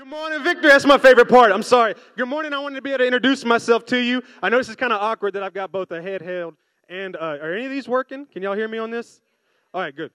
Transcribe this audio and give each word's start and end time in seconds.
Good 0.00 0.08
morning, 0.08 0.42
Victor. 0.42 0.66
That's 0.66 0.86
my 0.86 0.96
favorite 0.96 1.28
part. 1.28 1.52
I'm 1.52 1.62
sorry. 1.62 1.94
Good 2.16 2.26
morning. 2.26 2.54
I 2.54 2.58
wanted 2.58 2.76
to 2.76 2.80
be 2.80 2.88
able 2.88 3.00
to 3.00 3.04
introduce 3.04 3.44
myself 3.44 3.84
to 3.86 3.98
you. 3.98 4.22
I 4.42 4.48
know 4.48 4.56
this 4.56 4.70
is 4.70 4.76
kind 4.76 4.94
of 4.94 5.02
awkward 5.02 5.34
that 5.34 5.42
I've 5.42 5.52
got 5.52 5.70
both 5.70 5.90
a 5.90 6.00
handheld 6.00 6.54
and 6.88 7.16
uh, 7.16 7.36
are 7.42 7.52
any 7.52 7.66
of 7.66 7.70
these 7.70 7.86
working? 7.86 8.24
Can 8.24 8.42
y'all 8.42 8.54
hear 8.54 8.66
me 8.66 8.78
on 8.78 8.90
this? 8.90 9.20
All 9.74 9.82
right, 9.82 9.94
good. 9.94 10.10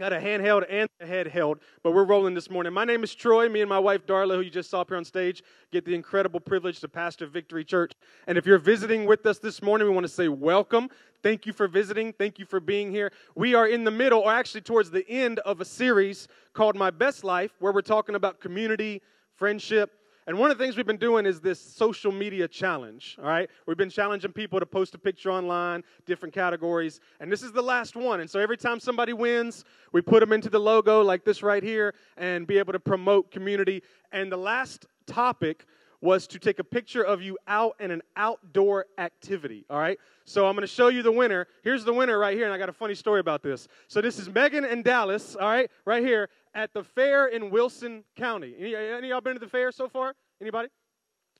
Got 0.00 0.12
a 0.12 0.18
handheld 0.18 0.64
and 0.68 0.88
a 1.00 1.06
head 1.06 1.28
held, 1.28 1.60
but 1.84 1.92
we're 1.92 2.06
rolling 2.06 2.34
this 2.34 2.50
morning. 2.50 2.72
My 2.72 2.84
name 2.84 3.04
is 3.04 3.14
Troy. 3.14 3.48
Me 3.48 3.60
and 3.60 3.68
my 3.68 3.78
wife 3.78 4.04
Darla, 4.04 4.34
who 4.34 4.40
you 4.40 4.50
just 4.50 4.68
saw 4.68 4.80
up 4.80 4.88
here 4.88 4.96
on 4.96 5.04
stage, 5.04 5.44
get 5.70 5.84
the 5.84 5.94
incredible 5.94 6.40
privilege 6.40 6.80
to 6.80 6.88
pastor 6.88 7.28
Victory 7.28 7.64
Church. 7.64 7.92
And 8.26 8.36
if 8.36 8.46
you're 8.46 8.58
visiting 8.58 9.06
with 9.06 9.24
us 9.26 9.38
this 9.38 9.62
morning, 9.62 9.86
we 9.86 9.94
want 9.94 10.04
to 10.06 10.12
say 10.12 10.26
welcome. 10.26 10.88
Thank 11.22 11.46
you 11.46 11.52
for 11.52 11.68
visiting. 11.68 12.12
Thank 12.14 12.40
you 12.40 12.46
for 12.46 12.58
being 12.58 12.90
here. 12.90 13.12
We 13.36 13.54
are 13.54 13.68
in 13.68 13.84
the 13.84 13.92
middle, 13.92 14.22
or 14.22 14.32
actually 14.32 14.62
towards 14.62 14.90
the 14.90 15.08
end 15.08 15.38
of 15.40 15.60
a 15.60 15.64
series 15.64 16.26
called 16.52 16.74
My 16.74 16.90
Best 16.90 17.22
Life, 17.22 17.52
where 17.60 17.72
we're 17.72 17.80
talking 17.80 18.16
about 18.16 18.40
community, 18.40 19.02
friendship, 19.40 19.90
and 20.26 20.38
one 20.38 20.50
of 20.50 20.58
the 20.58 20.62
things 20.62 20.76
we've 20.76 20.86
been 20.86 20.98
doing 20.98 21.24
is 21.24 21.40
this 21.40 21.58
social 21.58 22.12
media 22.12 22.46
challenge, 22.46 23.16
all 23.18 23.26
right? 23.26 23.48
We've 23.66 23.78
been 23.78 23.88
challenging 23.88 24.32
people 24.32 24.60
to 24.60 24.66
post 24.66 24.94
a 24.94 24.98
picture 24.98 25.32
online, 25.32 25.82
different 26.04 26.34
categories, 26.34 27.00
and 27.20 27.32
this 27.32 27.42
is 27.42 27.50
the 27.50 27.62
last 27.62 27.96
one. 27.96 28.20
And 28.20 28.28
so 28.28 28.38
every 28.38 28.58
time 28.58 28.78
somebody 28.78 29.14
wins, 29.14 29.64
we 29.92 30.02
put 30.02 30.20
them 30.20 30.34
into 30.34 30.50
the 30.50 30.58
logo 30.58 31.00
like 31.00 31.24
this 31.24 31.42
right 31.42 31.62
here 31.62 31.94
and 32.18 32.46
be 32.46 32.58
able 32.58 32.74
to 32.74 32.78
promote 32.78 33.30
community. 33.30 33.82
And 34.12 34.30
the 34.30 34.36
last 34.36 34.84
topic 35.06 35.64
was 36.02 36.26
to 36.26 36.38
take 36.38 36.58
a 36.58 36.64
picture 36.64 37.02
of 37.02 37.22
you 37.22 37.38
out 37.46 37.76
in 37.80 37.90
an 37.90 38.02
outdoor 38.16 38.86
activity, 38.98 39.64
all 39.70 39.78
right? 39.78 39.98
So 40.26 40.46
I'm 40.46 40.54
going 40.54 40.62
to 40.62 40.72
show 40.72 40.88
you 40.88 41.02
the 41.02 41.12
winner. 41.12 41.46
Here's 41.64 41.84
the 41.84 41.92
winner 41.92 42.18
right 42.18 42.36
here, 42.36 42.44
and 42.44 42.54
I 42.54 42.58
got 42.58 42.68
a 42.68 42.74
funny 42.74 42.94
story 42.94 43.20
about 43.20 43.42
this. 43.42 43.68
So 43.88 44.00
this 44.00 44.18
is 44.18 44.28
Megan 44.28 44.64
and 44.64 44.84
Dallas, 44.84 45.34
all 45.34 45.48
right, 45.48 45.70
right 45.86 46.04
here 46.04 46.28
at 46.54 46.72
the 46.72 46.82
fair 46.82 47.26
in 47.26 47.50
Wilson 47.50 48.04
County. 48.16 48.54
Any, 48.58 48.74
any 48.74 49.08
y'all 49.08 49.20
been 49.20 49.34
to 49.34 49.40
the 49.40 49.48
fair 49.48 49.72
so 49.72 49.88
far? 49.88 50.14
Anybody? 50.40 50.68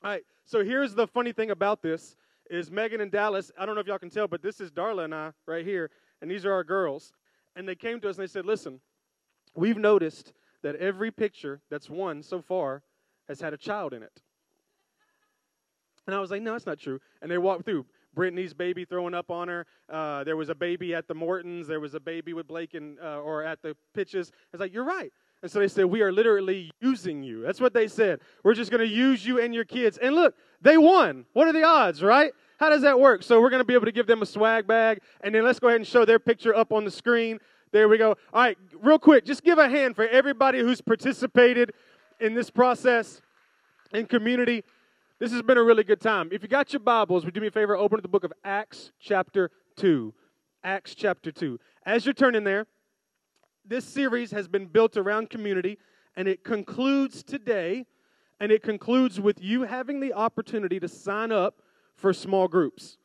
All 0.03 0.11
right. 0.11 0.23
So 0.45 0.65
here's 0.65 0.95
the 0.95 1.07
funny 1.07 1.33
thing 1.33 1.51
about 1.51 1.83
this 1.83 2.17
is 2.49 2.71
Megan 2.71 3.01
and 3.01 3.11
Dallas. 3.11 3.51
I 3.59 3.67
don't 3.67 3.75
know 3.75 3.81
if 3.81 3.87
y'all 3.87 3.99
can 3.99 4.11
tell, 4.11 4.27
but 4.27 4.43
this 4.43 4.61
is 4.61 4.71
Darla 4.71 5.05
and 5.05 5.15
I 5.15 5.33
right 5.47 5.65
here, 5.65 5.91
and 6.21 6.31
these 6.31 6.45
are 6.45 6.53
our 6.53 6.65
girls. 6.65 7.13
And 7.57 7.69
they 7.69 7.75
came 7.75 8.01
to 8.01 8.09
us 8.09 8.17
and 8.17 8.23
they 8.23 8.31
said, 8.31 8.47
"Listen, 8.47 8.81
we've 9.55 9.79
noticed 9.79 10.33
that 10.63 10.77
every 10.77 11.11
picture 11.11 11.61
that's 11.71 11.89
won 11.91 12.23
so 12.23 12.41
far 12.41 12.83
has 13.29 13.41
had 13.41 13.53
a 13.53 13.57
child 13.57 13.93
in 13.93 14.03
it." 14.03 14.23
And 16.07 16.15
I 16.15 16.21
was 16.21 16.31
like, 16.31 16.43
"No, 16.43 16.53
that's 16.53 16.67
not 16.67 16.79
true." 16.79 17.01
And 17.23 17.31
they 17.31 17.39
walked 17.39 17.65
through. 17.65 17.87
Brittany's 18.15 18.55
baby 18.55 18.85
throwing 18.85 19.15
up 19.15 19.31
on 19.31 19.49
her. 19.49 19.67
Uh, 19.89 20.25
there 20.25 20.37
was 20.37 20.49
a 20.49 20.55
baby 20.55 20.95
at 20.95 21.09
the 21.09 21.15
Mortons. 21.15 21.67
There 21.67 21.81
was 21.81 21.95
a 21.95 22.01
baby 22.01 22.33
with 22.33 22.49
Blake 22.49 22.75
and 22.75 22.99
uh, 23.01 23.21
or 23.21 23.43
at 23.43 23.63
the 23.63 23.77
pitches. 23.95 24.31
I 24.33 24.37
was 24.53 24.61
like, 24.61 24.73
"You're 24.73 24.85
right." 24.85 25.13
And 25.43 25.51
so 25.51 25.59
they 25.59 25.69
said, 25.69 25.87
We 25.87 26.03
are 26.03 26.13
literally 26.13 26.71
using 26.81 27.23
you. 27.23 27.43
That's 27.43 27.61
what 27.61 27.73
they 27.73 27.89
said. 27.89 28.21
We're 28.45 28.55
just 28.55 28.71
going 28.71 28.87
to 28.87 28.95
use 28.95 29.25
you 29.25 29.41
and 29.41 29.55
your 29.55 29.65
kids. 29.65 29.97
And 29.99 30.15
look, 30.15 30.35
they 30.61 30.77
won. 30.77 31.25
What 31.33 31.49
are 31.49 31.53
the 31.53 31.65
odds, 31.65 32.03
right? 32.03 32.33
How 32.59 32.69
does 32.69 32.83
that 32.83 33.01
work? 33.01 33.23
So 33.23 33.41
we're 33.41 33.49
going 33.49 33.61
to 33.61 33.65
be 33.65 33.75
able 33.75 33.87
to 33.87 33.93
give 33.93 34.07
them 34.07 34.21
a 34.21 34.27
swag 34.27 34.67
bag. 34.67 35.01
And 35.23 35.35
then 35.35 35.45
let's 35.45 35.59
go 35.59 35.69
ahead 35.69 35.81
and 35.81 35.87
show 35.87 36.05
their 36.05 36.19
picture 36.19 36.55
up 36.55 36.73
on 36.73 36.85
the 36.85 36.91
screen. 36.91 37.39
There 37.73 37.89
we 37.89 37.97
go. 37.97 38.17
All 38.33 38.43
right, 38.43 38.59
real 38.83 38.99
quick, 38.99 39.25
just 39.25 39.43
give 39.43 39.59
a 39.59 39.69
hand 39.69 39.97
for 39.97 40.07
everybody 40.09 40.59
who's 40.59 40.81
participated 40.81 41.73
in 42.19 42.35
this 42.35 42.51
process 42.51 43.23
in 43.95 44.07
community. 44.07 44.65
This 45.21 45.33
has 45.33 45.43
been 45.43 45.59
a 45.59 45.63
really 45.63 45.85
good 45.85 46.01
time. 46.01 46.31
If 46.33 46.43
you 46.43 46.49
got 46.49 46.73
your 46.73 46.81
Bibles, 46.81 47.27
would 47.27 47.35
you 47.35 47.41
do 47.41 47.43
me 47.43 47.49
a 47.49 47.51
favor? 47.51 47.77
Open 47.77 47.99
to 47.99 48.03
the 48.03 48.09
book 48.09 48.25
of 48.25 48.33
Acts, 48.43 48.91
chapter 48.99 49.51
2. 49.77 50.15
Acts, 50.65 50.95
chapter 50.95 51.31
2. 51.31 51.61
As 51.85 52.07
you're 52.07 52.15
turning 52.15 52.43
there, 52.43 52.67
this 53.63 53.85
series 53.85 54.31
has 54.31 54.49
been 54.49 54.65
built 54.65 54.97
around 54.97 55.29
community, 55.29 55.77
and 56.17 56.27
it 56.27 56.43
concludes 56.43 57.23
today, 57.23 57.85
and 58.41 58.51
it 58.51 58.63
concludes 58.63 59.21
with 59.21 59.43
you 59.43 59.65
having 59.65 60.01
the 60.01 60.15
opportunity 60.15 60.81
to 60.81 60.89
sign 60.89 61.33
up 61.33 61.61
for 61.97 62.15
small 62.15 62.49
groups. 62.49 62.97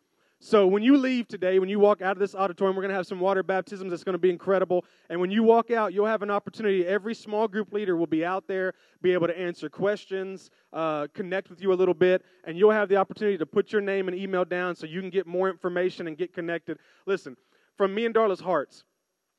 So 0.45 0.67
when 0.67 0.83
you 0.83 0.95
leave 0.95 1.27
today, 1.27 1.57
when 1.57 1.69
you 1.69 1.79
walk 1.79 2.03
out 2.03 2.11
of 2.11 2.19
this 2.19 2.35
auditorium, 2.35 2.75
we're 2.75 2.83
going 2.83 2.91
to 2.91 2.95
have 2.95 3.07
some 3.07 3.19
water 3.19 3.41
baptisms. 3.41 3.89
That's 3.89 4.03
going 4.03 4.13
to 4.13 4.19
be 4.19 4.29
incredible. 4.29 4.85
And 5.09 5.19
when 5.19 5.31
you 5.31 5.41
walk 5.41 5.71
out, 5.71 5.91
you'll 5.91 6.05
have 6.05 6.21
an 6.21 6.29
opportunity. 6.29 6.85
Every 6.85 7.15
small 7.15 7.47
group 7.47 7.73
leader 7.73 7.97
will 7.97 8.05
be 8.05 8.23
out 8.23 8.47
there, 8.47 8.75
be 9.01 9.13
able 9.13 9.25
to 9.25 9.35
answer 9.35 9.69
questions, 9.69 10.51
uh, 10.71 11.07
connect 11.15 11.49
with 11.49 11.63
you 11.63 11.73
a 11.73 11.77
little 11.79 11.95
bit, 11.95 12.23
and 12.43 12.59
you'll 12.59 12.69
have 12.69 12.89
the 12.89 12.95
opportunity 12.95 13.39
to 13.39 13.45
put 13.47 13.71
your 13.71 13.81
name 13.81 14.07
and 14.07 14.15
email 14.15 14.45
down 14.45 14.75
so 14.75 14.85
you 14.85 15.01
can 15.01 15.09
get 15.09 15.25
more 15.25 15.49
information 15.49 16.05
and 16.05 16.15
get 16.15 16.31
connected. 16.31 16.77
Listen, 17.07 17.35
from 17.75 17.95
me 17.95 18.05
and 18.05 18.13
Darla's 18.13 18.39
hearts, 18.39 18.83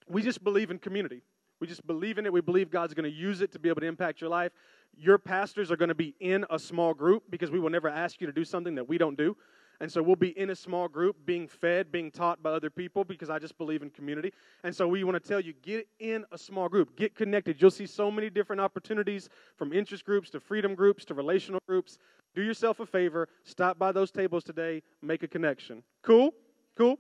we 0.09 0.22
just 0.22 0.43
believe 0.43 0.72
in 0.72 0.78
community. 0.81 1.22
We 1.61 1.69
just 1.69 1.87
believe 1.87 2.19
in 2.19 2.27
it. 2.27 2.33
We 2.33 2.41
believe 2.41 2.69
God's 2.69 2.95
going 2.95 3.09
to 3.09 3.16
use 3.16 3.43
it 3.43 3.53
to 3.53 3.61
be 3.61 3.69
able 3.69 3.83
to 3.83 3.87
impact 3.87 4.21
your 4.21 4.28
life. 4.28 4.50
Your 4.97 5.19
pastors 5.19 5.71
are 5.71 5.77
going 5.77 5.89
to 5.89 5.95
be 5.95 6.16
in 6.19 6.45
a 6.50 6.59
small 6.59 6.95
group 6.95 7.22
because 7.31 7.53
we 7.53 7.61
will 7.61 7.71
never 7.71 7.89
ask 7.89 8.21
you 8.21 8.27
to 8.27 8.33
do 8.33 8.45
something 8.45 8.75
that 8.75 8.89
we 8.89 8.99
don't 8.99 9.16
do. 9.16 9.37
And 9.81 9.91
so 9.91 10.03
we'll 10.03 10.16
be 10.16 10.38
in 10.38 10.50
a 10.50 10.56
small 10.56 10.88
group, 10.88 11.16
being 11.26 11.47
fed, 11.47 11.92
being 11.92 12.10
taught 12.10 12.42
by 12.42 12.50
other 12.50 12.70
people 12.70 13.04
because 13.04 13.31
I 13.31 13.38
just 13.38 13.59
believe 13.59 13.82
in 13.82 13.91
community. 13.91 14.32
And 14.64 14.75
so 14.75 14.88
we 14.88 15.04
want 15.04 15.22
to 15.22 15.28
tell 15.28 15.41
you 15.41 15.53
get 15.62 15.87
in 15.98 16.25
a 16.32 16.38
small 16.38 16.69
group, 16.69 16.97
get 16.97 17.14
connected. 17.14 17.60
You'll 17.60 17.70
see 17.70 17.86
so 17.86 18.10
many 18.10 18.31
different 18.31 18.60
opportunities 18.60 19.28
from 19.56 19.72
interest 19.72 20.04
groups 20.04 20.31
to 20.31 20.41
freedom 20.41 20.75
groups 20.75 21.04
to 21.06 21.15
relational 21.15 21.60
groups. 21.66 21.98
Do 22.34 22.42
yourself 22.42 22.81
a 22.81 22.86
favor, 22.86 23.28
stop 23.44 23.78
by 23.78 23.92
those 23.92 24.10
tables 24.10 24.44
today, 24.44 24.82
make 25.03 25.22
a 25.22 25.28
connection. 25.28 25.82
Cool? 26.03 26.32
Cool? 26.76 26.98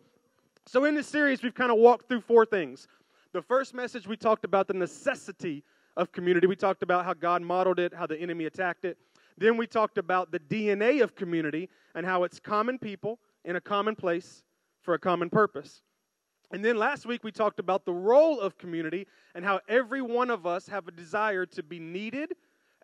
So, 0.66 0.84
in 0.84 0.94
this 0.94 1.06
series, 1.06 1.42
we've 1.42 1.54
kind 1.54 1.70
of 1.70 1.78
walked 1.78 2.08
through 2.08 2.22
four 2.22 2.44
things. 2.44 2.88
The 3.32 3.42
first 3.42 3.74
message, 3.74 4.06
we 4.06 4.16
talked 4.16 4.44
about 4.44 4.66
the 4.66 4.74
necessity 4.74 5.62
of 5.96 6.10
community. 6.12 6.46
We 6.46 6.56
talked 6.56 6.82
about 6.82 7.04
how 7.04 7.14
God 7.14 7.42
modeled 7.42 7.78
it, 7.78 7.94
how 7.94 8.06
the 8.06 8.18
enemy 8.18 8.46
attacked 8.46 8.84
it. 8.84 8.98
Then 9.38 9.56
we 9.56 9.66
talked 9.66 9.98
about 9.98 10.32
the 10.32 10.40
DNA 10.40 11.02
of 11.02 11.14
community 11.14 11.68
and 11.94 12.06
how 12.06 12.24
it's 12.24 12.40
common 12.40 12.78
people 12.78 13.18
in 13.44 13.56
a 13.56 13.60
common 13.60 13.94
place 13.94 14.42
for 14.82 14.94
a 14.94 14.98
common 14.98 15.30
purpose. 15.30 15.82
And 16.52 16.64
then 16.64 16.76
last 16.76 17.06
week 17.06 17.24
we 17.24 17.32
talked 17.32 17.58
about 17.58 17.84
the 17.84 17.92
role 17.92 18.40
of 18.40 18.56
community 18.56 19.06
and 19.34 19.44
how 19.44 19.60
every 19.68 20.00
one 20.00 20.30
of 20.30 20.46
us 20.46 20.68
have 20.68 20.88
a 20.88 20.92
desire 20.92 21.44
to 21.46 21.62
be 21.62 21.78
needed 21.78 22.34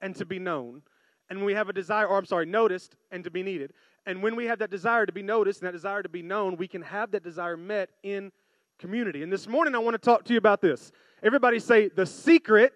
and 0.01 0.15
to 0.17 0.25
be 0.25 0.39
known. 0.39 0.83
And 1.31 1.45
we 1.45 1.55
have 1.55 1.69
a 1.69 1.73
desire, 1.73 2.07
or 2.07 2.19
I'm 2.19 2.27
sorry, 2.27 2.45
noticed 2.45 2.97
and 3.11 3.25
to 3.25 3.31
be 3.31 3.43
needed. 3.43 3.73
And 4.05 4.23
when 4.23 4.35
we 4.35 4.47
have 4.47 4.59
that 4.59 4.71
desire 4.71 5.07
to 5.07 5.13
be 5.13 5.23
noticed 5.23 5.61
and 5.61 5.69
that 5.69 5.73
desire 5.73 6.03
to 6.03 6.09
be 6.09 6.23
known, 6.23 6.57
we 6.57 6.67
can 6.67 6.83
have 6.83 7.13
that 7.13 7.23
desire 7.23 7.57
met 7.57 7.91
in 8.03 8.33
community. 8.79 9.23
And 9.23 9.33
this 9.33 9.47
morning, 9.47 9.75
I 9.75 9.79
want 9.79 9.95
to 9.95 9.99
talk 9.99 10.25
to 10.25 10.33
you 10.33 10.39
about 10.39 10.61
this. 10.61 10.91
Everybody 11.23 11.61
say 11.61 11.89
the 11.89 12.05
secret 12.05 12.73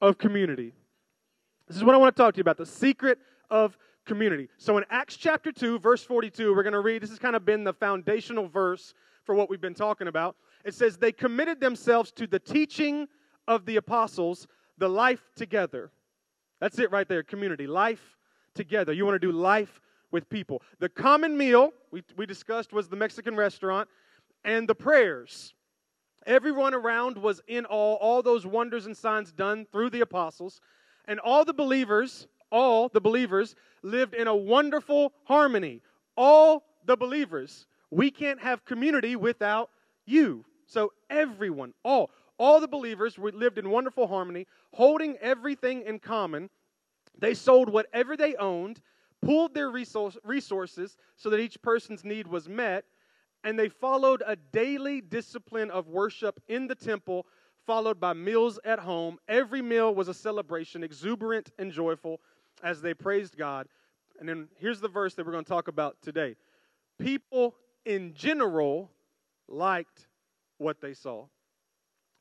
of 0.00 0.18
community. 0.18 0.74
This 1.72 1.78
is 1.78 1.84
what 1.84 1.94
I 1.94 1.98
want 1.98 2.14
to 2.14 2.22
talk 2.22 2.34
to 2.34 2.36
you 2.36 2.42
about 2.42 2.58
the 2.58 2.66
secret 2.66 3.18
of 3.48 3.78
community. 4.04 4.50
So 4.58 4.76
in 4.76 4.84
Acts 4.90 5.16
chapter 5.16 5.50
2, 5.50 5.78
verse 5.78 6.04
42, 6.04 6.54
we're 6.54 6.62
going 6.62 6.74
to 6.74 6.80
read, 6.80 7.02
this 7.02 7.08
has 7.08 7.18
kind 7.18 7.34
of 7.34 7.46
been 7.46 7.64
the 7.64 7.72
foundational 7.72 8.46
verse 8.46 8.92
for 9.24 9.34
what 9.34 9.48
we've 9.48 9.58
been 9.58 9.72
talking 9.72 10.06
about. 10.06 10.36
It 10.66 10.74
says, 10.74 10.98
They 10.98 11.12
committed 11.12 11.60
themselves 11.60 12.12
to 12.12 12.26
the 12.26 12.38
teaching 12.38 13.08
of 13.48 13.64
the 13.64 13.76
apostles, 13.76 14.46
the 14.76 14.88
life 14.90 15.22
together. 15.34 15.90
That's 16.60 16.78
it 16.78 16.92
right 16.92 17.08
there, 17.08 17.22
community, 17.22 17.66
life 17.66 18.18
together. 18.54 18.92
You 18.92 19.06
want 19.06 19.14
to 19.14 19.26
do 19.26 19.32
life 19.32 19.80
with 20.10 20.28
people. 20.28 20.60
The 20.78 20.90
common 20.90 21.38
meal 21.38 21.70
we, 21.90 22.02
we 22.18 22.26
discussed 22.26 22.74
was 22.74 22.90
the 22.90 22.96
Mexican 22.96 23.34
restaurant 23.34 23.88
and 24.44 24.68
the 24.68 24.74
prayers. 24.74 25.54
Everyone 26.26 26.74
around 26.74 27.16
was 27.16 27.40
in 27.48 27.64
awe, 27.64 27.94
all 27.94 28.22
those 28.22 28.46
wonders 28.46 28.84
and 28.84 28.94
signs 28.94 29.32
done 29.32 29.66
through 29.72 29.88
the 29.88 30.02
apostles. 30.02 30.60
And 31.06 31.20
all 31.20 31.44
the 31.44 31.54
believers, 31.54 32.26
all 32.50 32.88
the 32.88 33.00
believers, 33.00 33.54
lived 33.82 34.14
in 34.14 34.26
a 34.26 34.36
wonderful 34.36 35.12
harmony. 35.24 35.80
All 36.16 36.64
the 36.86 36.96
believers. 36.96 37.66
We 37.90 38.10
can't 38.10 38.40
have 38.40 38.64
community 38.64 39.16
without 39.16 39.70
you. 40.06 40.44
So, 40.66 40.92
everyone, 41.10 41.74
all, 41.84 42.10
all 42.38 42.60
the 42.60 42.68
believers 42.68 43.18
lived 43.18 43.58
in 43.58 43.68
wonderful 43.68 44.06
harmony, 44.06 44.46
holding 44.72 45.16
everything 45.18 45.82
in 45.82 45.98
common. 45.98 46.48
They 47.18 47.34
sold 47.34 47.70
whatever 47.70 48.16
they 48.16 48.36
owned 48.36 48.80
pooled 49.22 49.54
their 49.54 49.70
resources 49.70 50.96
so 51.16 51.30
that 51.30 51.40
each 51.40 51.62
person's 51.62 52.04
need 52.04 52.26
was 52.26 52.48
met, 52.48 52.84
and 53.44 53.58
they 53.58 53.68
followed 53.68 54.22
a 54.26 54.36
daily 54.36 55.00
discipline 55.00 55.70
of 55.70 55.88
worship 55.88 56.40
in 56.48 56.66
the 56.66 56.74
temple, 56.74 57.26
followed 57.66 58.00
by 58.00 58.12
meals 58.12 58.58
at 58.64 58.80
home. 58.80 59.18
Every 59.28 59.62
meal 59.62 59.94
was 59.94 60.08
a 60.08 60.14
celebration, 60.14 60.82
exuberant 60.82 61.50
and 61.58 61.72
joyful, 61.72 62.20
as 62.62 62.80
they 62.80 62.94
praised 62.94 63.36
God. 63.36 63.66
And 64.18 64.28
then 64.28 64.48
here's 64.58 64.80
the 64.80 64.88
verse 64.88 65.14
that 65.14 65.26
we're 65.26 65.32
going 65.32 65.44
to 65.44 65.48
talk 65.48 65.68
about 65.68 65.96
today. 66.02 66.36
People 66.98 67.54
in 67.84 68.14
general 68.14 68.90
liked 69.48 70.06
what 70.58 70.80
they 70.80 70.94
saw. 70.94 71.26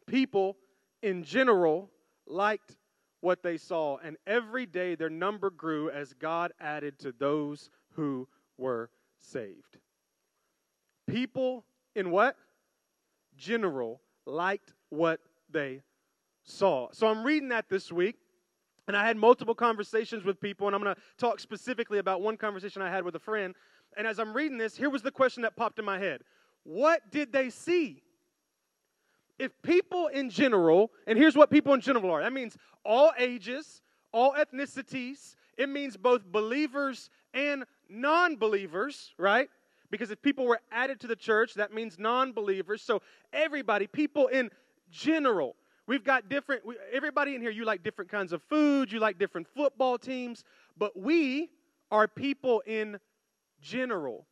People 0.08 0.58
in 1.02 1.24
general 1.24 1.90
liked 2.26 2.76
what 3.22 3.44
they 3.44 3.58
saw, 3.58 3.98
and 3.98 4.18
every 4.26 4.66
day 4.66 4.96
their 4.96 5.10
number 5.10 5.52
grew 5.52 5.92
as 5.92 6.14
God 6.14 6.54
added 6.60 6.98
to 7.00 7.12
those 7.12 7.70
who 7.92 8.28
were 8.58 8.90
saved. 9.20 9.78
People 11.08 11.66
in 11.96 12.10
what? 12.10 12.36
General 13.38 14.02
liked 14.26 14.74
what 14.90 15.20
they 15.52 15.82
saw. 16.44 16.90
So 16.92 17.08
I'm 17.08 17.24
reading 17.24 17.50
that 17.50 17.70
this 17.70 17.92
week, 17.92 18.16
And 18.88 18.98
I 18.98 19.06
had 19.06 19.16
multiple 19.16 19.56
conversations 19.56 20.24
with 20.24 20.42
people, 20.42 20.68
and 20.68 20.76
I'm 20.76 20.82
going 20.82 20.96
to 20.96 21.02
talk 21.18 21.40
specifically 21.40 22.00
about 22.00 22.22
one 22.22 22.36
conversation 22.36 22.82
I 22.82 22.90
had 22.90 23.04
with 23.04 23.16
a 23.16 23.20
friend. 23.20 23.56
And 23.96 24.08
as 24.08 24.20
I'm 24.20 24.34
reading 24.34 24.58
this, 24.58 24.76
here 24.76 24.90
was 24.90 25.02
the 25.02 25.12
question 25.12 25.44
that 25.44 25.56
popped 25.56 25.80
in 25.80 25.86
my 25.86 26.00
head 26.00 26.22
What 26.64 27.10
did 27.12 27.32
they 27.32 27.50
see? 27.50 28.02
If 29.40 29.60
people 29.62 30.08
in 30.08 30.30
general, 30.30 30.92
and 31.08 31.18
here's 31.18 31.36
what 31.36 31.50
people 31.50 31.74
in 31.74 31.82
general 31.82 32.12
are 32.12 32.22
that 32.22 32.34
means 32.34 32.58
all 32.84 33.12
ages, 33.18 33.82
all 34.12 34.34
ethnicities, 34.34 35.36
it 35.58 35.70
means 35.70 35.98
both 35.98 36.24
believers 36.26 37.10
and 37.34 37.66
non 37.90 38.36
believers, 38.36 39.14
right? 39.18 39.50
Because 39.90 40.10
if 40.10 40.22
people 40.22 40.46
were 40.46 40.60
added 40.72 41.00
to 41.02 41.08
the 41.08 41.16
church, 41.16 41.54
that 41.56 41.74
means 41.74 42.00
non 42.00 42.32
believers. 42.32 42.82
So 42.82 43.02
everybody, 43.34 43.88
people 43.88 44.28
in 44.28 44.50
general, 44.92 45.56
we've 45.88 46.04
got 46.04 46.30
different, 46.30 46.66
we, 46.66 46.76
everybody 46.92 47.36
in 47.36 47.42
here, 47.42 47.52
you 47.52 47.66
like 47.66 47.84
different 47.84 48.12
kinds 48.12 48.34
of 48.34 48.42
food, 48.44 48.92
you 48.92 49.00
like 49.00 49.18
different 49.18 49.48
football 49.48 49.98
teams, 49.98 50.44
but 50.78 50.98
we 50.98 51.50
are 51.90 52.08
people 52.08 52.62
in 52.66 53.00
general. 53.62 54.26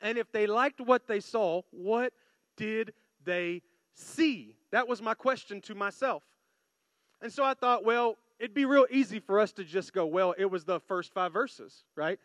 And 0.00 0.18
if 0.18 0.30
they 0.30 0.46
liked 0.46 0.80
what 0.80 1.06
they 1.06 1.20
saw, 1.20 1.62
what 1.70 2.12
did 2.56 2.92
they 3.24 3.62
see? 3.94 4.56
That 4.72 4.86
was 4.88 5.00
my 5.00 5.14
question 5.14 5.60
to 5.62 5.74
myself. 5.74 6.22
And 7.22 7.32
so 7.32 7.42
I 7.44 7.54
thought, 7.54 7.84
well, 7.84 8.16
it'd 8.38 8.54
be 8.54 8.66
real 8.66 8.86
easy 8.90 9.20
for 9.20 9.40
us 9.40 9.52
to 9.52 9.64
just 9.64 9.92
go, 9.92 10.06
well, 10.06 10.34
it 10.36 10.44
was 10.50 10.64
the 10.64 10.80
first 10.80 11.14
five 11.14 11.32
verses, 11.32 11.84
right? 11.96 12.18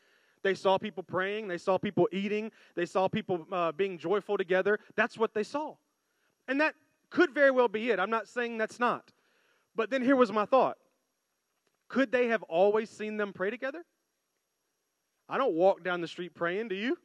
They 0.44 0.56
saw 0.56 0.78
people 0.78 1.04
praying, 1.04 1.48
they 1.48 1.57
saw 1.57 1.78
people 1.78 2.10
eating, 2.12 2.52
they 2.75 2.86
saw 2.86 3.07
people 3.07 3.48
uh, 3.52 3.72
being 3.72 3.98
joyful 3.98 4.38
together. 4.38 4.80
That's 4.96 5.18
what 5.18 5.34
they 5.34 5.44
saw. 5.44 5.75
And 6.48 6.60
that 6.60 6.75
could 7.12 7.34
very 7.34 7.52
well 7.52 7.68
be 7.68 7.92
it. 7.92 8.00
I'm 8.00 8.10
not 8.10 8.28
saying 8.28 8.58
that's 8.58 8.80
not. 8.80 9.12
But 9.75 9.90
then 9.90 10.02
here 10.02 10.16
was 10.16 10.31
my 10.31 10.46
thought 10.46 10.78
Could 11.88 12.12
they 12.12 12.28
have 12.28 12.44
always 12.44 12.90
seen 12.90 13.18
them 13.18 13.34
pray 13.34 13.50
together? 13.52 13.84
I 15.30 15.38
don't 15.38 15.54
walk 15.54 15.84
down 15.84 16.02
the 16.02 16.08
street 16.08 16.34
praying, 16.34 16.69
do 16.69 16.75
you? 16.75 16.98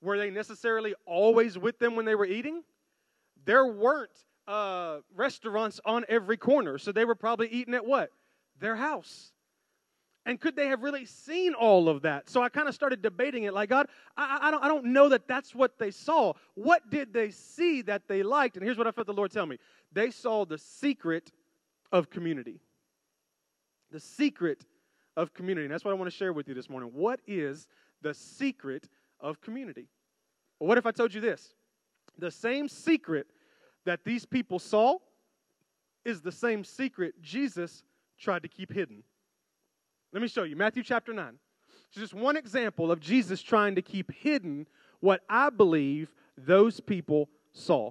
Were 0.00 0.16
they 0.16 0.30
necessarily 0.30 0.94
always 1.06 1.58
with 1.58 1.78
them 1.78 1.96
when 1.96 2.06
they 2.06 2.14
were 2.14 2.26
eating? 2.26 2.62
There 3.44 3.66
weren't 3.66 4.24
uh, 4.46 4.98
restaurants 5.14 5.80
on 5.84 6.04
every 6.08 6.38
corner, 6.38 6.78
so 6.78 6.92
they 6.92 7.04
were 7.04 7.14
probably 7.14 7.48
eating 7.48 7.74
at 7.74 7.84
what? 7.84 8.10
Their 8.58 8.76
house. 8.76 9.32
And 10.26 10.40
could 10.40 10.56
they 10.56 10.68
have 10.68 10.82
really 10.82 11.04
seen 11.04 11.52
all 11.52 11.88
of 11.88 12.02
that? 12.02 12.30
So 12.30 12.42
I 12.42 12.48
kind 12.48 12.66
of 12.66 12.74
started 12.74 13.02
debating 13.02 13.44
it 13.44 13.52
like, 13.52 13.68
God, 13.68 13.88
I, 14.16 14.38
I, 14.42 14.50
don't, 14.50 14.64
I 14.64 14.68
don't 14.68 14.86
know 14.86 15.10
that 15.10 15.28
that's 15.28 15.54
what 15.54 15.78
they 15.78 15.90
saw. 15.90 16.32
What 16.54 16.88
did 16.88 17.12
they 17.12 17.30
see 17.30 17.82
that 17.82 18.08
they 18.08 18.22
liked? 18.22 18.56
And 18.56 18.64
here's 18.64 18.78
what 18.78 18.86
I 18.86 18.90
felt 18.90 19.06
the 19.06 19.12
Lord 19.12 19.30
tell 19.30 19.46
me 19.46 19.58
they 19.92 20.10
saw 20.10 20.46
the 20.46 20.58
secret 20.58 21.30
of 21.92 22.08
community. 22.08 22.60
The 23.90 24.00
secret 24.00 24.64
of 25.16 25.34
community. 25.34 25.66
And 25.66 25.74
that's 25.74 25.84
what 25.84 25.90
I 25.90 25.94
want 25.94 26.10
to 26.10 26.16
share 26.16 26.32
with 26.32 26.48
you 26.48 26.54
this 26.54 26.70
morning. 26.70 26.90
What 26.92 27.20
is 27.26 27.68
the 28.00 28.14
secret 28.14 28.88
of 29.20 29.40
community? 29.42 29.88
Well, 30.58 30.68
what 30.68 30.78
if 30.78 30.86
I 30.86 30.90
told 30.90 31.12
you 31.12 31.20
this? 31.20 31.52
The 32.18 32.30
same 32.30 32.68
secret 32.68 33.26
that 33.84 34.04
these 34.04 34.24
people 34.24 34.58
saw 34.58 34.98
is 36.04 36.22
the 36.22 36.32
same 36.32 36.64
secret 36.64 37.14
Jesus 37.20 37.82
tried 38.18 38.42
to 38.42 38.48
keep 38.48 38.72
hidden. 38.72 39.02
Let 40.14 40.22
me 40.22 40.28
show 40.28 40.44
you 40.44 40.54
Matthew 40.54 40.84
chapter 40.84 41.12
9. 41.12 41.34
It's 41.88 41.98
just 41.98 42.14
one 42.14 42.36
example 42.36 42.92
of 42.92 43.00
Jesus 43.00 43.42
trying 43.42 43.74
to 43.74 43.82
keep 43.82 44.12
hidden 44.12 44.68
what 45.00 45.22
I 45.28 45.50
believe 45.50 46.14
those 46.38 46.78
people 46.78 47.28
saw. 47.52 47.88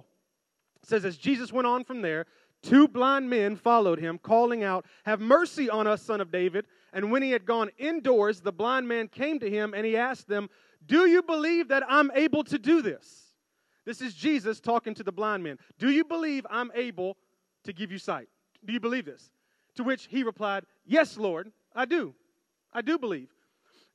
It 0.82 0.88
says, 0.88 1.04
As 1.04 1.18
Jesus 1.18 1.52
went 1.52 1.66
on 1.66 1.84
from 1.84 2.00
there, 2.00 2.24
two 2.62 2.88
blind 2.88 3.28
men 3.28 3.56
followed 3.56 3.98
him, 3.98 4.16
calling 4.16 4.64
out, 4.64 4.86
Have 5.04 5.20
mercy 5.20 5.68
on 5.68 5.86
us, 5.86 6.00
son 6.00 6.22
of 6.22 6.32
David. 6.32 6.64
And 6.94 7.12
when 7.12 7.20
he 7.20 7.30
had 7.30 7.44
gone 7.44 7.68
indoors, 7.76 8.40
the 8.40 8.52
blind 8.52 8.88
man 8.88 9.08
came 9.08 9.38
to 9.40 9.50
him 9.50 9.74
and 9.74 9.84
he 9.84 9.94
asked 9.94 10.26
them, 10.26 10.48
Do 10.86 11.06
you 11.06 11.22
believe 11.22 11.68
that 11.68 11.82
I'm 11.86 12.10
able 12.14 12.44
to 12.44 12.58
do 12.58 12.80
this? 12.80 13.34
This 13.84 14.00
is 14.00 14.14
Jesus 14.14 14.60
talking 14.60 14.94
to 14.94 15.02
the 15.02 15.12
blind 15.12 15.44
man. 15.44 15.58
Do 15.78 15.90
you 15.90 16.04
believe 16.04 16.46
I'm 16.48 16.72
able 16.74 17.18
to 17.64 17.74
give 17.74 17.92
you 17.92 17.98
sight? 17.98 18.28
Do 18.64 18.72
you 18.72 18.80
believe 18.80 19.04
this? 19.04 19.30
To 19.74 19.84
which 19.84 20.06
he 20.06 20.22
replied, 20.22 20.64
Yes, 20.86 21.18
Lord. 21.18 21.52
I 21.74 21.84
do. 21.84 22.14
I 22.72 22.82
do 22.82 22.98
believe. 22.98 23.28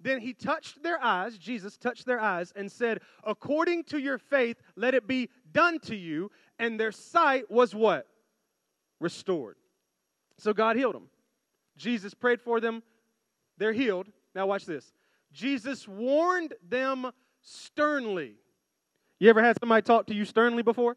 Then 0.01 0.21
he 0.21 0.33
touched 0.33 0.81
their 0.81 1.01
eyes, 1.03 1.37
Jesus 1.37 1.75
touched 1.77 2.05
their 2.05 2.21
eyes, 2.21 2.53
and 2.55 2.71
said, 2.71 3.01
According 3.23 3.83
to 3.85 3.99
your 3.99 4.17
faith, 4.17 4.57
let 4.75 4.93
it 4.93 5.07
be 5.07 5.29
done 5.51 5.79
to 5.81 5.95
you. 5.95 6.31
And 6.57 6.79
their 6.79 6.91
sight 6.91 7.51
was 7.51 7.75
what? 7.75 8.07
Restored. 8.99 9.57
So 10.37 10.53
God 10.53 10.77
healed 10.77 10.95
them. 10.95 11.09
Jesus 11.75 12.13
prayed 12.13 12.41
for 12.41 12.61
them. 12.61 12.81
They're 13.57 13.73
healed. 13.73 14.07
Now, 14.33 14.47
watch 14.47 14.65
this. 14.65 14.93
Jesus 15.33 15.87
warned 15.87 16.53
them 16.67 17.11
sternly. 17.41 18.35
You 19.19 19.29
ever 19.29 19.43
had 19.43 19.57
somebody 19.59 19.81
talk 19.81 20.07
to 20.07 20.15
you 20.15 20.23
sternly 20.23 20.63
before? 20.63 20.95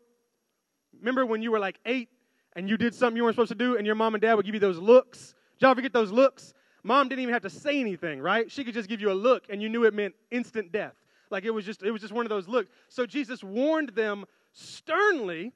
Remember 0.99 1.27
when 1.27 1.43
you 1.43 1.51
were 1.51 1.59
like 1.59 1.79
eight 1.85 2.09
and 2.55 2.69
you 2.69 2.77
did 2.77 2.95
something 2.95 3.17
you 3.17 3.25
weren't 3.25 3.35
supposed 3.35 3.51
to 3.51 3.55
do, 3.57 3.77
and 3.79 3.87
your 3.87 3.95
mom 3.95 4.15
and 4.15 4.21
dad 4.21 4.35
would 4.35 4.45
give 4.45 4.55
you 4.55 4.61
those 4.61 4.79
looks? 4.79 5.35
Did 5.59 5.63
y'all 5.63 5.71
ever 5.71 5.81
get 5.81 5.93
those 5.93 6.13
looks? 6.13 6.53
Mom 6.85 7.09
didn't 7.09 7.23
even 7.23 7.33
have 7.33 7.43
to 7.43 7.51
say 7.51 7.79
anything, 7.81 8.21
right? 8.21 8.51
She 8.51 8.65
could 8.65 8.75
just 8.75 8.89
give 8.89 9.01
you 9.01 9.11
a 9.11 9.15
look 9.15 9.45
and 9.49 9.63
you 9.63 9.69
knew 9.69 9.85
it 9.85 9.95
meant 9.95 10.15
instant 10.31 10.73
death. 10.73 10.95
Like 11.31 11.45
it 11.45 11.51
was 11.51 11.65
just 11.65 11.83
it 11.83 11.91
was 11.91 12.01
just 12.01 12.13
one 12.13 12.27
of 12.27 12.31
those 12.31 12.49
looks. 12.49 12.71
So 12.89 13.07
Jesus 13.07 13.43
warned 13.43 13.91
them 13.91 14.25
sternly. 14.53 15.53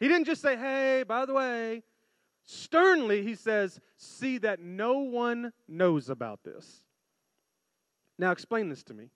He 0.00 0.08
didn't 0.08 0.24
just 0.24 0.42
say, 0.42 0.56
"Hey, 0.56 1.04
by 1.06 1.26
the 1.26 1.34
way." 1.34 1.82
Sternly, 2.44 3.22
he 3.22 3.36
says, 3.36 3.80
"See 3.96 4.38
that 4.38 4.60
no 4.60 4.98
one 4.98 5.52
knows 5.68 6.08
about 6.08 6.42
this." 6.42 6.82
Now 8.18 8.32
explain 8.32 8.68
this 8.68 8.82
to 8.84 8.94
me. 8.94 9.10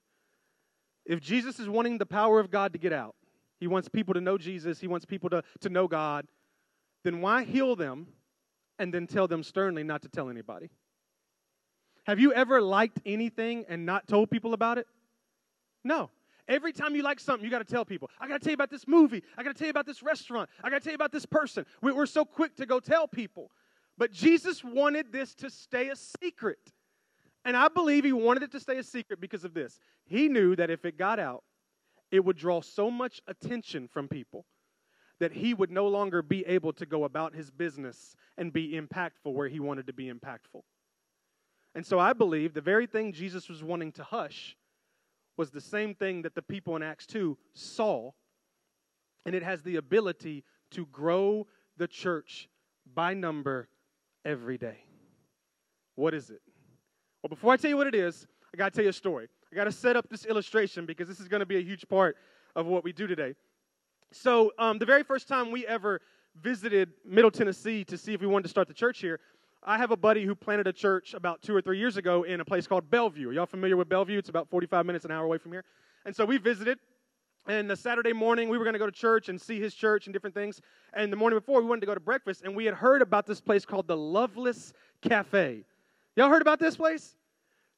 If 1.05 1.21
Jesus 1.21 1.59
is 1.59 1.67
wanting 1.69 1.97
the 1.97 2.05
power 2.05 2.39
of 2.39 2.51
God 2.51 2.73
to 2.73 2.79
get 2.79 2.93
out, 2.93 3.15
he 3.59 3.67
wants 3.67 3.89
people 3.89 4.13
to 4.13 4.21
know 4.21 4.37
Jesus, 4.37 4.79
he 4.79 4.87
wants 4.87 5.05
people 5.05 5.29
to, 5.29 5.43
to 5.61 5.69
know 5.69 5.87
God, 5.87 6.27
then 7.03 7.21
why 7.21 7.43
heal 7.43 7.75
them 7.75 8.07
and 8.77 8.93
then 8.93 9.07
tell 9.07 9.27
them 9.27 9.43
sternly 9.43 9.83
not 9.83 10.01
to 10.03 10.09
tell 10.09 10.29
anybody? 10.29 10.69
Have 12.07 12.21
you 12.21 12.31
ever 12.31 12.61
liked 12.61 12.99
anything 13.05 13.65
and 13.67 13.85
not 13.85 14.07
told 14.07 14.31
people 14.31 14.53
about 14.53 14.77
it? 14.77 14.87
No. 15.83 16.09
Every 16.47 16.71
time 16.71 16.95
you 16.95 17.03
like 17.03 17.19
something, 17.19 17.43
you 17.43 17.51
got 17.51 17.59
to 17.59 17.65
tell 17.65 17.83
people. 17.83 18.09
I 18.21 18.29
got 18.29 18.35
to 18.35 18.39
tell 18.39 18.51
you 18.51 18.55
about 18.55 18.69
this 18.69 18.87
movie. 18.87 19.21
I 19.37 19.43
got 19.43 19.49
to 19.49 19.59
tell 19.59 19.67
you 19.67 19.71
about 19.71 19.85
this 19.85 20.01
restaurant. 20.01 20.49
I 20.63 20.69
got 20.69 20.77
to 20.77 20.83
tell 20.85 20.91
you 20.91 20.95
about 20.95 21.11
this 21.11 21.25
person. 21.25 21.65
We're 21.81 22.05
so 22.05 22.23
quick 22.23 22.55
to 22.55 22.65
go 22.65 22.79
tell 22.79 23.09
people. 23.09 23.51
But 23.97 24.13
Jesus 24.13 24.63
wanted 24.63 25.11
this 25.11 25.35
to 25.35 25.49
stay 25.49 25.89
a 25.89 25.97
secret. 25.97 26.59
And 27.43 27.57
I 27.57 27.67
believe 27.67 28.05
he 28.05 28.13
wanted 28.13 28.43
it 28.43 28.51
to 28.53 28.59
stay 28.61 28.77
a 28.77 28.83
secret 28.83 29.19
because 29.19 29.43
of 29.43 29.53
this. 29.53 29.77
He 30.05 30.29
knew 30.29 30.55
that 30.55 30.69
if 30.69 30.85
it 30.85 30.97
got 30.97 31.19
out, 31.19 31.43
it 32.09 32.23
would 32.23 32.37
draw 32.37 32.61
so 32.61 32.89
much 32.89 33.19
attention 33.27 33.89
from 33.89 34.07
people 34.07 34.45
that 35.19 35.33
he 35.33 35.53
would 35.53 35.71
no 35.71 35.87
longer 35.87 36.21
be 36.21 36.45
able 36.45 36.71
to 36.71 36.85
go 36.85 37.03
about 37.03 37.35
his 37.35 37.51
business 37.51 38.15
and 38.37 38.53
be 38.53 38.79
impactful 38.79 39.33
where 39.33 39.49
he 39.49 39.59
wanted 39.59 39.87
to 39.87 39.93
be 39.93 40.09
impactful. 40.09 40.61
And 41.77 41.85
so 41.85 41.99
I 41.99 42.13
believe 42.13 42.55
the 42.55 42.59
very 42.59 42.87
thing 42.87 43.13
Jesus 43.13 43.47
was 43.47 43.63
wanting 43.63 43.91
to 43.93 44.03
hush 44.03 44.57
was 45.37 45.51
the 45.51 45.61
same 45.61 45.93
thing 45.93 46.23
that 46.23 46.33
the 46.33 46.41
people 46.41 46.75
in 46.75 46.81
Acts 46.81 47.05
2 47.05 47.37
saw, 47.53 48.13
and 49.27 49.35
it 49.35 49.43
has 49.43 49.61
the 49.61 49.75
ability 49.75 50.43
to 50.71 50.87
grow 50.87 51.45
the 51.77 51.87
church 51.87 52.49
by 52.95 53.13
number 53.13 53.69
every 54.25 54.57
day. 54.57 54.79
What 55.93 56.15
is 56.15 56.31
it? 56.31 56.41
Well, 57.21 57.29
before 57.29 57.53
I 57.53 57.57
tell 57.57 57.69
you 57.69 57.77
what 57.77 57.85
it 57.85 57.93
is, 57.93 58.25
I 58.51 58.57
got 58.57 58.73
to 58.73 58.75
tell 58.75 58.83
you 58.83 58.89
a 58.89 58.93
story. 58.93 59.27
I 59.51 59.55
got 59.55 59.65
to 59.65 59.71
set 59.71 59.95
up 59.95 60.09
this 60.09 60.25
illustration 60.25 60.87
because 60.87 61.07
this 61.07 61.19
is 61.19 61.27
going 61.27 61.41
to 61.41 61.45
be 61.45 61.57
a 61.57 61.63
huge 61.63 61.87
part 61.87 62.17
of 62.55 62.65
what 62.65 62.83
we 62.83 62.91
do 62.91 63.05
today. 63.05 63.35
So, 64.11 64.51
um, 64.57 64.79
the 64.79 64.85
very 64.87 65.03
first 65.03 65.27
time 65.27 65.51
we 65.51 65.67
ever 65.67 66.01
visited 66.41 66.93
Middle 67.05 67.29
Tennessee 67.29 67.83
to 67.83 67.99
see 67.99 68.15
if 68.15 68.21
we 68.21 68.25
wanted 68.25 68.43
to 68.43 68.49
start 68.49 68.67
the 68.67 68.73
church 68.73 68.97
here, 68.97 69.19
I 69.63 69.77
have 69.77 69.91
a 69.91 69.97
buddy 69.97 70.23
who 70.23 70.35
planted 70.35 70.67
a 70.67 70.73
church 70.73 71.13
about 71.13 71.41
two 71.41 71.55
or 71.55 71.61
three 71.61 71.77
years 71.77 71.97
ago 71.97 72.23
in 72.23 72.39
a 72.39 72.45
place 72.45 72.67
called 72.67 72.89
Bellevue. 72.89 73.29
Are 73.29 73.33
y'all 73.33 73.45
familiar 73.45 73.75
with 73.75 73.89
Bellevue? 73.89 74.17
It's 74.17 74.29
about 74.29 74.49
45 74.49 74.85
minutes, 74.85 75.05
an 75.05 75.11
hour 75.11 75.25
away 75.25 75.37
from 75.37 75.51
here. 75.51 75.63
And 76.05 76.15
so 76.15 76.25
we 76.25 76.37
visited. 76.37 76.79
And 77.47 77.69
the 77.69 77.75
Saturday 77.75 78.13
morning, 78.13 78.49
we 78.49 78.57
were 78.57 78.65
going 78.65 78.73
to 78.73 78.79
go 78.79 78.85
to 78.85 78.91
church 78.91 79.29
and 79.29 79.39
see 79.39 79.59
his 79.59 79.73
church 79.73 80.05
and 80.05 80.13
different 80.13 80.35
things. 80.35 80.61
And 80.93 81.11
the 81.11 81.17
morning 81.17 81.39
before, 81.39 81.61
we 81.61 81.67
wanted 81.67 81.81
to 81.81 81.87
go 81.87 81.93
to 81.93 81.99
breakfast, 81.99 82.43
and 82.43 82.55
we 82.55 82.65
had 82.65 82.73
heard 82.73 83.01
about 83.01 83.25
this 83.25 83.39
place 83.39 83.65
called 83.65 83.87
the 83.87 83.95
Loveless 83.95 84.73
Cafe. 85.01 85.63
Y'all 86.17 86.29
heard 86.29 86.41
about 86.41 86.59
this 86.59 86.75
place? 86.75 87.15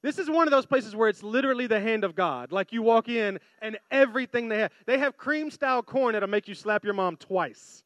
This 0.02 0.18
is 0.18 0.30
one 0.30 0.48
of 0.48 0.52
those 0.52 0.66
places 0.66 0.96
where 0.96 1.10
it's 1.10 1.22
literally 1.22 1.68
the 1.68 1.80
hand 1.80 2.04
of 2.04 2.16
God. 2.16 2.52
Like 2.52 2.72
you 2.72 2.82
walk 2.82 3.10
in, 3.10 3.40
and 3.62 3.78
everything 3.92 4.50
they 4.50 4.60
have. 4.60 4.72
They 4.86 4.98
have 4.98 5.18
cream 5.18 5.52
style 5.52 5.84
corn 5.84 6.14
that'll 6.14 6.30
make 6.30 6.48
you 6.48 6.56
slap 6.56 6.84
your 6.84 6.94
mom 6.94 7.18
twice. 7.18 7.84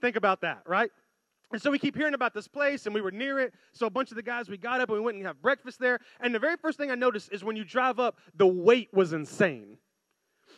Think 0.00 0.16
about 0.16 0.42
that, 0.42 0.62
right? 0.66 0.90
And 1.52 1.62
so 1.62 1.70
we 1.70 1.78
keep 1.78 1.96
hearing 1.96 2.14
about 2.14 2.34
this 2.34 2.48
place, 2.48 2.86
and 2.86 2.94
we 2.94 3.00
were 3.00 3.10
near 3.10 3.38
it. 3.38 3.54
So 3.72 3.86
a 3.86 3.90
bunch 3.90 4.10
of 4.10 4.16
the 4.16 4.22
guys, 4.22 4.48
we 4.48 4.56
got 4.56 4.80
up 4.80 4.88
and 4.88 4.98
we 4.98 5.04
went 5.04 5.16
and 5.16 5.26
have 5.26 5.40
breakfast 5.40 5.78
there. 5.78 6.00
And 6.20 6.34
the 6.34 6.38
very 6.38 6.56
first 6.56 6.78
thing 6.78 6.90
I 6.90 6.94
noticed 6.94 7.32
is 7.32 7.44
when 7.44 7.56
you 7.56 7.64
drive 7.64 8.00
up, 8.00 8.18
the 8.34 8.46
wait 8.46 8.88
was 8.92 9.12
insane. 9.12 9.78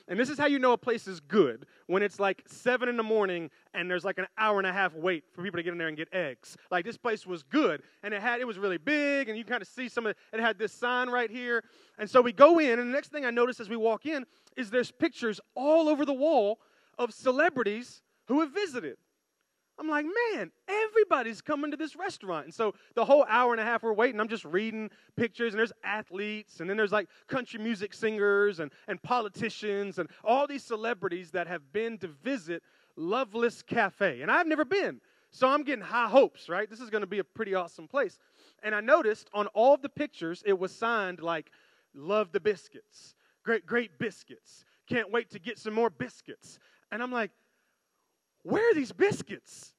And 0.08 0.20
this 0.20 0.30
is 0.30 0.38
how 0.38 0.46
you 0.46 0.60
know 0.60 0.72
a 0.72 0.78
place 0.78 1.08
is 1.08 1.18
good 1.18 1.66
when 1.88 2.02
it's 2.02 2.20
like 2.20 2.42
seven 2.46 2.88
in 2.88 2.96
the 2.96 3.02
morning 3.02 3.50
and 3.74 3.90
there's 3.90 4.04
like 4.04 4.18
an 4.18 4.26
hour 4.38 4.58
and 4.58 4.66
a 4.66 4.72
half 4.72 4.94
wait 4.94 5.24
for 5.32 5.42
people 5.42 5.58
to 5.58 5.64
get 5.64 5.72
in 5.72 5.78
there 5.78 5.88
and 5.88 5.96
get 5.96 6.08
eggs. 6.12 6.56
Like 6.70 6.84
this 6.84 6.96
place 6.96 7.26
was 7.26 7.42
good 7.42 7.82
and 8.04 8.14
it 8.14 8.22
had 8.22 8.40
it 8.40 8.46
was 8.46 8.56
really 8.56 8.78
big 8.78 9.28
and 9.28 9.36
you 9.36 9.44
kind 9.44 9.62
of 9.62 9.66
see 9.66 9.88
some 9.88 10.06
of 10.06 10.10
it. 10.10 10.16
It 10.32 10.40
had 10.40 10.58
this 10.58 10.72
sign 10.72 11.10
right 11.10 11.30
here. 11.30 11.64
And 11.98 12.08
so 12.08 12.20
we 12.20 12.32
go 12.32 12.60
in 12.60 12.78
and 12.78 12.88
the 12.88 12.94
next 12.94 13.10
thing 13.10 13.24
I 13.24 13.30
notice 13.30 13.58
as 13.58 13.68
we 13.68 13.76
walk 13.76 14.06
in 14.06 14.24
is 14.56 14.70
there's 14.70 14.92
pictures 14.92 15.40
all 15.56 15.88
over 15.88 16.04
the 16.04 16.14
wall 16.14 16.60
of 16.98 17.12
celebrities 17.12 18.02
who 18.28 18.40
have 18.40 18.52
visited. 18.52 18.96
I'm 19.78 19.88
like, 19.88 20.06
man, 20.32 20.50
everybody's 20.68 21.42
coming 21.42 21.70
to 21.70 21.76
this 21.76 21.96
restaurant. 21.96 22.46
And 22.46 22.54
so 22.54 22.74
the 22.94 23.04
whole 23.04 23.26
hour 23.28 23.52
and 23.52 23.60
a 23.60 23.64
half 23.64 23.82
we're 23.82 23.92
waiting, 23.92 24.20
I'm 24.20 24.28
just 24.28 24.44
reading 24.44 24.90
pictures, 25.16 25.52
and 25.52 25.58
there's 25.58 25.72
athletes, 25.84 26.60
and 26.60 26.70
then 26.70 26.76
there's 26.76 26.92
like 26.92 27.08
country 27.26 27.60
music 27.60 27.92
singers 27.92 28.60
and, 28.60 28.70
and 28.88 29.02
politicians, 29.02 29.98
and 29.98 30.08
all 30.24 30.46
these 30.46 30.62
celebrities 30.62 31.30
that 31.32 31.46
have 31.46 31.72
been 31.72 31.98
to 31.98 32.08
visit 32.08 32.62
Loveless 32.96 33.62
Cafe. 33.62 34.22
And 34.22 34.30
I've 34.30 34.46
never 34.46 34.64
been. 34.64 35.00
So 35.30 35.48
I'm 35.48 35.62
getting 35.62 35.84
high 35.84 36.08
hopes, 36.08 36.48
right? 36.48 36.70
This 36.70 36.80
is 36.80 36.88
going 36.88 37.02
to 37.02 37.06
be 37.06 37.18
a 37.18 37.24
pretty 37.24 37.54
awesome 37.54 37.86
place. 37.86 38.18
And 38.62 38.74
I 38.74 38.80
noticed 38.80 39.28
on 39.34 39.46
all 39.48 39.74
of 39.74 39.82
the 39.82 39.88
pictures, 39.90 40.42
it 40.46 40.58
was 40.58 40.72
signed 40.72 41.20
like, 41.20 41.50
Love 41.94 42.30
the 42.32 42.40
biscuits. 42.40 43.14
Great, 43.42 43.64
great 43.64 43.98
biscuits. 43.98 44.64
Can't 44.86 45.10
wait 45.10 45.30
to 45.30 45.38
get 45.38 45.58
some 45.58 45.72
more 45.72 45.88
biscuits. 45.88 46.58
And 46.92 47.02
I'm 47.02 47.10
like, 47.10 47.30
where 48.46 48.70
are 48.70 48.74
these 48.74 48.92
biscuits? 48.92 49.72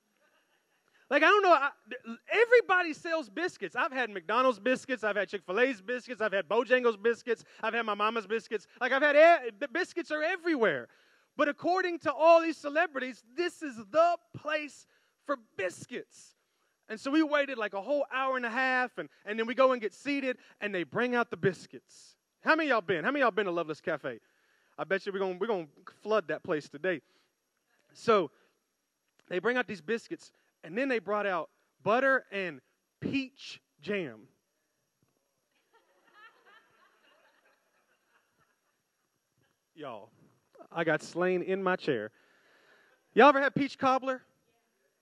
Like, 1.10 1.24
I 1.24 1.28
don't 1.28 1.42
know. 1.42 1.54
I, 1.54 1.70
everybody 2.30 2.94
sells 2.94 3.30
biscuits. 3.30 3.78
I've 3.78 3.94
had 3.94 4.10
McDonald's 4.10 4.60
biscuits. 4.60 5.06
I've 5.06 5.16
had 5.16 5.30
Chick 5.30 5.42
fil 5.46 5.62
A's 5.62 5.82
biscuits. 5.82 6.22
I've 6.22 6.34
had 6.34 6.50
Bojangles 6.50 7.02
biscuits. 7.02 7.46
I've 7.64 7.74
had 7.74 7.86
my 7.86 7.94
mama's 7.94 8.28
biscuits. 8.28 8.68
Like, 8.82 8.92
I've 8.92 9.02
had 9.02 9.54
the 9.60 9.70
biscuits 9.70 10.12
are 10.12 10.22
everywhere. 10.22 10.90
But 11.38 11.48
according 11.48 12.00
to 12.00 12.14
all 12.14 12.42
these 12.42 12.58
celebrities, 12.58 13.24
this 13.38 13.62
is 13.62 13.78
the 13.90 14.18
place 14.36 14.86
for 15.26 15.38
biscuits. 15.56 16.36
And 16.90 17.00
so 17.00 17.10
we 17.10 17.24
waited 17.24 17.58
like 17.58 17.74
a 17.74 17.82
whole 17.82 18.06
hour 18.14 18.36
and 18.36 18.46
a 18.46 18.50
half, 18.50 18.98
and, 18.98 19.08
and 19.26 19.40
then 19.40 19.46
we 19.46 19.56
go 19.56 19.72
and 19.72 19.82
get 19.82 19.94
seated, 19.94 20.38
and 20.60 20.76
they 20.76 20.84
bring 20.84 21.16
out 21.16 21.30
the 21.30 21.38
biscuits. 21.38 22.16
How 22.44 22.56
many 22.56 22.70
y'all 22.70 22.82
been? 22.82 23.06
How 23.06 23.12
many 23.12 23.22
y'all 23.22 23.32
been 23.32 23.46
to 23.46 23.52
Loveless 23.52 23.82
Cafe? 23.82 24.20
I 24.78 24.84
bet 24.84 25.06
you 25.06 25.14
we're 25.14 25.20
going 25.20 25.40
we're 25.40 25.48
gonna 25.48 25.68
flood 26.02 26.28
that 26.28 26.44
place 26.44 26.68
today. 26.68 27.02
So 27.94 28.32
they 29.30 29.40
bring 29.40 29.58
out 29.58 29.68
these 29.68 29.82
biscuits, 29.82 30.32
and 30.64 30.78
then 30.78 30.90
they 30.90 31.00
brought 31.00 31.26
out 31.26 31.50
butter 31.84 32.26
and 32.32 32.62
peach 33.02 33.60
jam. 33.82 34.28
Y'all, 39.76 40.10
I 40.72 40.84
got 40.84 41.02
slain 41.02 41.42
in 41.42 41.64
my 41.64 41.76
chair. 41.76 42.12
Y'all 43.14 43.30
ever 43.30 43.42
had 43.42 43.56
peach 43.56 43.78
cobbler? 43.78 44.22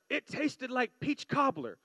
It 0.10 0.28
tasted 0.28 0.72
like 0.72 0.92
peach 1.00 1.28
cobbler. 1.28 1.78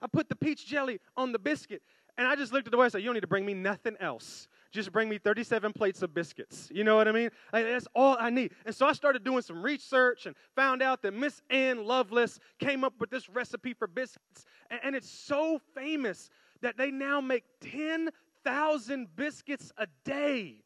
I 0.00 0.06
put 0.06 0.28
the 0.28 0.36
peach 0.36 0.66
jelly 0.66 1.00
on 1.16 1.32
the 1.32 1.38
biscuit, 1.38 1.82
and 2.18 2.26
I 2.26 2.36
just 2.36 2.52
looked 2.52 2.66
at 2.66 2.70
the 2.70 2.76
way 2.76 2.86
and 2.86 2.92
said, 2.92 3.02
You 3.02 3.06
don't 3.06 3.14
need 3.14 3.20
to 3.20 3.26
bring 3.26 3.46
me 3.46 3.54
nothing 3.54 3.96
else 4.00 4.48
just 4.72 4.90
bring 4.90 5.08
me 5.08 5.18
37 5.18 5.72
plates 5.72 6.02
of 6.02 6.14
biscuits. 6.14 6.68
You 6.72 6.82
know 6.82 6.96
what 6.96 7.06
I 7.06 7.12
mean? 7.12 7.30
Like, 7.52 7.66
that's 7.66 7.86
all 7.94 8.16
I 8.18 8.30
need. 8.30 8.52
And 8.64 8.74
so 8.74 8.86
I 8.86 8.92
started 8.94 9.22
doing 9.22 9.42
some 9.42 9.62
research 9.62 10.26
and 10.26 10.34
found 10.56 10.82
out 10.82 11.02
that 11.02 11.12
Miss 11.12 11.42
Ann 11.50 11.84
Loveless 11.84 12.40
came 12.58 12.82
up 12.82 12.94
with 12.98 13.10
this 13.10 13.28
recipe 13.28 13.74
for 13.74 13.86
biscuits. 13.86 14.46
And, 14.70 14.80
and 14.82 14.96
it's 14.96 15.10
so 15.10 15.60
famous 15.74 16.30
that 16.62 16.78
they 16.78 16.90
now 16.90 17.20
make 17.20 17.44
10,000 17.60 19.08
biscuits 19.14 19.70
a 19.76 19.86
day. 20.04 20.56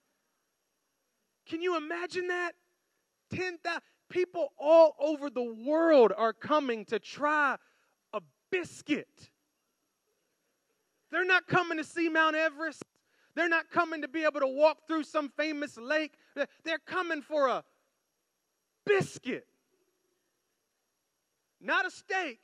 Can 1.49 1.61
you 1.61 1.77
imagine 1.77 2.29
that? 2.29 2.53
10,000 3.33 3.81
people 4.09 4.53
all 4.57 4.95
over 5.01 5.29
the 5.31 5.55
world 5.67 6.13
are 6.17 6.33
coming 6.33 6.85
to 6.87 6.99
try 7.01 7.57
a 8.13 8.21
biscuit. 8.51 9.31
They're 11.11 11.25
not 11.25 11.47
coming 11.47 11.79
to 11.79 11.85
see 11.85 12.09
Mount 12.09 12.37
Everest. 12.37 12.85
They're 13.37 13.51
not 13.51 13.71
coming 13.71 14.01
to 14.01 14.09
be 14.09 14.25
able 14.25 14.41
to 14.41 14.49
walk 14.49 14.89
through 14.89 15.05
some 15.05 15.29
famous 15.29 15.77
lake. 15.77 16.15
They're 16.65 16.81
coming 16.85 17.21
for 17.21 17.49
a 17.49 17.65
biscuit, 18.87 19.47
not 21.61 21.87
a 21.87 21.91
steak, 21.91 22.41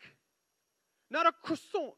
not 1.10 1.26
a 1.26 1.32
croissant. 1.32 1.96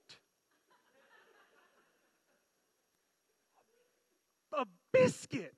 a 4.57 4.65
biscuit. 4.93 5.53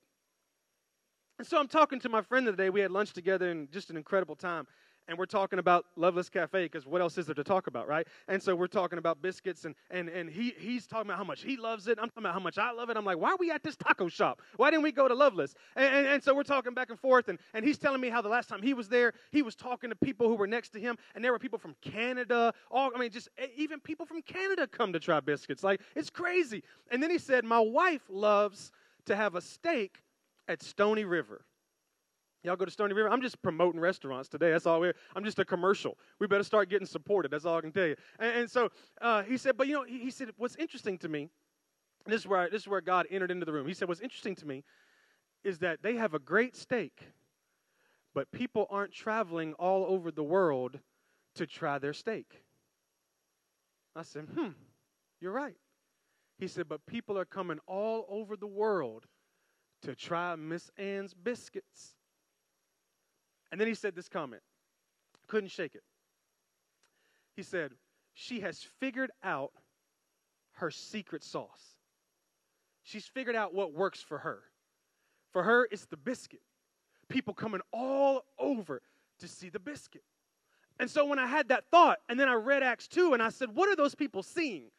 And 1.38 1.46
so 1.46 1.58
I'm 1.58 1.68
talking 1.68 2.00
to 2.00 2.08
my 2.08 2.22
friend 2.22 2.46
today. 2.46 2.70
We 2.70 2.80
had 2.80 2.90
lunch 2.90 3.12
together 3.12 3.50
and 3.50 3.70
just 3.70 3.90
an 3.90 3.98
incredible 3.98 4.36
time 4.36 4.66
and 5.08 5.16
we're 5.18 5.26
talking 5.26 5.58
about 5.58 5.86
Loveless 5.96 6.28
Cafe 6.28 6.64
because 6.64 6.86
what 6.86 7.00
else 7.00 7.18
is 7.18 7.26
there 7.26 7.34
to 7.34 7.44
talk 7.44 7.66
about, 7.66 7.86
right? 7.86 8.06
And 8.28 8.42
so 8.42 8.54
we're 8.54 8.66
talking 8.66 8.98
about 8.98 9.22
biscuits, 9.22 9.64
and 9.64 9.74
and 9.90 10.08
and 10.08 10.28
he 10.28 10.54
he's 10.58 10.86
talking 10.86 11.08
about 11.08 11.18
how 11.18 11.24
much 11.24 11.42
he 11.42 11.56
loves 11.56 11.88
it. 11.88 11.98
I'm 12.00 12.08
talking 12.08 12.24
about 12.24 12.34
how 12.34 12.40
much 12.40 12.58
I 12.58 12.72
love 12.72 12.90
it. 12.90 12.96
I'm 12.96 13.04
like, 13.04 13.18
why 13.18 13.30
are 13.30 13.36
we 13.38 13.50
at 13.50 13.62
this 13.62 13.76
taco 13.76 14.08
shop? 14.08 14.42
Why 14.56 14.70
didn't 14.70 14.82
we 14.82 14.92
go 14.92 15.08
to 15.08 15.14
Loveless? 15.14 15.54
And, 15.76 15.94
and, 15.94 16.06
and 16.06 16.22
so 16.22 16.34
we're 16.34 16.42
talking 16.42 16.74
back 16.74 16.90
and 16.90 16.98
forth, 16.98 17.28
and, 17.28 17.38
and 17.54 17.64
he's 17.64 17.78
telling 17.78 18.00
me 18.00 18.08
how 18.08 18.20
the 18.22 18.28
last 18.28 18.48
time 18.48 18.62
he 18.62 18.74
was 18.74 18.88
there, 18.88 19.12
he 19.30 19.42
was 19.42 19.54
talking 19.54 19.90
to 19.90 19.96
people 19.96 20.28
who 20.28 20.34
were 20.34 20.46
next 20.46 20.70
to 20.70 20.80
him, 20.80 20.96
and 21.14 21.24
there 21.24 21.32
were 21.32 21.38
people 21.38 21.58
from 21.58 21.74
Canada. 21.82 22.52
All 22.70 22.90
I 22.94 22.98
mean, 22.98 23.10
just 23.10 23.28
even 23.56 23.80
people 23.80 24.06
from 24.06 24.22
Canada 24.22 24.66
come 24.66 24.92
to 24.92 25.00
try 25.00 25.20
biscuits. 25.20 25.62
Like 25.62 25.80
it's 25.94 26.10
crazy. 26.10 26.62
And 26.90 27.02
then 27.02 27.10
he 27.10 27.18
said, 27.18 27.44
my 27.44 27.60
wife 27.60 28.02
loves 28.08 28.72
to 29.06 29.16
have 29.16 29.34
a 29.34 29.40
steak 29.40 30.02
at 30.48 30.62
Stoney 30.62 31.04
River. 31.04 31.44
Y'all 32.46 32.54
go 32.54 32.64
to 32.64 32.70
Stoney 32.70 32.94
River? 32.94 33.10
I'm 33.10 33.20
just 33.20 33.42
promoting 33.42 33.80
restaurants 33.80 34.28
today. 34.28 34.52
That's 34.52 34.66
all 34.66 34.78
we're, 34.78 34.94
I'm 35.16 35.24
just 35.24 35.40
a 35.40 35.44
commercial. 35.44 35.98
We 36.20 36.28
better 36.28 36.44
start 36.44 36.68
getting 36.68 36.86
supported. 36.86 37.32
That's 37.32 37.44
all 37.44 37.58
I 37.58 37.60
can 37.60 37.72
tell 37.72 37.88
you. 37.88 37.96
And, 38.20 38.38
and 38.38 38.50
so 38.50 38.70
uh, 39.00 39.24
he 39.24 39.36
said, 39.36 39.56
but 39.56 39.66
you 39.66 39.74
know, 39.74 39.82
he, 39.82 39.98
he 39.98 40.10
said, 40.12 40.28
what's 40.36 40.54
interesting 40.54 40.96
to 40.98 41.08
me, 41.08 41.28
this 42.06 42.20
is, 42.20 42.26
where, 42.28 42.48
this 42.48 42.62
is 42.62 42.68
where 42.68 42.80
God 42.80 43.06
entered 43.10 43.32
into 43.32 43.44
the 43.44 43.52
room. 43.52 43.66
He 43.66 43.74
said, 43.74 43.88
what's 43.88 44.00
interesting 44.00 44.36
to 44.36 44.46
me 44.46 44.62
is 45.42 45.58
that 45.58 45.82
they 45.82 45.96
have 45.96 46.14
a 46.14 46.20
great 46.20 46.54
steak, 46.54 47.00
but 48.14 48.30
people 48.30 48.68
aren't 48.70 48.92
traveling 48.92 49.52
all 49.54 49.84
over 49.88 50.12
the 50.12 50.22
world 50.22 50.78
to 51.34 51.46
try 51.46 51.78
their 51.80 51.92
steak. 51.92 52.44
I 53.96 54.02
said, 54.02 54.28
hmm, 54.32 54.50
you're 55.20 55.32
right. 55.32 55.56
He 56.38 56.46
said, 56.46 56.68
but 56.68 56.86
people 56.86 57.18
are 57.18 57.24
coming 57.24 57.58
all 57.66 58.06
over 58.08 58.36
the 58.36 58.46
world 58.46 59.06
to 59.82 59.96
try 59.96 60.36
Miss 60.36 60.70
Ann's 60.78 61.12
biscuits. 61.12 61.96
And 63.50 63.60
then 63.60 63.68
he 63.68 63.74
said 63.74 63.94
this 63.94 64.08
comment. 64.08 64.42
Couldn't 65.28 65.50
shake 65.50 65.74
it. 65.74 65.82
He 67.34 67.42
said, 67.42 67.72
She 68.14 68.40
has 68.40 68.62
figured 68.80 69.10
out 69.22 69.52
her 70.52 70.70
secret 70.70 71.22
sauce. 71.22 71.76
She's 72.82 73.06
figured 73.06 73.36
out 73.36 73.54
what 73.54 73.72
works 73.72 74.00
for 74.00 74.18
her. 74.18 74.42
For 75.32 75.42
her, 75.42 75.68
it's 75.70 75.86
the 75.86 75.96
biscuit. 75.96 76.40
People 77.08 77.34
coming 77.34 77.60
all 77.72 78.24
over 78.38 78.80
to 79.18 79.28
see 79.28 79.48
the 79.48 79.58
biscuit. 79.58 80.02
And 80.78 80.90
so 80.90 81.04
when 81.06 81.18
I 81.18 81.26
had 81.26 81.48
that 81.48 81.64
thought, 81.70 81.98
and 82.08 82.18
then 82.18 82.28
I 82.28 82.34
read 82.34 82.62
Acts 82.62 82.86
2, 82.88 83.14
and 83.14 83.22
I 83.22 83.30
said, 83.30 83.54
What 83.54 83.68
are 83.68 83.76
those 83.76 83.94
people 83.94 84.22
seeing? 84.22 84.70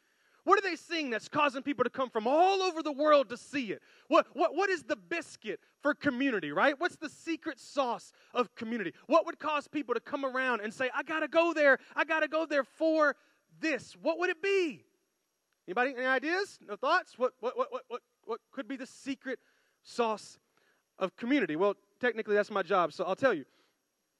What 0.48 0.58
are 0.58 0.62
they 0.62 0.78
seeing 0.78 1.10
that's 1.10 1.28
causing 1.28 1.62
people 1.62 1.84
to 1.84 1.90
come 1.90 2.10
from 2.10 2.26
all 2.26 2.62
over 2.62 2.82
the 2.82 2.94
world 2.94 3.28
to 3.32 3.38
see 3.38 3.74
it? 3.74 3.82
What, 4.08 4.28
what, 4.32 4.56
what 4.56 4.70
is 4.70 4.82
the 4.82 4.96
biscuit 4.96 5.60
for 5.82 5.94
community, 5.94 6.54
right? 6.54 6.80
What's 6.80 6.96
the 6.96 7.10
secret 7.10 7.60
sauce 7.60 8.14
of 8.34 8.56
community? 8.56 8.94
What 9.08 9.26
would 9.26 9.40
cause 9.40 9.68
people 9.68 9.94
to 9.94 10.00
come 10.00 10.24
around 10.24 10.62
and 10.62 10.74
say, 10.74 10.90
I 10.96 11.04
got 11.04 11.20
to 11.20 11.28
go 11.28 11.52
there. 11.52 11.80
I 11.98 12.06
got 12.06 12.22
to 12.22 12.30
go 12.30 12.46
there 12.46 12.64
for 12.64 13.18
this? 13.60 13.98
What 14.02 14.20
would 14.20 14.30
it 14.30 14.42
be? 14.42 14.86
Anybody, 15.68 15.94
any 15.98 16.06
ideas? 16.06 16.60
No 16.66 16.78
thoughts? 16.78 17.20
What, 17.20 17.34
what, 17.42 17.58
what, 17.58 17.68
what, 17.70 17.84
what, 17.90 18.02
what 18.24 18.40
could 18.54 18.70
be 18.70 18.78
the 18.78 18.88
secret 18.88 19.40
sauce 19.84 20.40
of 20.98 21.14
community? 21.18 21.58
Well, 21.58 21.74
technically, 22.00 22.36
that's 22.36 22.52
my 22.52 22.64
job, 22.64 22.94
so 22.94 23.04
I'll 23.04 23.18
tell 23.18 23.34
you. 23.34 23.44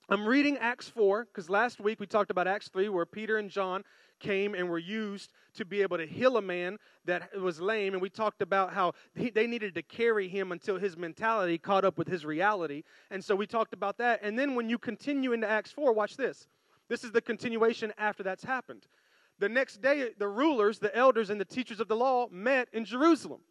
I'm 0.10 0.26
reading 0.26 0.58
Acts 0.58 0.90
4 0.90 1.26
because 1.26 1.50
last 1.50 1.80
week 1.80 2.02
we 2.02 2.06
talked 2.06 2.32
about 2.32 2.48
Acts 2.48 2.68
3 2.68 2.90
where 2.90 3.06
Peter 3.06 3.38
and 3.38 3.50
John 3.50 3.84
came 4.20 4.54
and 4.54 4.70
were 4.70 4.78
used 4.78 5.32
to 5.56 5.66
be 5.66 5.82
able 5.82 5.98
to 5.98 6.06
heal 6.06 6.38
a 6.38 6.42
man 6.42 6.78
that 7.06 7.40
was 7.40 7.60
lame. 7.60 7.94
And 7.94 8.02
we 8.02 8.10
talked 8.10 8.42
about 8.42 8.74
how 8.74 8.94
he, 9.16 9.30
they 9.30 9.48
needed 9.48 9.76
to 9.76 9.82
carry 9.82 10.28
him 10.28 10.52
until 10.52 10.78
his 10.78 10.98
mentality 10.98 11.58
caught 11.58 11.86
up 11.86 11.98
with 11.98 12.08
his 12.08 12.26
reality. 12.26 12.84
And 13.12 13.24
so 13.24 13.36
we 13.36 13.48
talked 13.48 13.74
about 13.74 13.98
that. 13.98 14.20
And 14.24 14.38
then 14.38 14.56
when 14.56 14.70
you 14.70 14.78
continue 14.78 15.34
into 15.34 15.50
Acts 15.50 15.72
4, 15.72 15.94
watch 15.94 16.18
this. 16.18 16.48
This 16.90 17.04
is 17.04 17.12
the 17.12 17.22
continuation 17.22 17.94
after 17.98 18.24
that's 18.24 18.44
happened. 18.44 18.88
The 19.40 19.50
next 19.50 19.82
day, 19.82 20.12
the 20.18 20.28
rulers, 20.28 20.80
the 20.80 20.96
elders, 20.96 21.30
and 21.30 21.40
the 21.40 21.46
teachers 21.46 21.80
of 21.80 21.88
the 21.88 21.96
law 21.96 22.28
met 22.32 22.70
in 22.74 22.86
Jerusalem. 22.86 23.42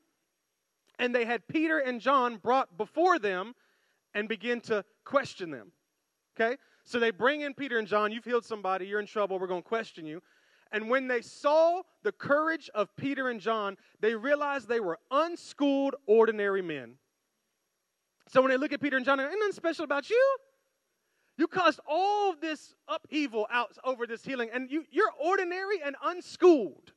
And 0.98 1.14
they 1.14 1.24
had 1.24 1.46
Peter 1.46 1.78
and 1.78 2.00
John 2.00 2.36
brought 2.36 2.76
before 2.76 3.18
them 3.18 3.54
and 4.14 4.28
begin 4.28 4.60
to 4.62 4.84
question 5.04 5.50
them. 5.50 5.72
Okay? 6.34 6.56
So 6.84 6.98
they 6.98 7.10
bring 7.10 7.42
in 7.42 7.54
Peter 7.54 7.78
and 7.78 7.86
John. 7.86 8.12
You've 8.12 8.24
healed 8.24 8.44
somebody. 8.44 8.86
You're 8.86 9.00
in 9.00 9.06
trouble. 9.06 9.38
We're 9.38 9.46
going 9.46 9.62
to 9.62 9.68
question 9.68 10.06
you. 10.06 10.22
And 10.72 10.90
when 10.90 11.08
they 11.08 11.22
saw 11.22 11.82
the 12.02 12.12
courage 12.12 12.68
of 12.74 12.94
Peter 12.96 13.28
and 13.28 13.40
John, 13.40 13.76
they 14.00 14.14
realized 14.14 14.68
they 14.68 14.80
were 14.80 14.98
unschooled, 15.10 15.94
ordinary 16.06 16.62
men. 16.62 16.94
So 18.28 18.42
when 18.42 18.50
they 18.50 18.56
look 18.56 18.72
at 18.72 18.80
Peter 18.80 18.96
and 18.96 19.06
John, 19.06 19.20
ain't 19.20 19.30
nothing 19.30 19.52
special 19.52 19.84
about 19.84 20.10
you. 20.10 20.36
You 21.38 21.46
caused 21.46 21.80
all 21.86 22.34
this 22.34 22.74
upheaval 22.88 23.46
out 23.50 23.76
over 23.84 24.06
this 24.06 24.24
healing, 24.24 24.48
and 24.52 24.70
you, 24.70 24.84
you're 24.90 25.12
ordinary 25.22 25.82
and 25.84 25.94
unschooled. 26.02 26.92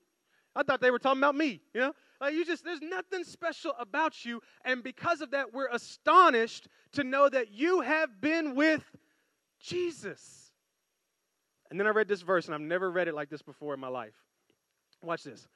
I 0.56 0.64
thought 0.64 0.82
they 0.82 0.92
were 0.92 1.00
talking 1.00 1.20
about 1.20 1.36
me, 1.36 1.62
you 1.74 1.82
know? 1.82 1.94
Like 2.20 2.34
you 2.34 2.46
just, 2.46 2.66
there's 2.66 2.82
nothing 2.82 3.24
special 3.24 3.74
about 3.80 4.26
you. 4.26 4.42
And 4.66 4.84
because 4.84 5.22
of 5.22 5.32
that, 5.32 5.54
we're 5.54 5.70
astonished 5.70 6.68
to 6.94 7.04
know 7.04 7.30
that 7.30 7.52
you 7.52 7.82
have 7.82 8.20
been 8.20 8.56
with 8.56 8.84
Jesus. 9.60 10.49
And 11.70 11.80
then 11.80 11.88
I 11.88 11.92
read 11.92 12.08
this 12.08 12.22
verse, 12.22 12.46
and 12.46 12.56
I've 12.56 12.62
never 12.62 12.90
read 12.90 13.08
it 13.08 13.16
like 13.16 13.30
this 13.30 13.42
before 13.42 13.74
in 13.74 13.80
my 13.80 13.88
life. 13.88 14.16
Watch 15.04 15.24
this. 15.24 15.48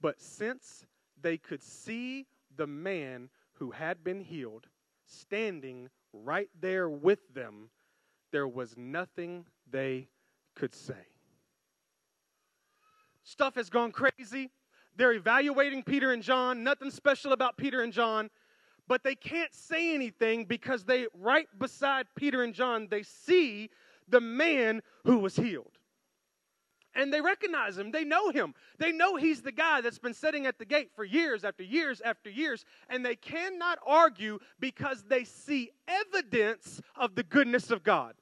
But 0.00 0.20
since 0.20 0.86
they 1.20 1.36
could 1.36 1.62
see 1.62 2.26
the 2.56 2.66
man 2.66 3.28
who 3.54 3.70
had 3.70 4.04
been 4.04 4.20
healed 4.20 4.66
standing 5.06 5.88
right 6.12 6.48
there 6.60 6.88
with 6.88 7.18
them, 7.34 7.70
there 8.32 8.48
was 8.48 8.76
nothing 8.76 9.44
they 9.70 10.08
could 10.54 10.74
say. 10.74 10.94
Stuff 13.24 13.56
has 13.56 13.70
gone 13.70 13.92
crazy. 13.92 14.50
They're 14.96 15.12
evaluating 15.12 15.82
Peter 15.82 16.12
and 16.12 16.22
John, 16.22 16.62
nothing 16.62 16.90
special 16.90 17.32
about 17.32 17.56
Peter 17.56 17.82
and 17.82 17.92
John, 17.92 18.30
but 18.88 19.02
they 19.02 19.14
can't 19.14 19.52
say 19.54 19.94
anything 19.94 20.44
because 20.44 20.84
they, 20.84 21.06
right 21.12 21.48
beside 21.58 22.06
Peter 22.14 22.42
and 22.42 22.54
John, 22.54 22.88
they 22.88 23.02
see 23.02 23.68
the 24.08 24.20
man 24.20 24.82
who 25.04 25.18
was 25.18 25.36
healed. 25.36 25.78
And 26.94 27.12
they 27.12 27.20
recognize 27.20 27.76
him. 27.76 27.90
They 27.90 28.04
know 28.04 28.30
him. 28.30 28.54
They 28.78 28.90
know 28.90 29.16
he's 29.16 29.42
the 29.42 29.52
guy 29.52 29.82
that's 29.82 29.98
been 29.98 30.14
sitting 30.14 30.46
at 30.46 30.58
the 30.58 30.64
gate 30.64 30.90
for 30.96 31.04
years 31.04 31.44
after 31.44 31.62
years 31.62 32.00
after 32.02 32.30
years. 32.30 32.64
And 32.88 33.04
they 33.04 33.16
cannot 33.16 33.78
argue 33.86 34.38
because 34.58 35.04
they 35.04 35.24
see 35.24 35.70
evidence 35.86 36.80
of 36.96 37.14
the 37.14 37.22
goodness 37.22 37.70
of 37.70 37.84
God. 37.84 38.14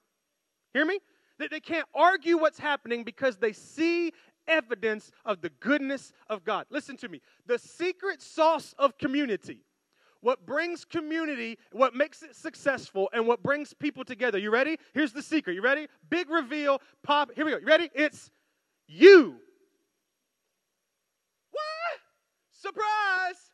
Hear 0.72 0.84
me? 0.84 0.98
That 1.38 1.52
they 1.52 1.60
can't 1.60 1.86
argue 1.94 2.36
what's 2.36 2.58
happening 2.58 3.04
because 3.04 3.36
they 3.36 3.52
see 3.52 4.12
evidence 4.48 5.12
of 5.24 5.40
the 5.40 5.50
goodness 5.50 6.12
of 6.28 6.44
God. 6.44 6.66
Listen 6.68 6.96
to 6.98 7.08
me. 7.08 7.20
The 7.46 7.60
secret 7.60 8.22
sauce 8.22 8.74
of 8.76 8.98
community, 8.98 9.60
what 10.24 10.46
brings 10.46 10.86
community, 10.86 11.58
what 11.70 11.94
makes 11.94 12.22
it 12.22 12.34
successful, 12.34 13.10
and 13.12 13.26
what 13.26 13.42
brings 13.42 13.74
people 13.74 14.04
together. 14.04 14.38
You 14.38 14.50
ready? 14.50 14.78
Here's 14.94 15.12
the 15.12 15.22
secret. 15.22 15.52
You 15.52 15.60
ready? 15.60 15.86
Big 16.08 16.30
reveal. 16.30 16.80
Pop. 17.02 17.30
Here 17.36 17.44
we 17.44 17.50
go. 17.50 17.58
You 17.58 17.66
ready? 17.66 17.90
It's 17.94 18.30
you. 18.88 19.36
What? 21.50 22.00
Surprise. 22.52 23.52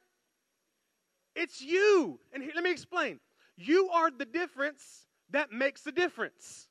It's 1.35 1.61
you. 1.61 2.21
And 2.33 2.41
here, 2.41 2.53
let 2.55 2.63
me 2.63 2.71
explain. 2.71 3.19
You 3.57 3.89
are 3.89 4.13
the 4.13 4.25
difference 4.25 5.07
that 5.31 5.51
makes 5.51 5.85
a 5.89 5.93
difference. 5.93 6.69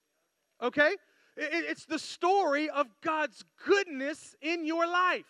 Okay? 0.62 0.96
It's 1.36 1.86
the 1.86 2.00
story 2.00 2.70
of 2.70 2.88
God's 3.04 3.44
goodness 3.66 4.34
in 4.42 4.66
your 4.66 4.88
life. 4.88 5.26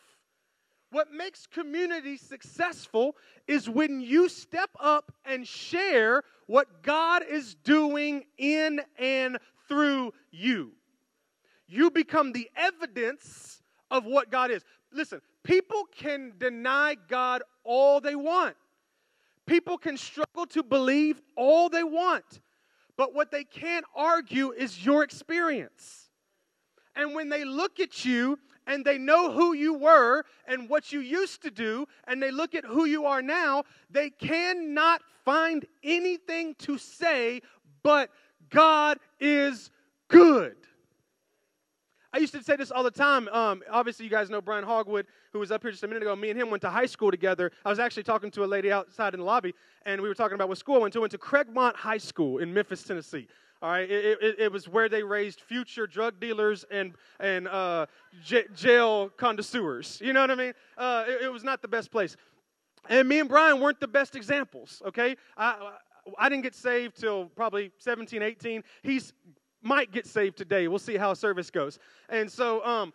What 0.91 1.11
makes 1.11 1.45
community 1.45 2.17
successful 2.17 3.15
is 3.47 3.69
when 3.69 4.01
you 4.01 4.27
step 4.27 4.71
up 4.79 5.11
and 5.23 5.47
share 5.47 6.23
what 6.47 6.81
God 6.81 7.23
is 7.29 7.53
doing 7.53 8.23
in 8.37 8.81
and 8.97 9.37
through 9.67 10.13
you. 10.31 10.71
You 11.67 11.91
become 11.91 12.31
the 12.31 12.49
evidence 12.55 13.61
of 13.91 14.05
what 14.05 14.31
God 14.31 14.49
is. 14.49 14.63
Listen, 14.91 15.21
people 15.43 15.85
can 15.95 16.33
deny 16.39 16.95
God 17.07 17.43
all 17.63 18.01
they 18.01 18.15
want, 18.15 18.55
people 19.45 19.77
can 19.77 19.95
struggle 19.95 20.47
to 20.47 20.63
believe 20.63 21.21
all 21.35 21.69
they 21.69 21.83
want. 21.83 22.41
But 22.97 23.13
what 23.13 23.31
they 23.31 23.45
can't 23.45 23.85
argue 23.95 24.51
is 24.51 24.85
your 24.85 25.03
experience. 25.03 26.09
And 26.97 27.15
when 27.15 27.29
they 27.29 27.45
look 27.45 27.79
at 27.79 28.03
you 28.03 28.37
and 28.69 28.85
they 28.85 28.97
know 28.97 29.33
who 29.33 29.51
you 29.51 29.73
were 29.73 30.23
and 30.47 30.69
what 30.69 30.93
you 30.93 31.01
used 31.01 31.41
to 31.41 31.51
do, 31.51 31.85
and 32.07 32.23
they 32.23 32.31
look 32.31 32.55
at 32.55 32.63
who 32.63 32.85
you 32.85 33.05
are 33.05 33.21
now, 33.21 33.63
they 33.89 34.09
cannot 34.09 35.01
find 35.25 35.65
anything 35.83 36.55
to 36.59 36.77
say 36.77 37.41
but 37.83 38.09
God 38.49 38.99
is 39.19 39.69
good. 40.07 40.55
I 42.11 42.17
used 42.17 42.33
to 42.33 42.41
say 42.41 42.55
this 42.55 42.71
all 42.71 42.83
the 42.83 42.89
time. 42.89 43.27
Um, 43.27 43.61
obviously, 43.69 44.05
you 44.05 44.09
guys 44.09 44.31
know 44.31 44.41
Brian 44.41 44.63
Hogwood, 44.63 45.05
who 45.31 45.39
was 45.39 45.51
up 45.51 45.61
here 45.61 45.69
just 45.69 45.83
a 45.83 45.87
minute 45.87 46.01
ago. 46.01 46.15
Me 46.15 46.31
and 46.31 46.39
him 46.39 46.49
went 46.49 46.61
to 46.61 46.69
high 46.69 46.87
school 46.87 47.11
together. 47.11 47.51
I 47.63 47.69
was 47.69 47.77
actually 47.77 48.03
talking 48.03 48.31
to 48.31 48.43
a 48.43 48.47
lady 48.47 48.71
outside 48.71 49.13
in 49.13 49.19
the 49.19 49.25
lobby, 49.25 49.53
and 49.85 50.01
we 50.01 50.07
were 50.07 50.15
talking 50.15 50.33
about 50.33 50.49
what 50.49 50.57
school 50.57 50.75
I 50.75 50.79
went 50.79 50.93
to. 50.93 50.99
I 50.99 51.01
went 51.01 51.11
to 51.11 51.19
Craigmont 51.19 51.75
High 51.75 51.99
School 51.99 52.39
in 52.39 52.51
Memphis, 52.51 52.81
Tennessee. 52.81 53.27
All 53.61 53.69
right, 53.69 53.89
it, 53.89 54.17
it, 54.21 54.39
it 54.39 54.51
was 54.51 54.69
where 54.69 54.87
they 54.87 55.03
raised 55.03 55.41
future 55.41 55.85
drug 55.85 56.19
dealers 56.19 56.63
and 56.71 56.93
and 57.19 57.45
uh, 57.47 57.87
j- 58.23 58.47
jail 58.55 59.09
connoisseurs. 59.17 59.99
You 60.01 60.13
know 60.13 60.21
what 60.21 60.31
I 60.31 60.35
mean? 60.35 60.53
Uh, 60.77 61.03
it, 61.07 61.23
it 61.23 61.31
was 61.31 61.43
not 61.43 61.61
the 61.61 61.67
best 61.67 61.91
place. 61.91 62.15
And 62.87 63.07
me 63.09 63.19
and 63.19 63.27
Brian 63.27 63.59
weren't 63.59 63.81
the 63.81 63.87
best 63.87 64.15
examples. 64.15 64.81
Okay, 64.87 65.17
I, 65.35 65.73
I 66.17 66.29
didn't 66.29 66.43
get 66.43 66.55
saved 66.55 66.99
till 66.99 67.25
probably 67.25 67.71
17, 67.79 68.21
18. 68.21 68.63
He's 68.81 69.13
might 69.61 69.91
get 69.91 70.07
saved 70.07 70.37
today. 70.37 70.69
We'll 70.69 70.79
see 70.79 70.95
how 70.95 71.13
service 71.13 71.51
goes. 71.51 71.79
And 72.07 72.31
so, 72.31 72.65
um, 72.65 72.93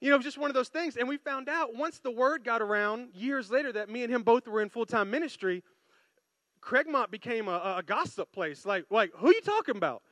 you 0.00 0.10
know, 0.10 0.18
just 0.18 0.38
one 0.38 0.50
of 0.50 0.54
those 0.54 0.68
things. 0.68 0.96
And 0.96 1.08
we 1.08 1.16
found 1.16 1.48
out 1.48 1.74
once 1.74 1.98
the 1.98 2.12
word 2.12 2.44
got 2.44 2.62
around 2.62 3.08
years 3.12 3.50
later 3.50 3.72
that 3.72 3.88
me 3.88 4.04
and 4.04 4.12
him 4.12 4.22
both 4.22 4.46
were 4.46 4.62
in 4.62 4.68
full 4.68 4.86
time 4.86 5.10
ministry, 5.10 5.64
Craigmont 6.66 7.10
became 7.10 7.48
a, 7.48 7.76
a, 7.78 7.82
gossip 7.86 8.32
place. 8.32 8.66
Like, 8.66 8.84
like, 8.90 9.12
who 9.14 9.28
are 9.28 9.32
you 9.32 9.40
talking 9.40 9.76
about? 9.76 10.02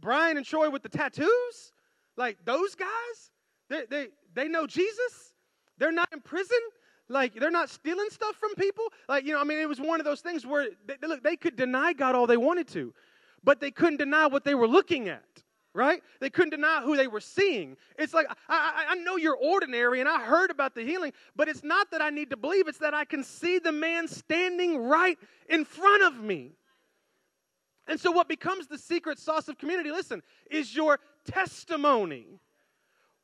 Brian 0.00 0.36
and 0.36 0.44
Troy 0.44 0.68
with 0.68 0.82
the 0.82 0.88
tattoos? 0.88 1.72
Like 2.16 2.38
those 2.44 2.74
guys? 2.74 2.88
They, 3.68 3.84
they, 3.88 4.08
they 4.34 4.48
know 4.48 4.66
Jesus? 4.66 5.34
They're 5.78 5.92
not 5.92 6.12
in 6.12 6.20
prison? 6.20 6.58
Like 7.08 7.34
they're 7.34 7.50
not 7.50 7.70
stealing 7.70 8.08
stuff 8.10 8.36
from 8.36 8.54
people? 8.54 8.84
Like, 9.08 9.24
you 9.24 9.32
know, 9.32 9.40
I 9.40 9.44
mean, 9.44 9.58
it 9.58 9.68
was 9.68 9.80
one 9.80 10.00
of 10.00 10.04
those 10.04 10.20
things 10.20 10.44
where 10.44 10.68
they, 10.86 10.94
look, 11.06 11.22
they 11.22 11.36
could 11.36 11.56
deny 11.56 11.92
God 11.94 12.14
all 12.14 12.26
they 12.26 12.36
wanted 12.36 12.68
to 12.68 12.92
but 13.42 13.60
they 13.60 13.70
couldn't 13.70 13.98
deny 13.98 14.26
what 14.26 14.44
they 14.44 14.54
were 14.54 14.68
looking 14.68 15.08
at 15.08 15.24
right? 15.74 16.02
They 16.20 16.30
couldn't 16.30 16.50
deny 16.50 16.82
who 16.82 16.96
they 16.96 17.06
were 17.06 17.20
seeing. 17.20 17.76
It's 17.98 18.12
like, 18.12 18.26
I, 18.48 18.86
I, 18.90 18.94
know 18.96 19.16
you're 19.16 19.36
ordinary 19.36 20.00
and 20.00 20.08
I 20.08 20.20
heard 20.20 20.50
about 20.50 20.74
the 20.74 20.82
healing, 20.82 21.12
but 21.36 21.48
it's 21.48 21.62
not 21.62 21.90
that 21.92 22.02
I 22.02 22.10
need 22.10 22.30
to 22.30 22.36
believe, 22.36 22.68
it's 22.68 22.78
that 22.78 22.94
I 22.94 23.04
can 23.04 23.22
see 23.22 23.58
the 23.58 23.72
man 23.72 24.08
standing 24.08 24.78
right 24.88 25.18
in 25.48 25.64
front 25.64 26.02
of 26.02 26.22
me. 26.22 26.52
And 27.86 27.98
so, 27.98 28.10
what 28.10 28.28
becomes 28.28 28.66
the 28.66 28.78
secret 28.78 29.18
sauce 29.18 29.48
of 29.48 29.58
community, 29.58 29.90
listen, 29.90 30.22
is 30.50 30.74
your 30.74 31.00
testimony. 31.24 32.26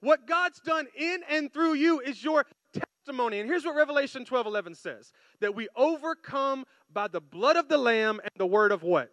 What 0.00 0.26
God's 0.26 0.60
done 0.60 0.86
in 0.96 1.20
and 1.30 1.52
through 1.52 1.74
you 1.74 2.00
is 2.00 2.22
your 2.22 2.46
testimony. 2.72 3.40
And 3.40 3.48
here's 3.48 3.64
what 3.64 3.76
Revelation 3.76 4.24
12 4.24 4.46
11 4.46 4.74
says 4.74 5.12
that 5.40 5.54
we 5.54 5.68
overcome 5.76 6.64
by 6.92 7.06
the 7.06 7.20
blood 7.20 7.56
of 7.56 7.68
the 7.68 7.78
Lamb 7.78 8.20
and 8.20 8.30
the 8.36 8.46
word 8.46 8.72
of 8.72 8.82
what? 8.82 9.12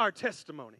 our 0.00 0.10
testimony. 0.10 0.78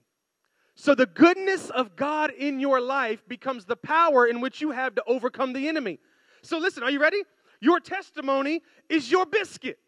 So 0.81 0.95
the 0.95 1.05
goodness 1.05 1.69
of 1.69 1.95
God 1.95 2.31
in 2.31 2.59
your 2.59 2.81
life 2.81 3.23
becomes 3.29 3.66
the 3.66 3.77
power 3.77 4.25
in 4.25 4.40
which 4.40 4.62
you 4.62 4.71
have 4.71 4.95
to 4.95 5.05
overcome 5.07 5.53
the 5.53 5.69
enemy. 5.69 5.99
So 6.40 6.57
listen, 6.57 6.83
are 6.83 6.90
you 6.90 6.99
ready? 6.99 7.23
Your 7.61 7.81
testimony 7.81 8.62
is 8.88 9.11
your 9.11 9.27
biscuit. 9.27 9.79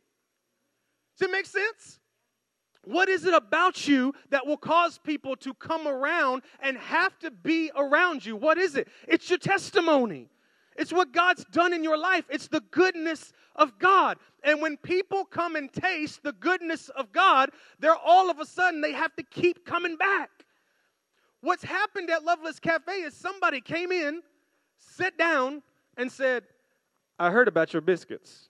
Does 1.18 1.30
it 1.30 1.32
make 1.32 1.46
sense? 1.46 1.98
What 2.84 3.08
is 3.08 3.24
it 3.24 3.32
about 3.32 3.88
you 3.88 4.12
that 4.28 4.46
will 4.46 4.58
cause 4.58 4.98
people 4.98 5.34
to 5.36 5.54
come 5.54 5.88
around 5.88 6.42
and 6.60 6.76
have 6.76 7.18
to 7.20 7.30
be 7.30 7.70
around 7.74 8.26
you? 8.26 8.36
What 8.36 8.58
is 8.58 8.76
it? 8.76 8.86
It's 9.08 9.30
your 9.30 9.38
testimony. 9.38 10.28
It's 10.76 10.92
what 10.92 11.10
God's 11.10 11.46
done 11.46 11.72
in 11.72 11.82
your 11.82 11.96
life. 11.96 12.26
It's 12.28 12.48
the 12.48 12.62
goodness 12.70 13.32
of 13.56 13.78
God. 13.78 14.18
And 14.44 14.60
when 14.60 14.76
people 14.76 15.24
come 15.24 15.56
and 15.56 15.72
taste 15.72 16.22
the 16.22 16.32
goodness 16.32 16.90
of 16.90 17.12
God, 17.12 17.48
they're 17.78 17.96
all 17.96 18.28
of 18.28 18.40
a 18.40 18.44
sudden 18.44 18.82
they 18.82 18.92
have 18.92 19.16
to 19.16 19.22
keep 19.22 19.64
coming 19.64 19.96
back. 19.96 20.28
What's 21.42 21.64
happened 21.64 22.08
at 22.08 22.24
Loveless 22.24 22.60
Cafe 22.60 22.92
is 22.92 23.14
somebody 23.14 23.60
came 23.60 23.90
in, 23.90 24.22
sat 24.78 25.18
down, 25.18 25.62
and 25.96 26.10
said, 26.10 26.44
I 27.18 27.30
heard 27.30 27.48
about 27.48 27.72
your 27.72 27.82
biscuits. 27.82 28.48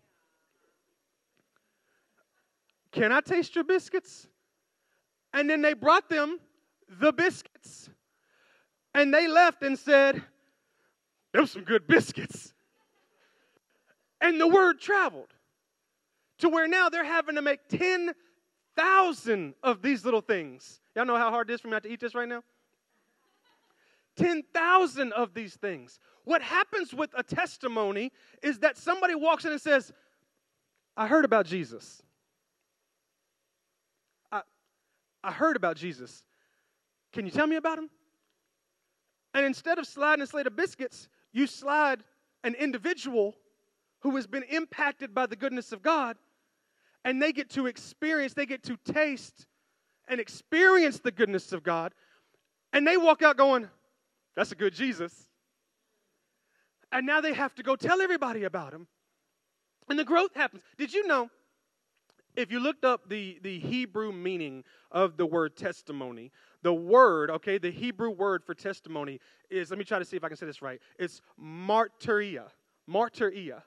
Can 2.92 3.10
I 3.10 3.20
taste 3.20 3.54
your 3.54 3.64
biscuits? 3.64 4.28
And 5.32 5.48
then 5.48 5.62
they 5.62 5.72
brought 5.72 6.10
them 6.10 6.38
the 7.00 7.12
biscuits. 7.12 7.88
And 8.94 9.12
they 9.12 9.26
left 9.26 9.62
and 9.62 9.78
said, 9.78 10.22
them 11.32 11.46
some 11.46 11.64
good 11.64 11.86
biscuits. 11.86 12.52
And 14.20 14.38
the 14.38 14.46
word 14.46 14.80
traveled 14.80 15.32
to 16.38 16.50
where 16.50 16.68
now 16.68 16.90
they're 16.90 17.04
having 17.04 17.36
to 17.36 17.42
make 17.42 17.60
10,000 17.68 19.54
of 19.62 19.80
these 19.80 20.04
little 20.04 20.20
things. 20.20 20.80
Y'all 20.94 21.06
know 21.06 21.16
how 21.16 21.30
hard 21.30 21.48
it 21.48 21.54
is 21.54 21.62
for 21.62 21.68
me 21.68 21.72
not 21.72 21.84
to 21.84 21.88
eat 21.88 22.00
this 22.00 22.14
right 22.14 22.28
now? 22.28 22.42
10,000 24.16 25.12
of 25.12 25.34
these 25.34 25.54
things. 25.54 25.98
What 26.24 26.42
happens 26.42 26.94
with 26.94 27.10
a 27.16 27.22
testimony 27.22 28.12
is 28.42 28.60
that 28.60 28.76
somebody 28.76 29.14
walks 29.14 29.44
in 29.44 29.52
and 29.52 29.60
says, 29.60 29.92
I 30.96 31.06
heard 31.06 31.24
about 31.24 31.46
Jesus. 31.46 32.02
I, 34.30 34.42
I 35.24 35.32
heard 35.32 35.56
about 35.56 35.76
Jesus. 35.76 36.22
Can 37.12 37.24
you 37.24 37.32
tell 37.32 37.46
me 37.46 37.56
about 37.56 37.78
him? 37.78 37.90
And 39.34 39.46
instead 39.46 39.78
of 39.78 39.86
sliding 39.86 40.22
a 40.22 40.26
slate 40.26 40.46
of 40.46 40.56
biscuits, 40.56 41.08
you 41.32 41.46
slide 41.46 42.04
an 42.44 42.54
individual 42.54 43.34
who 44.00 44.16
has 44.16 44.26
been 44.26 44.42
impacted 44.44 45.14
by 45.14 45.26
the 45.26 45.36
goodness 45.36 45.72
of 45.72 45.82
God, 45.82 46.16
and 47.04 47.22
they 47.22 47.32
get 47.32 47.50
to 47.50 47.66
experience, 47.66 48.34
they 48.34 48.46
get 48.46 48.62
to 48.64 48.76
taste 48.84 49.46
and 50.08 50.20
experience 50.20 50.98
the 50.98 51.10
goodness 51.10 51.52
of 51.52 51.62
God, 51.62 51.94
and 52.72 52.86
they 52.86 52.96
walk 52.96 53.22
out 53.22 53.36
going, 53.36 53.68
That's 54.36 54.52
a 54.52 54.54
good 54.54 54.74
Jesus. 54.74 55.28
And 56.90 57.06
now 57.06 57.20
they 57.20 57.32
have 57.32 57.54
to 57.56 57.62
go 57.62 57.76
tell 57.76 58.00
everybody 58.00 58.44
about 58.44 58.72
him. 58.72 58.86
And 59.88 59.98
the 59.98 60.04
growth 60.04 60.34
happens. 60.34 60.62
Did 60.78 60.92
you 60.92 61.06
know? 61.06 61.30
If 62.34 62.50
you 62.50 62.60
looked 62.60 62.84
up 62.84 63.10
the, 63.10 63.38
the 63.42 63.58
Hebrew 63.58 64.10
meaning 64.10 64.64
of 64.90 65.18
the 65.18 65.26
word 65.26 65.54
testimony, 65.54 66.32
the 66.62 66.72
word, 66.72 67.30
okay, 67.30 67.58
the 67.58 67.70
Hebrew 67.70 68.10
word 68.10 68.42
for 68.42 68.54
testimony 68.54 69.20
is, 69.50 69.68
let 69.68 69.78
me 69.78 69.84
try 69.84 69.98
to 69.98 70.04
see 70.04 70.16
if 70.16 70.24
I 70.24 70.28
can 70.28 70.38
say 70.38 70.46
this 70.46 70.62
right. 70.62 70.80
It's 70.98 71.20
martyria. 71.38 72.44
Martyria. 72.88 73.62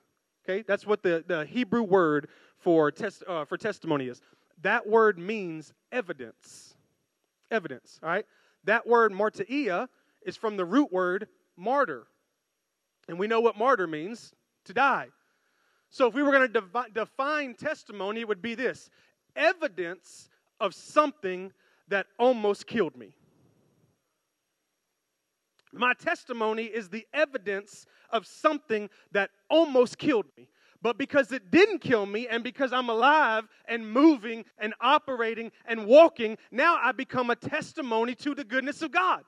Okay, 0.47 0.63
that's 0.67 0.85
what 0.85 1.03
the, 1.03 1.23
the 1.27 1.45
Hebrew 1.45 1.83
word 1.83 2.29
for, 2.57 2.91
test, 2.91 3.23
uh, 3.27 3.45
for 3.45 3.57
testimony 3.57 4.07
is. 4.07 4.21
That 4.61 4.87
word 4.87 5.19
means 5.19 5.73
evidence. 5.91 6.75
Evidence, 7.51 7.99
all 8.01 8.09
right? 8.09 8.25
That 8.63 8.87
word 8.87 9.11
martyria 9.11 9.87
is 10.25 10.35
from 10.35 10.57
the 10.57 10.65
root 10.65 10.91
word 10.91 11.27
martyr. 11.55 12.07
And 13.07 13.17
we 13.17 13.27
know 13.27 13.39
what 13.39 13.57
martyr 13.57 13.87
means 13.87 14.33
to 14.65 14.73
die. 14.73 15.07
So 15.89 16.07
if 16.07 16.13
we 16.13 16.23
were 16.23 16.31
going 16.31 16.51
to 16.51 16.89
define 16.93 17.53
testimony, 17.53 18.21
it 18.21 18.27
would 18.27 18.41
be 18.41 18.55
this 18.55 18.89
evidence 19.35 20.29
of 20.59 20.73
something 20.73 21.53
that 21.87 22.07
almost 22.17 22.67
killed 22.67 22.97
me. 22.97 23.15
My 25.71 25.93
testimony 25.93 26.63
is 26.63 26.89
the 26.89 27.05
evidence 27.13 27.85
of 28.09 28.25
something 28.25 28.89
that 29.11 29.29
almost 29.49 29.97
killed 29.97 30.25
me. 30.37 30.47
But 30.81 30.97
because 30.97 31.31
it 31.31 31.51
didn't 31.51 31.79
kill 31.79 32.05
me, 32.05 32.27
and 32.27 32.43
because 32.43 32.71
I'm 32.71 32.89
alive 32.89 33.47
and 33.67 33.89
moving 33.89 34.45
and 34.57 34.73
operating 34.79 35.51
and 35.65 35.85
walking, 35.85 36.37
now 36.51 36.77
I 36.81 36.91
become 36.91 37.29
a 37.29 37.35
testimony 37.35 38.15
to 38.15 38.35
the 38.35 38.43
goodness 38.43 38.81
of 38.81 38.91
God. 38.91 39.23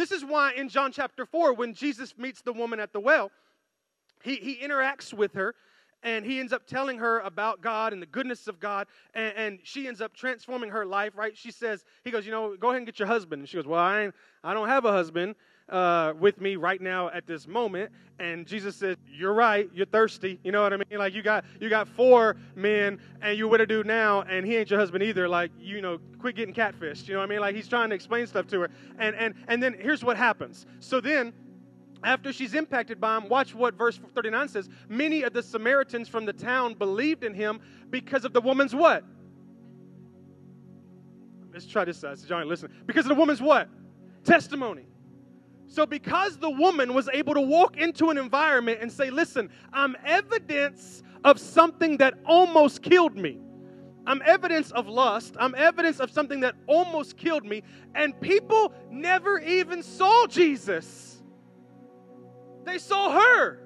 This 0.00 0.12
is 0.12 0.24
why 0.24 0.52
in 0.52 0.70
John 0.70 0.92
chapter 0.92 1.26
4, 1.26 1.52
when 1.52 1.74
Jesus 1.74 2.16
meets 2.16 2.40
the 2.40 2.54
woman 2.54 2.80
at 2.80 2.94
the 2.94 3.00
well, 3.00 3.30
he, 4.22 4.36
he 4.36 4.56
interacts 4.56 5.12
with 5.12 5.34
her 5.34 5.54
and 6.02 6.24
he 6.24 6.40
ends 6.40 6.54
up 6.54 6.66
telling 6.66 6.96
her 7.00 7.18
about 7.18 7.60
God 7.60 7.92
and 7.92 8.00
the 8.00 8.06
goodness 8.06 8.48
of 8.48 8.58
God, 8.58 8.86
and, 9.12 9.34
and, 9.36 9.58
she 9.62 9.86
ends 9.86 10.00
up 10.00 10.14
transforming 10.14 10.70
her 10.70 10.86
life. 10.86 11.12
Right? 11.14 11.36
She 11.36 11.50
says, 11.50 11.84
he 12.02 12.10
goes, 12.10 12.24
you 12.24 12.32
know, 12.32 12.56
go 12.56 12.68
ahead 12.68 12.78
and 12.78 12.86
get 12.86 12.98
your 12.98 13.08
husband. 13.08 13.40
And 13.40 13.48
she 13.50 13.58
goes, 13.58 13.66
well, 13.66 13.78
I 13.78 14.10
I 14.42 14.54
don't 14.54 14.68
have 14.68 14.86
a 14.86 14.90
husband 14.90 15.34
uh, 15.70 16.12
with 16.18 16.40
me 16.40 16.56
right 16.56 16.80
now 16.80 17.08
at 17.10 17.26
this 17.26 17.46
moment. 17.46 17.90
And 18.18 18.46
Jesus 18.46 18.76
said, 18.76 18.98
you're 19.06 19.32
right, 19.32 19.70
you're 19.72 19.86
thirsty. 19.86 20.38
You 20.44 20.52
know 20.52 20.62
what 20.62 20.74
I 20.74 20.76
mean? 20.76 20.98
Like 20.98 21.14
you 21.14 21.22
got 21.22 21.44
you 21.58 21.70
got 21.70 21.88
four 21.88 22.36
men, 22.54 23.00
and 23.22 23.38
you 23.38 23.48
what 23.48 23.58
to 23.58 23.66
do 23.66 23.82
now, 23.82 24.22
and 24.22 24.44
he 24.44 24.56
ain't 24.56 24.68
your 24.68 24.78
husband 24.78 25.02
either. 25.02 25.26
Like 25.26 25.50
you 25.58 25.80
know, 25.80 25.98
quit 26.18 26.36
getting 26.36 26.54
catfished. 26.54 27.08
You 27.08 27.14
know 27.14 27.20
what 27.20 27.26
I 27.26 27.30
mean? 27.30 27.40
Like 27.40 27.54
he's 27.54 27.68
trying 27.68 27.88
to 27.88 27.94
explain 27.94 28.26
stuff 28.26 28.46
to 28.48 28.60
her, 28.60 28.70
and 28.98 29.16
and 29.16 29.34
and 29.48 29.62
then 29.62 29.74
here's 29.78 30.04
what 30.04 30.18
happens. 30.18 30.66
So 30.80 31.00
then 31.00 31.32
after 32.02 32.32
she's 32.32 32.54
impacted 32.54 33.00
by 33.00 33.16
him, 33.16 33.28
watch 33.28 33.54
what 33.54 33.74
verse 33.74 33.98
39 34.14 34.48
says. 34.48 34.68
Many 34.88 35.22
of 35.22 35.32
the 35.32 35.42
Samaritans 35.42 36.08
from 36.08 36.26
the 36.26 36.32
town 36.32 36.74
believed 36.74 37.24
in 37.24 37.34
him 37.34 37.60
because 37.90 38.24
of 38.24 38.32
the 38.32 38.40
woman's 38.40 38.74
what? 38.74 39.04
Let's 41.52 41.66
try 41.66 41.84
this 41.84 41.98
side. 41.98 42.18
So 42.18 42.26
Johnny, 42.26 42.46
listen. 42.46 42.70
Because 42.86 43.04
of 43.04 43.10
the 43.10 43.14
woman's 43.14 43.42
what? 43.42 43.68
Testimony. 44.24 44.84
So, 45.70 45.86
because 45.86 46.36
the 46.36 46.50
woman 46.50 46.94
was 46.94 47.08
able 47.12 47.32
to 47.34 47.40
walk 47.40 47.76
into 47.76 48.10
an 48.10 48.18
environment 48.18 48.80
and 48.82 48.90
say, 48.90 49.08
Listen, 49.08 49.48
I'm 49.72 49.96
evidence 50.04 51.04
of 51.24 51.38
something 51.38 51.98
that 51.98 52.14
almost 52.26 52.82
killed 52.82 53.16
me. 53.16 53.38
I'm 54.04 54.20
evidence 54.26 54.72
of 54.72 54.88
lust. 54.88 55.36
I'm 55.38 55.54
evidence 55.54 56.00
of 56.00 56.10
something 56.10 56.40
that 56.40 56.56
almost 56.66 57.16
killed 57.16 57.44
me. 57.44 57.62
And 57.94 58.20
people 58.20 58.72
never 58.90 59.38
even 59.38 59.84
saw 59.84 60.26
Jesus. 60.26 61.22
They 62.64 62.78
saw 62.78 63.12
her. 63.12 63.60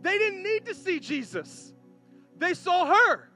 They 0.00 0.16
didn't 0.16 0.44
need 0.44 0.64
to 0.66 0.76
see 0.76 1.00
Jesus, 1.00 1.74
they 2.36 2.54
saw 2.54 2.86
her. 2.86 3.30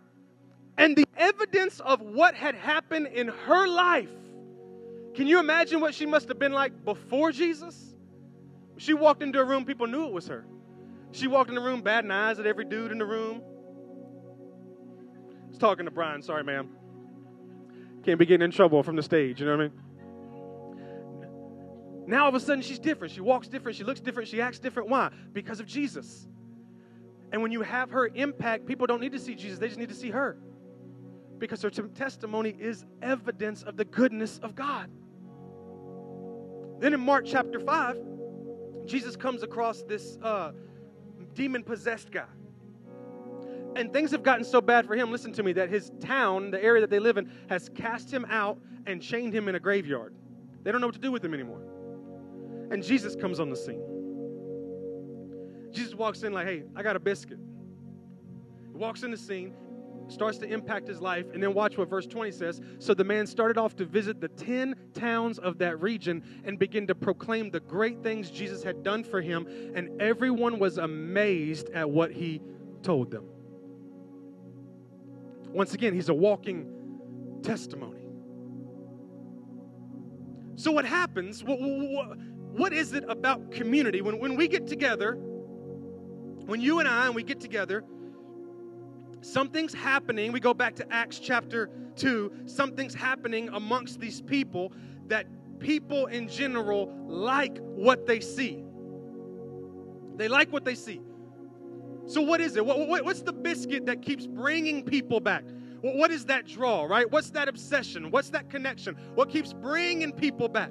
And 0.78 0.96
the 0.96 1.08
evidence 1.16 1.80
of 1.80 2.00
what 2.00 2.36
had 2.36 2.54
happened 2.54 3.08
in 3.08 3.26
her 3.28 3.66
life. 3.66 4.08
Can 5.14 5.26
you 5.26 5.38
imagine 5.38 5.80
what 5.80 5.94
she 5.94 6.06
must 6.06 6.28
have 6.28 6.38
been 6.38 6.52
like 6.52 6.84
before 6.84 7.32
Jesus? 7.32 7.94
She 8.78 8.94
walked 8.94 9.22
into 9.22 9.38
a 9.38 9.44
room, 9.44 9.64
people 9.64 9.86
knew 9.86 10.06
it 10.06 10.12
was 10.12 10.26
her. 10.28 10.46
She 11.12 11.26
walked 11.26 11.50
in 11.50 11.54
the 11.54 11.60
room, 11.60 11.82
batting 11.82 12.10
eyes 12.10 12.38
at 12.38 12.46
every 12.46 12.64
dude 12.64 12.90
in 12.90 12.98
the 12.98 13.04
room. 13.04 13.42
I 15.46 15.48
was 15.50 15.58
talking 15.58 15.84
to 15.84 15.90
Brian, 15.90 16.22
sorry, 16.22 16.42
ma'am. 16.42 16.70
Can't 18.04 18.18
be 18.18 18.24
getting 18.26 18.44
in 18.44 18.50
trouble 18.50 18.82
from 18.82 18.96
the 18.96 19.02
stage, 19.02 19.40
you 19.40 19.46
know 19.46 19.56
what 19.56 19.64
I 19.64 19.68
mean? 19.68 19.78
Now 22.06 22.24
all 22.24 22.28
of 22.28 22.34
a 22.34 22.40
sudden 22.40 22.62
she's 22.62 22.78
different. 22.78 23.12
She 23.12 23.20
walks 23.20 23.46
different. 23.46 23.76
She 23.76 23.84
looks 23.84 24.00
different. 24.00 24.28
She 24.28 24.40
acts 24.40 24.58
different. 24.58 24.88
Why? 24.88 25.10
Because 25.32 25.60
of 25.60 25.66
Jesus. 25.66 26.26
And 27.30 27.42
when 27.42 27.52
you 27.52 27.62
have 27.62 27.90
her 27.90 28.08
impact, 28.08 28.66
people 28.66 28.86
don't 28.86 29.00
need 29.00 29.12
to 29.12 29.18
see 29.18 29.34
Jesus, 29.34 29.58
they 29.58 29.68
just 29.68 29.78
need 29.78 29.88
to 29.88 29.94
see 29.94 30.10
her. 30.10 30.36
Because 31.38 31.62
her 31.62 31.70
testimony 31.70 32.56
is 32.58 32.84
evidence 33.00 33.62
of 33.62 33.76
the 33.76 33.84
goodness 33.84 34.38
of 34.38 34.54
God. 34.54 34.90
Then 36.82 36.94
in 36.94 37.00
Mark 37.00 37.24
chapter 37.24 37.60
5, 37.60 37.96
Jesus 38.86 39.14
comes 39.14 39.44
across 39.44 39.82
this 39.82 40.18
uh, 40.20 40.50
demon 41.32 41.62
possessed 41.62 42.10
guy. 42.10 42.26
And 43.76 43.92
things 43.92 44.10
have 44.10 44.24
gotten 44.24 44.44
so 44.44 44.60
bad 44.60 44.88
for 44.88 44.96
him, 44.96 45.12
listen 45.12 45.32
to 45.34 45.44
me, 45.44 45.52
that 45.52 45.70
his 45.70 45.92
town, 46.00 46.50
the 46.50 46.60
area 46.60 46.80
that 46.80 46.90
they 46.90 46.98
live 46.98 47.18
in, 47.18 47.30
has 47.48 47.68
cast 47.68 48.12
him 48.12 48.26
out 48.28 48.58
and 48.88 49.00
chained 49.00 49.32
him 49.32 49.46
in 49.46 49.54
a 49.54 49.60
graveyard. 49.60 50.12
They 50.64 50.72
don't 50.72 50.80
know 50.80 50.88
what 50.88 50.96
to 50.96 51.00
do 51.00 51.12
with 51.12 51.24
him 51.24 51.34
anymore. 51.34 51.62
And 52.72 52.82
Jesus 52.82 53.14
comes 53.14 53.38
on 53.38 53.48
the 53.48 53.56
scene. 53.56 53.84
Jesus 55.70 55.94
walks 55.94 56.24
in 56.24 56.32
like, 56.32 56.48
hey, 56.48 56.64
I 56.74 56.82
got 56.82 56.96
a 56.96 57.00
biscuit. 57.00 57.38
He 58.72 58.76
walks 58.76 59.04
in 59.04 59.12
the 59.12 59.16
scene, 59.16 59.54
starts 60.08 60.38
to 60.38 60.46
impact 60.46 60.88
his 60.88 61.00
life, 61.00 61.26
and 61.32 61.42
then 61.42 61.54
watch 61.54 61.78
what 61.78 61.88
verse 61.88 62.06
20 62.06 62.30
says. 62.32 62.60
So 62.78 62.94
the 62.94 63.04
man 63.04 63.26
started 63.26 63.58
off 63.58 63.76
to 63.76 63.84
visit 63.84 64.20
the 64.20 64.28
10 64.28 64.74
towns 64.94 65.38
of 65.38 65.58
that 65.58 65.80
region 65.80 66.22
and 66.44 66.58
begin 66.58 66.86
to 66.86 66.94
proclaim 66.94 67.50
the 67.50 67.60
great 67.60 68.02
things 68.02 68.30
Jesus 68.30 68.62
had 68.62 68.82
done 68.82 69.04
for 69.04 69.20
him, 69.20 69.46
and 69.74 70.00
everyone 70.00 70.58
was 70.58 70.78
amazed 70.78 71.70
at 71.70 71.88
what 71.88 72.12
he 72.12 72.40
told 72.82 73.10
them. 73.10 73.24
Once 75.48 75.74
again, 75.74 75.94
he's 75.94 76.08
a 76.08 76.14
walking 76.14 77.40
testimony. 77.42 78.00
So, 80.54 80.72
what 80.72 80.84
happens? 80.84 81.42
What, 81.42 81.58
what, 81.60 82.18
what 82.52 82.72
is 82.72 82.92
it 82.92 83.04
about 83.08 83.50
community? 83.50 84.00
When, 84.02 84.18
when 84.18 84.36
we 84.36 84.48
get 84.48 84.66
together, 84.66 85.14
when 85.14 86.60
you 86.60 86.78
and 86.78 86.88
I 86.88 87.06
and 87.06 87.14
we 87.14 87.22
get 87.22 87.40
together, 87.40 87.84
something's 89.22 89.72
happening. 89.72 90.32
We 90.32 90.40
go 90.40 90.52
back 90.52 90.74
to 90.76 90.92
Acts 90.92 91.18
chapter 91.18 91.70
2. 91.96 92.32
Something's 92.46 92.94
happening 92.94 93.48
amongst 93.50 94.00
these 94.00 94.20
people 94.20 94.72
that 95.06 95.26
people 95.58 96.06
in 96.06 96.28
general 96.28 96.92
like 97.06 97.58
what 97.58 98.06
they 98.06 98.20
see. 98.20 98.62
They 100.16 100.28
like 100.28 100.52
what 100.52 100.64
they 100.64 100.74
see. 100.74 101.00
So, 102.06 102.20
what 102.20 102.40
is 102.40 102.56
it? 102.56 102.66
What, 102.66 102.86
what, 102.88 103.04
what's 103.04 103.22
the 103.22 103.32
biscuit 103.32 103.86
that 103.86 104.02
keeps 104.02 104.26
bringing 104.26 104.84
people 104.84 105.20
back? 105.20 105.44
What 105.80 106.10
is 106.10 106.26
that 106.26 106.46
draw, 106.46 106.84
right? 106.84 107.10
What's 107.10 107.30
that 107.30 107.48
obsession? 107.48 108.10
What's 108.10 108.30
that 108.30 108.50
connection? 108.50 108.96
What 109.14 109.30
keeps 109.30 109.52
bringing 109.52 110.12
people 110.12 110.48
back? 110.48 110.70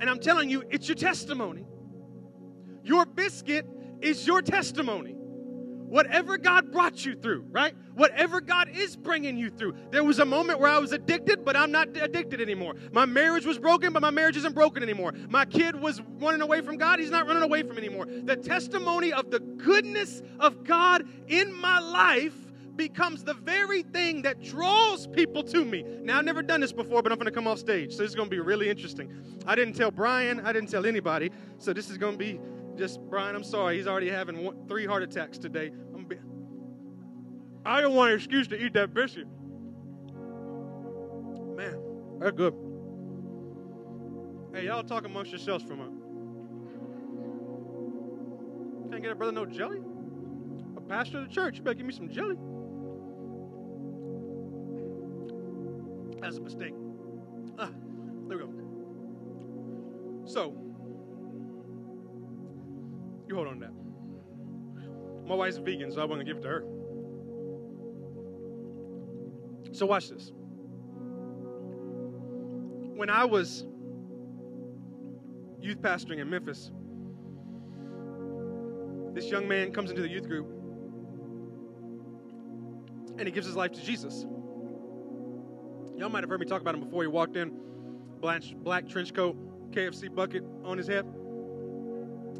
And 0.00 0.08
I'm 0.08 0.20
telling 0.20 0.48
you, 0.48 0.62
it's 0.70 0.86
your 0.86 0.94
testimony. 0.94 1.66
Your 2.84 3.04
biscuit 3.04 3.66
is 4.00 4.26
your 4.26 4.42
testimony. 4.42 5.17
Whatever 5.88 6.36
God 6.36 6.70
brought 6.70 7.04
you 7.04 7.14
through, 7.14 7.46
right? 7.50 7.74
Whatever 7.94 8.40
God 8.40 8.68
is 8.68 8.94
bringing 8.96 9.38
you 9.38 9.50
through. 9.50 9.74
There 9.90 10.04
was 10.04 10.18
a 10.18 10.24
moment 10.24 10.60
where 10.60 10.70
I 10.70 10.78
was 10.78 10.92
addicted, 10.92 11.44
but 11.44 11.56
I'm 11.56 11.72
not 11.72 11.88
addicted 11.96 12.40
anymore. 12.40 12.74
My 12.92 13.06
marriage 13.06 13.46
was 13.46 13.58
broken, 13.58 13.92
but 13.92 14.02
my 14.02 14.10
marriage 14.10 14.36
isn't 14.36 14.54
broken 14.54 14.82
anymore. 14.82 15.14
My 15.28 15.44
kid 15.44 15.74
was 15.80 16.00
running 16.18 16.42
away 16.42 16.60
from 16.60 16.76
God, 16.76 17.00
he's 17.00 17.10
not 17.10 17.26
running 17.26 17.42
away 17.42 17.62
from 17.62 17.78
anymore. 17.78 18.06
The 18.06 18.36
testimony 18.36 19.12
of 19.12 19.30
the 19.30 19.40
goodness 19.40 20.22
of 20.38 20.64
God 20.64 21.08
in 21.26 21.54
my 21.54 21.78
life 21.78 22.34
becomes 22.76 23.24
the 23.24 23.34
very 23.34 23.82
thing 23.82 24.22
that 24.22 24.42
draws 24.42 25.06
people 25.08 25.42
to 25.42 25.64
me. 25.64 25.84
Now, 26.02 26.18
I've 26.18 26.24
never 26.24 26.42
done 26.42 26.60
this 26.60 26.72
before, 26.72 27.02
but 27.02 27.12
I'm 27.12 27.18
going 27.18 27.26
to 27.26 27.32
come 27.32 27.46
off 27.46 27.58
stage. 27.58 27.92
So 27.92 28.02
this 28.02 28.10
is 28.10 28.14
going 28.14 28.30
to 28.30 28.34
be 28.34 28.40
really 28.40 28.70
interesting. 28.70 29.10
I 29.46 29.54
didn't 29.54 29.74
tell 29.74 29.90
Brian, 29.90 30.40
I 30.40 30.52
didn't 30.52 30.70
tell 30.70 30.86
anybody. 30.86 31.30
So 31.58 31.72
this 31.72 31.90
is 31.90 31.98
going 31.98 32.12
to 32.12 32.18
be 32.18 32.40
just, 32.78 33.00
Brian, 33.10 33.34
I'm 33.34 33.44
sorry. 33.44 33.76
He's 33.76 33.86
already 33.86 34.08
having 34.08 34.44
one, 34.44 34.66
three 34.68 34.86
heart 34.86 35.02
attacks 35.02 35.36
today. 35.36 35.72
Be, 36.08 36.16
I 37.66 37.80
don't 37.82 37.94
want 37.94 38.12
an 38.12 38.16
excuse 38.16 38.48
to 38.48 38.64
eat 38.64 38.72
that 38.74 38.94
biscuit. 38.94 39.26
Man, 41.56 41.78
that's 42.18 42.36
good. 42.36 42.54
Hey, 44.54 44.66
y'all 44.66 44.82
talk 44.82 45.04
amongst 45.04 45.32
yourselves 45.32 45.64
for 45.64 45.74
a 45.74 45.76
moment. 45.76 46.02
Can't 48.90 49.02
get 49.02 49.12
a 49.12 49.14
brother 49.14 49.32
no 49.32 49.44
jelly? 49.44 49.80
A 50.76 50.80
pastor 50.80 51.18
of 51.18 51.28
the 51.28 51.34
church, 51.34 51.58
you 51.58 51.62
better 51.62 51.74
give 51.74 51.84
me 51.84 51.92
some 51.92 52.08
jelly. 52.08 52.36
That's 56.20 56.38
a 56.38 56.40
mistake. 56.40 56.74
Ah, 57.58 57.70
there 58.28 58.38
we 58.38 58.44
go. 58.44 58.50
So, 60.24 60.54
you 63.28 63.34
hold 63.34 63.48
on 63.48 63.60
to 63.60 63.66
that. 63.66 65.28
My 65.28 65.34
wife's 65.34 65.58
vegan, 65.58 65.92
so 65.92 66.00
I 66.00 66.04
want 66.04 66.20
to 66.20 66.24
give 66.24 66.38
it 66.38 66.42
to 66.42 66.48
her. 66.48 66.64
So, 69.72 69.86
watch 69.86 70.08
this. 70.08 70.32
When 72.96 73.10
I 73.10 73.24
was 73.24 73.66
youth 75.60 75.80
pastoring 75.80 76.18
in 76.18 76.30
Memphis, 76.30 76.72
this 79.14 79.30
young 79.30 79.46
man 79.46 79.72
comes 79.72 79.90
into 79.90 80.02
the 80.02 80.08
youth 80.08 80.26
group 80.26 80.46
and 83.18 83.26
he 83.26 83.32
gives 83.32 83.46
his 83.46 83.56
life 83.56 83.72
to 83.72 83.82
Jesus. 83.82 84.26
Y'all 85.96 86.08
might 86.08 86.22
have 86.22 86.30
heard 86.30 86.40
me 86.40 86.46
talk 86.46 86.60
about 86.60 86.74
him 86.74 86.80
before. 86.80 87.02
He 87.02 87.08
walked 87.08 87.36
in, 87.36 87.52
black, 88.20 88.42
black 88.58 88.88
trench 88.88 89.12
coat, 89.12 89.36
KFC 89.72 90.14
bucket 90.14 90.44
on 90.64 90.78
his 90.78 90.86
head. 90.86 91.04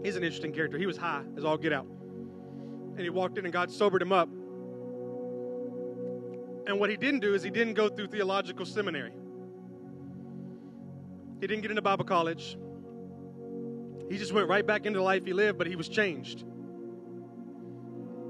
He's 0.03 0.17
an 0.17 0.23
interesting 0.23 0.53
character. 0.53 0.79
He 0.79 0.87
was 0.87 0.97
high 0.97 1.25
as 1.37 1.45
all 1.45 1.57
get 1.57 1.73
out. 1.73 1.87
And 1.87 3.01
he 3.01 3.11
walked 3.11 3.39
in 3.39 3.45
and 3.45 3.53
God 3.53 3.71
sobered 3.71 4.03
him 4.03 4.13
up. 4.13 4.29
And 6.67 6.79
what 6.79 6.91
he 6.91 6.97
didn't 6.97 7.21
do 7.21 7.35
is 7.35 7.43
he 7.43 7.51
didn't 7.51 7.75
go 7.75 7.89
through 7.89 8.09
theological 8.09 8.67
seminary. 8.67 9.13
He 11.41 11.47
didn't 11.47 11.63
get 11.63 11.71
into 11.71 11.83
Bible 11.83 12.05
college. 12.05 12.59
He 14.11 14.19
just 14.19 14.33
went 14.33 14.49
right 14.49 14.67
back 14.67 14.87
into 14.87 14.99
the 14.99 15.05
life 15.05 15.25
he 15.25 15.33
lived, 15.33 15.59
but 15.59 15.67
he 15.67 15.77
was 15.77 15.89
changed. 15.89 16.45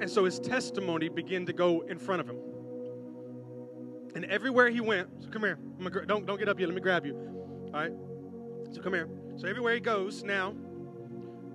And 0.00 0.09
so 0.09 0.24
his 0.24 0.38
testimony 0.38 1.09
began 1.09 1.46
to 1.46 1.52
go 1.52 1.81
in 1.83 1.98
front 1.98 2.20
of 2.20 2.28
him. 2.28 2.37
And 4.14 4.24
everywhere 4.26 4.70
he 4.70 4.81
went, 4.81 5.09
so 5.20 5.28
come 5.28 5.42
here. 5.42 5.59
Don't, 6.07 6.26
don't 6.26 6.38
get 6.38 6.48
up 6.48 6.59
yet. 6.61 6.66
Let 6.66 6.74
me 6.74 6.81
grab 6.81 7.04
you. 7.07 7.14
All 7.74 7.81
right? 7.81 7.92
So 8.72 8.81
come 8.81 8.94
here. 8.94 9.09
So 9.37 9.48
everywhere 9.48 9.74
he 9.74 9.81
goes 9.81 10.22
now, 10.22 10.54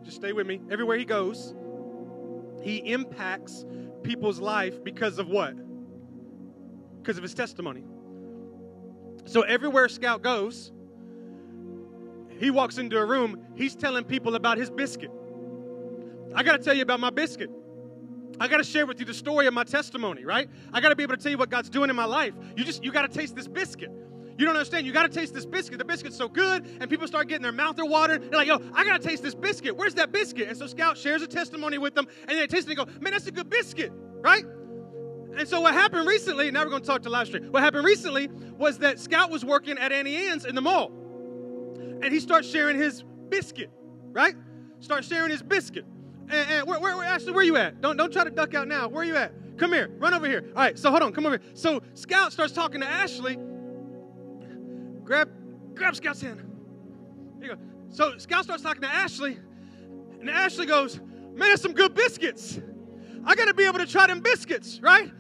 just 0.04 0.18
stay 0.18 0.34
with 0.34 0.48
me. 0.48 0.62
Everywhere 0.70 0.98
he 0.98 1.06
goes, 1.06 1.54
he 2.62 2.78
impacts 2.78 3.66
people's 4.04 4.40
life 4.40 4.84
because 4.84 5.20
of 5.20 5.28
what? 5.28 5.56
Because 7.02 7.18
of 7.18 7.24
his 7.24 7.34
testimony. 7.34 7.84
So 9.26 9.42
everywhere 9.42 9.88
Scout 9.90 10.22
goes, 10.22 10.72
he 12.40 12.52
walks 12.52 12.78
into 12.78 12.98
a 12.98 13.06
room, 13.06 13.46
he's 13.56 13.76
telling 13.76 14.04
people 14.04 14.36
about 14.36 14.58
his 14.58 14.70
biscuit. 14.70 15.12
I 16.36 16.44
got 16.44 16.58
to 16.58 16.64
tell 16.64 16.74
you 16.74 16.82
about 16.82 17.00
my 17.00 17.10
biscuit. 17.10 17.50
I 18.40 18.48
got 18.48 18.58
to 18.58 18.64
share 18.64 18.86
with 18.86 19.00
you 19.00 19.06
the 19.06 19.14
story 19.14 19.46
of 19.46 19.54
my 19.54 19.64
testimony, 19.64 20.26
right? 20.26 20.50
I 20.74 20.82
got 20.82 20.90
to 20.90 20.96
be 20.96 21.04
able 21.04 21.16
to 21.16 21.22
tell 21.22 21.32
you 21.32 21.38
what 21.38 21.50
God's 21.50 21.70
doing 21.70 21.90
in 21.90 21.96
my 21.96 22.06
life. 22.06 22.34
You 22.56 22.64
just 22.64 22.84
you 22.84 22.92
got 22.92 23.10
to 23.10 23.18
taste 23.18 23.36
this 23.36 23.48
biscuit. 23.48 23.92
You 24.38 24.46
don't 24.46 24.56
understand. 24.56 24.86
You 24.86 24.94
got 24.94 25.04
to 25.04 25.20
taste 25.20 25.34
this 25.34 25.46
biscuit. 25.46 25.80
The 25.80 25.86
biscuit's 25.86 26.18
so 26.18 26.28
good, 26.28 26.66
and 26.80 26.90
people 26.90 27.08
start 27.08 27.28
getting 27.28 27.44
their 27.44 27.52
mouth 27.52 27.76
watering. 27.78 28.22
They're 28.22 28.40
like, 28.40 28.48
"Yo, 28.48 28.60
I 28.74 28.84
got 28.84 29.02
to 29.02 29.08
taste 29.08 29.24
this 29.24 29.36
biscuit. 29.36 29.76
Where's 29.76 29.94
that 29.96 30.12
biscuit?" 30.12 30.48
And 30.48 30.58
so 30.58 30.68
Scout 30.68 30.98
shares 30.98 31.22
a 31.22 31.28
testimony 31.28 31.78
with 31.78 31.96
them, 31.96 32.08
and 32.28 32.38
they 32.38 32.48
taste 32.48 32.68
it 32.68 32.78
and 32.78 32.88
go, 32.88 33.00
"Man, 33.00 33.14
that's 33.14 33.28
a 33.28 33.32
good 33.32 33.50
biscuit, 33.50 33.92
right?" 34.22 34.46
And 35.38 35.48
so 35.48 35.62
what 35.62 35.74
happened 35.74 36.08
recently? 36.08 36.52
Now 36.52 36.64
we're 36.64 36.70
going 36.70 36.82
to 36.82 36.88
talk 36.88 37.02
to 37.04 37.10
live 37.10 37.28
stream. 37.28 37.52
What 37.52 37.64
happened 37.64 37.86
recently 37.86 38.28
was 38.58 38.80
that 38.80 39.00
Scout 39.00 39.32
was 39.32 39.44
working 39.44 39.78
at 39.78 39.92
Auntie 39.92 40.16
Anne's 40.16 40.46
in 40.46 40.56
the 40.56 40.62
mall, 40.62 40.92
and 42.02 42.06
he 42.06 42.20
starts 42.20 42.50
sharing 42.50 42.78
his 42.78 43.04
biscuit, 43.30 43.72
right? 44.12 44.36
Start 44.80 45.06
sharing 45.06 45.32
his 45.32 45.42
biscuit. 45.42 45.86
And, 46.30 46.50
and 46.50 46.68
where, 46.68 46.80
where, 46.80 46.96
where, 46.98 47.06
Ashley, 47.06 47.32
where 47.32 47.44
you 47.44 47.58
at? 47.58 47.82
Don't, 47.82 47.98
don't 47.98 48.12
try 48.12 48.24
to 48.24 48.30
duck 48.30 48.54
out 48.54 48.68
now. 48.68 48.88
Where 48.88 49.02
are 49.02 49.06
you 49.06 49.16
at? 49.16 49.58
Come 49.58 49.74
here. 49.74 49.90
Run 49.98 50.14
over 50.14 50.28
here. 50.28 50.46
All 50.56 50.64
right, 50.64 50.78
so 50.78 50.90
hold 50.90 51.04
on. 51.04 51.14
Come 51.14 51.26
over 51.26 51.38
here. 51.38 51.52
So 51.54 51.82
Scout 51.94 52.32
starts 52.32 52.54
talking 52.54 52.82
to 52.82 52.88
Ashley. 52.88 53.38
Grab, 55.04 55.30
grab 55.76 55.96
Scout's 55.96 56.22
hand. 56.22 56.42
Here 57.40 57.52
you 57.52 57.56
go. 57.56 57.62
So 57.90 58.18
Scout 58.18 58.44
starts 58.46 58.64
talking 58.64 58.82
to 58.82 58.88
Ashley, 58.88 59.38
and 60.20 60.30
Ashley 60.30 60.66
goes, 60.66 61.00
Man, 61.00 61.50
that's 61.50 61.62
some 61.62 61.74
good 61.74 61.94
biscuits. 61.94 62.60
I 63.26 63.36
got 63.36 63.46
to 63.46 63.54
be 63.54 63.66
able 63.66 63.80
to 63.80 63.88
try 63.88 64.08
them 64.08 64.22
biscuits, 64.22 64.80
right? 64.82 65.12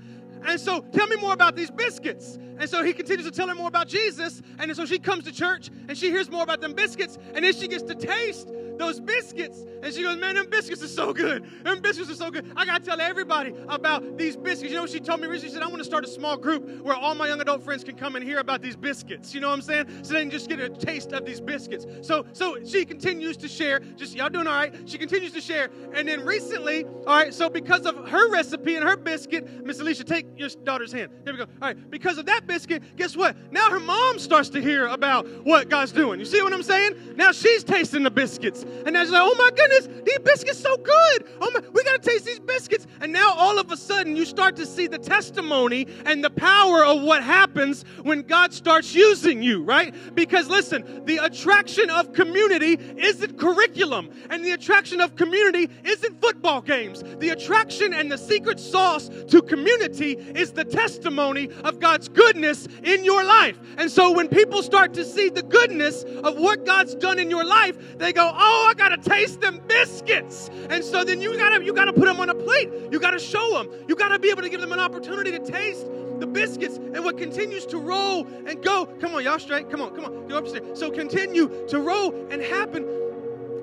And 0.45 0.59
so, 0.59 0.81
tell 0.81 1.07
me 1.07 1.15
more 1.15 1.33
about 1.33 1.55
these 1.55 1.71
biscuits. 1.71 2.37
And 2.59 2.69
so 2.69 2.83
he 2.83 2.93
continues 2.93 3.25
to 3.25 3.31
tell 3.31 3.47
her 3.47 3.55
more 3.55 3.67
about 3.67 3.87
Jesus. 3.87 4.41
And 4.59 4.75
so 4.75 4.85
she 4.85 4.99
comes 4.99 5.23
to 5.23 5.31
church 5.31 5.69
and 5.87 5.97
she 5.97 6.09
hears 6.09 6.29
more 6.29 6.43
about 6.43 6.61
them 6.61 6.73
biscuits. 6.73 7.17
And 7.33 7.43
then 7.43 7.53
she 7.53 7.67
gets 7.67 7.83
to 7.83 7.95
taste 7.95 8.51
those 8.77 8.99
biscuits. 8.99 9.65
And 9.81 9.93
she 9.93 10.03
goes, 10.03 10.17
Man, 10.17 10.35
them 10.35 10.49
biscuits 10.49 10.83
are 10.83 10.87
so 10.87 11.13
good. 11.13 11.45
Them 11.63 11.81
biscuits 11.81 12.09
are 12.09 12.15
so 12.15 12.31
good. 12.31 12.51
I 12.55 12.65
got 12.65 12.83
to 12.83 12.89
tell 12.89 13.01
everybody 13.01 13.53
about 13.67 14.17
these 14.17 14.35
biscuits. 14.35 14.71
You 14.71 14.77
know 14.77 14.85
she 14.85 14.99
told 14.99 15.21
me 15.21 15.27
recently? 15.27 15.49
She 15.49 15.53
said, 15.53 15.63
I 15.63 15.67
want 15.67 15.79
to 15.79 15.83
start 15.83 16.05
a 16.05 16.07
small 16.07 16.37
group 16.37 16.81
where 16.83 16.95
all 16.95 17.15
my 17.15 17.27
young 17.27 17.41
adult 17.41 17.63
friends 17.63 17.83
can 17.83 17.95
come 17.95 18.15
and 18.15 18.23
hear 18.23 18.39
about 18.39 18.61
these 18.61 18.75
biscuits. 18.75 19.33
You 19.33 19.41
know 19.41 19.49
what 19.49 19.55
I'm 19.55 19.61
saying? 19.61 19.87
So 20.03 20.13
they 20.13 20.21
can 20.21 20.31
just 20.31 20.49
get 20.49 20.59
a 20.59 20.69
taste 20.69 21.11
of 21.11 21.25
these 21.25 21.41
biscuits. 21.41 21.85
So, 22.01 22.25
so 22.33 22.57
she 22.63 22.85
continues 22.85 23.37
to 23.37 23.47
share. 23.47 23.79
Just, 23.79 24.15
y'all 24.15 24.29
doing 24.29 24.47
all 24.47 24.53
right? 24.53 24.73
She 24.85 24.97
continues 24.97 25.33
to 25.33 25.41
share. 25.41 25.69
And 25.93 26.07
then 26.07 26.25
recently, 26.25 26.85
all 26.85 27.17
right, 27.17 27.33
so 27.33 27.49
because 27.49 27.85
of 27.85 28.07
her 28.09 28.31
recipe 28.31 28.75
and 28.75 28.83
her 28.83 28.95
biscuit, 28.95 29.65
Miss 29.65 29.79
Alicia, 29.79 30.03
take 30.03 30.25
your 30.37 30.49
daughter's 30.63 30.91
hand. 30.91 31.11
Here 31.23 31.33
we 31.33 31.39
go. 31.39 31.45
All 31.61 31.69
right, 31.69 31.89
because 31.89 32.17
of 32.17 32.25
that 32.27 32.47
biscuit, 32.47 32.83
guess 32.95 33.15
what? 33.15 33.35
Now 33.51 33.69
her 33.69 33.79
mom 33.79 34.19
starts 34.19 34.49
to 34.49 34.61
hear 34.61 34.87
about 34.87 35.27
what 35.45 35.69
God's 35.69 35.91
doing. 35.91 36.19
You 36.19 36.25
see 36.25 36.41
what 36.41 36.53
I'm 36.53 36.63
saying? 36.63 37.15
Now 37.15 37.31
she's 37.31 37.63
tasting 37.63 38.03
the 38.03 38.11
biscuits. 38.11 38.62
And 38.85 38.93
now 38.93 39.03
she's 39.03 39.11
like, 39.11 39.21
oh 39.23 39.35
my 39.37 39.49
goodness, 39.55 39.87
these 40.05 40.19
biscuits 40.19 40.59
so 40.59 40.77
good. 40.77 41.27
Oh 41.41 41.51
my, 41.51 41.61
we 41.71 41.83
got 41.83 42.01
to 42.01 42.09
taste 42.09 42.25
these 42.25 42.39
biscuits. 42.39 42.87
And 43.01 43.11
now 43.11 43.33
all 43.33 43.59
of 43.59 43.71
a 43.71 43.77
sudden 43.77 44.15
you 44.15 44.25
start 44.25 44.55
to 44.57 44.65
see 44.65 44.87
the 44.87 44.97
testimony 44.97 45.87
and 46.05 46.23
the 46.23 46.29
power 46.29 46.85
of 46.85 47.01
what 47.01 47.23
happens 47.23 47.83
when 48.01 48.21
God 48.21 48.53
starts 48.53 48.93
using 48.93 49.41
you, 49.41 49.63
right? 49.63 49.93
Because 50.15 50.47
listen, 50.47 51.05
the 51.05 51.17
attraction 51.17 51.89
of 51.89 52.13
community 52.13 52.73
isn't 52.97 53.37
curriculum, 53.37 54.09
and 54.29 54.43
the 54.43 54.51
attraction 54.51 55.01
of 55.01 55.15
community 55.15 55.69
isn't 55.83 56.21
football 56.21 56.61
games. 56.61 57.03
The 57.19 57.29
attraction 57.29 57.93
and 57.93 58.11
the 58.11 58.17
secret 58.17 58.59
sauce 58.59 59.09
to 59.27 59.41
community 59.41 60.13
is 60.13 60.51
the 60.51 60.65
testimony 60.65 61.49
of 61.63 61.79
God's 61.79 62.07
goodness 62.09 62.67
in 62.83 63.03
your 63.03 63.23
life. 63.23 63.57
And 63.77 63.89
so 63.91 64.11
when 64.11 64.27
people 64.27 64.63
start 64.63 64.93
to 64.95 65.05
see 65.05 65.29
the 65.29 65.43
goodness 65.43 66.03
of 66.03 66.37
what 66.37 66.65
God's 66.65 66.95
done 66.95 67.19
in 67.19 67.29
your 67.29 67.45
life, 67.45 67.97
they 67.97 68.13
go, 68.13 68.31
"Oh, 68.33 68.52
Oh, 68.55 68.67
I 68.69 68.73
got 68.75 68.89
to 68.89 68.97
taste 68.97 69.41
them 69.41 69.61
biscuits." 69.67 70.49
And 70.69 70.83
so 70.83 71.03
then 71.03 71.21
you 71.21 71.35
got 71.37 71.57
to 71.57 71.63
you 71.63 71.73
got 71.73 71.85
to 71.85 71.93
put 71.93 72.05
them 72.05 72.19
on 72.19 72.29
a 72.29 72.35
plate. 72.35 72.69
You 72.91 72.99
got 72.99 73.11
to 73.11 73.19
show 73.19 73.53
them. 73.53 73.69
You 73.87 73.95
got 73.95 74.09
to 74.09 74.19
be 74.19 74.29
able 74.29 74.43
to 74.43 74.49
give 74.49 74.61
them 74.61 74.71
an 74.71 74.79
opportunity 74.79 75.31
to 75.31 75.39
taste 75.39 75.87
the 76.19 76.27
biscuits 76.27 76.77
and 76.77 77.03
what 77.03 77.17
continues 77.17 77.65
to 77.67 77.77
roll 77.77 78.25
and 78.45 78.63
go. 78.63 78.85
Come 79.01 79.15
on, 79.15 79.23
y'all 79.23 79.39
straight. 79.39 79.69
Come 79.69 79.81
on, 79.81 79.95
come 79.95 80.05
on. 80.05 80.27
Go 80.27 80.37
upstairs. 80.37 80.79
So 80.79 80.91
continue 80.91 81.65
to 81.67 81.79
roll 81.79 82.13
and 82.29 82.41
happen. 82.41 82.87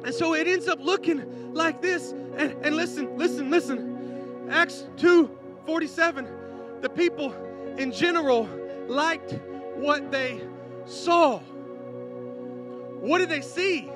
And 0.05 0.14
so 0.14 0.35
it 0.35 0.46
ends 0.46 0.68
up 0.68 0.81
looking 0.81 1.55
like 1.55 1.81
this. 1.83 2.12
And, 2.37 2.53
and 2.64 2.76
listen, 2.76 3.16
listen, 3.16 3.50
listen. 3.50 4.48
Acts 4.50 4.87
2 4.96 5.31
47. 5.66 6.29
The 6.81 6.88
people 6.88 7.33
in 7.76 7.92
general 7.92 8.48
liked 8.88 9.38
what 9.76 10.11
they 10.11 10.40
saw. 10.87 11.38
What 13.00 13.18
did 13.18 13.29
they 13.29 13.40
see? 13.40 13.90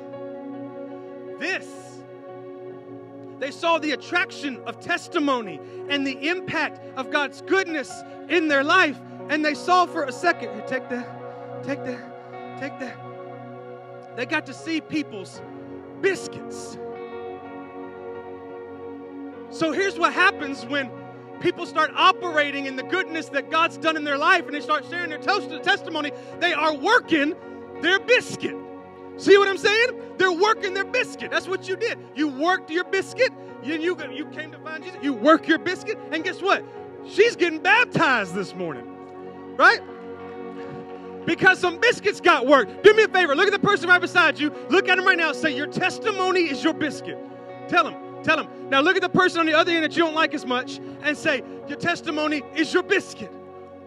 This. 1.39 1.67
They 3.39 3.51
saw 3.51 3.79
the 3.79 3.93
attraction 3.93 4.63
of 4.67 4.81
testimony 4.81 5.61
and 5.89 6.07
the 6.07 6.29
impact 6.29 6.81
of 6.97 7.11
God's 7.11 7.43
goodness 7.43 7.93
in 8.29 8.49
their 8.49 8.65
life. 8.65 8.99
And 9.29 9.45
they 9.45 9.55
saw 9.55 9.87
for 9.87 10.05
a 10.05 10.13
second, 10.13 10.55
here, 10.55 10.65
take 10.67 10.89
that, 10.89 11.63
take 11.65 11.85
that, 11.85 12.59
take 12.61 12.79
that. 12.79 12.97
They 14.17 14.27
got 14.27 14.47
to 14.47 14.55
see 14.55 14.81
people's 14.81 15.43
biscuits. 16.01 16.79
So 19.51 19.73
here's 19.73 19.99
what 19.99 20.13
happens 20.13 20.65
when 20.67 20.91
people 21.41 21.67
start 21.67 21.91
operating 21.95 22.67
in 22.67 22.77
the 22.77 22.83
goodness 22.83 23.29
that 23.31 23.51
God's 23.51 23.77
done 23.77 23.97
in 23.97 24.05
their 24.05 24.19
life 24.19 24.47
and 24.47 24.55
they 24.55 24.61
start 24.61 24.85
sharing 24.89 25.11
their 25.11 25.19
testimony. 25.19 26.13
They 26.41 26.53
are 26.53 26.75
working 26.75 27.35
their 27.83 27.99
biscuit. 27.99 28.57
See 29.17 29.39
what 29.39 29.49
I'm 29.49 29.59
saying? 29.59 29.89
They're 30.19 30.33
working 30.33 30.75
their 30.75 30.85
biscuit. 30.85 31.31
That's 31.31 31.49
what 31.49 31.69
you 31.69 31.77
did. 31.77 31.99
You 32.15 32.29
worked 32.29 32.71
your 32.71 32.85
biscuit. 32.85 33.33
You, 33.63 33.75
you, 33.75 33.97
you 34.13 34.27
came 34.27 34.51
to 34.53 34.59
find 34.59 34.83
Jesus. 34.85 34.99
You 35.03 35.13
work 35.13 35.49
your 35.49 35.59
biscuit. 35.59 35.99
And 36.13 36.25
guess 36.25 36.43
what? 36.43 36.65
She's 37.07 37.37
getting 37.37 37.61
baptized 37.61 38.35
this 38.35 38.55
morning. 38.55 38.87
Right? 39.57 39.81
Because 41.27 41.59
some 41.59 41.79
biscuits 41.79 42.21
got 42.21 42.47
worked. 42.47 42.83
Do 42.83 42.93
me 42.93 43.05
a 43.05 43.09
favor. 43.09 43.35
Look 43.35 43.47
at 43.47 43.53
the 43.53 43.67
person 43.67 43.89
right 43.89 44.01
beside 44.01 44.39
you. 44.39 44.53
Look 44.69 44.89
at 44.89 44.99
him 44.99 45.07
right 45.07 45.17
now. 45.17 45.33
Say, 45.33 45.57
Your 45.57 45.67
testimony 45.67 46.41
is 46.43 46.63
your 46.63 46.75
biscuit. 46.75 47.19
Tell 47.69 47.89
him. 47.89 48.23
Tell 48.23 48.39
him. 48.39 48.49
Now 48.69 48.81
look 48.81 48.97
at 48.97 49.03
the 49.03 49.09
person 49.09 49.41
on 49.41 49.47
the 49.47 49.55
other 49.55 49.73
end 49.73 49.85
that 49.85 49.97
you 49.97 50.03
don't 50.03 50.15
like 50.15 50.35
as 50.35 50.45
much 50.45 50.81
and 51.03 51.17
say, 51.17 51.43
Your 51.67 51.79
testimony 51.79 52.43
is 52.55 52.73
your 52.75 52.83
biscuit. 52.83 53.31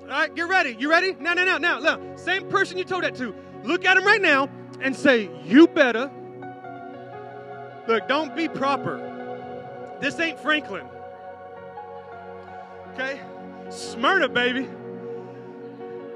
All 0.03 0.07
right, 0.07 0.33
get 0.33 0.47
ready. 0.47 0.75
You 0.79 0.89
ready? 0.89 1.15
Now, 1.19 1.33
now, 1.33 1.43
now, 1.43 1.57
now. 1.57 1.79
Look, 1.79 2.17
same 2.17 2.47
person 2.49 2.77
you 2.77 2.85
told 2.85 3.03
that 3.03 3.15
to. 3.15 3.35
Look 3.63 3.85
at 3.85 3.97
him 3.97 4.05
right 4.05 4.21
now 4.21 4.49
and 4.81 4.95
say, 4.95 5.29
You 5.43 5.67
better. 5.67 6.11
Look, 7.87 8.07
don't 8.07 8.35
be 8.35 8.47
proper. 8.47 9.97
This 10.01 10.19
ain't 10.19 10.39
Franklin. 10.39 10.85
Okay? 12.93 13.21
Smyrna, 13.69 14.29
baby. 14.29 14.67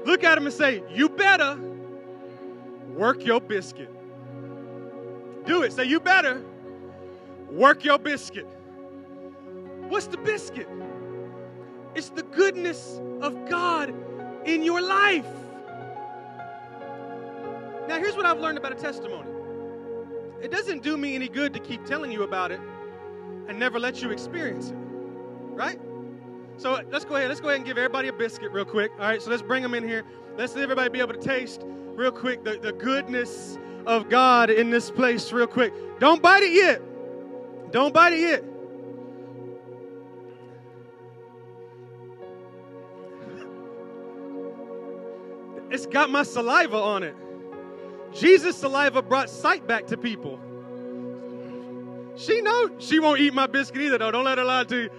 Look 0.04 0.24
at 0.24 0.36
him 0.36 0.46
and 0.46 0.54
say, 0.54 0.82
You 0.90 1.08
better 1.08 1.58
work 2.88 3.24
your 3.24 3.40
biscuit. 3.40 3.90
Do 5.46 5.62
it. 5.62 5.72
Say, 5.72 5.84
You 5.84 6.00
better 6.00 6.42
work 7.50 7.84
your 7.84 7.98
biscuit. 7.98 8.46
What's 9.88 10.06
the 10.06 10.16
biscuit? 10.16 10.68
It's 11.94 12.08
the 12.08 12.22
goodness 12.22 13.00
of 13.20 13.48
God 13.48 13.94
in 14.46 14.62
your 14.62 14.80
life. 14.80 15.26
Now, 17.92 17.98
here's 17.98 18.16
what 18.16 18.24
I've 18.24 18.40
learned 18.40 18.56
about 18.56 18.72
a 18.72 18.74
testimony 18.74 19.28
it 20.40 20.50
doesn't 20.50 20.82
do 20.82 20.96
me 20.96 21.14
any 21.14 21.28
good 21.28 21.52
to 21.52 21.60
keep 21.60 21.84
telling 21.84 22.10
you 22.10 22.22
about 22.22 22.50
it 22.50 22.58
and 23.46 23.58
never 23.58 23.78
let 23.78 24.00
you 24.00 24.10
experience 24.10 24.70
it, 24.70 24.76
right? 25.50 25.78
So 26.56 26.82
let's 26.90 27.04
go 27.04 27.16
ahead. 27.16 27.28
Let's 27.28 27.40
go 27.40 27.48
ahead 27.48 27.58
and 27.58 27.66
give 27.66 27.76
everybody 27.76 28.08
a 28.08 28.12
biscuit 28.14 28.50
real 28.50 28.64
quick. 28.64 28.92
All 28.92 29.00
right, 29.04 29.20
so 29.20 29.28
let's 29.28 29.42
bring 29.42 29.62
them 29.62 29.74
in 29.74 29.86
here. 29.86 30.04
Let's 30.38 30.54
let 30.54 30.62
everybody 30.62 30.88
be 30.88 31.00
able 31.00 31.12
to 31.12 31.20
taste 31.20 31.64
real 31.66 32.10
quick 32.10 32.44
the, 32.44 32.56
the 32.56 32.72
goodness 32.72 33.58
of 33.84 34.08
God 34.08 34.48
in 34.48 34.70
this 34.70 34.90
place 34.90 35.30
real 35.30 35.46
quick. 35.46 35.74
Don't 35.98 36.22
bite 36.22 36.42
it 36.42 36.54
yet. 36.54 36.80
Don't 37.72 37.92
bite 37.92 38.14
it 38.14 38.20
yet. 38.20 38.44
It's 45.70 45.84
got 45.84 46.08
my 46.08 46.22
saliva 46.22 46.78
on 46.78 47.02
it. 47.02 47.16
Jesus' 48.14 48.56
saliva 48.56 49.02
brought 49.02 49.30
sight 49.30 49.66
back 49.66 49.86
to 49.88 49.96
people. 49.96 50.38
She 52.16 52.42
knows 52.42 52.70
she 52.78 53.00
won't 53.00 53.20
eat 53.20 53.32
my 53.32 53.46
biscuit 53.46 53.82
either, 53.82 53.98
though. 53.98 54.10
Don't 54.10 54.24
let 54.24 54.38
her 54.38 54.44
lie 54.44 54.64
to 54.64 54.76
you. 54.76 54.90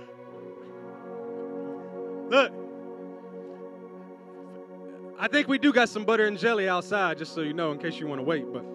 Look, 2.30 2.52
I 5.20 5.28
think 5.28 5.48
we 5.48 5.58
do 5.58 5.72
got 5.72 5.90
some 5.90 6.06
butter 6.06 6.26
and 6.26 6.38
jelly 6.38 6.68
outside, 6.68 7.18
just 7.20 7.34
so 7.34 7.42
you 7.42 7.54
know, 7.54 7.72
in 7.72 7.78
case 7.78 8.00
you 8.00 8.08
want 8.08 8.20
to 8.20 8.24
wait. 8.24 8.52
But 8.52 8.66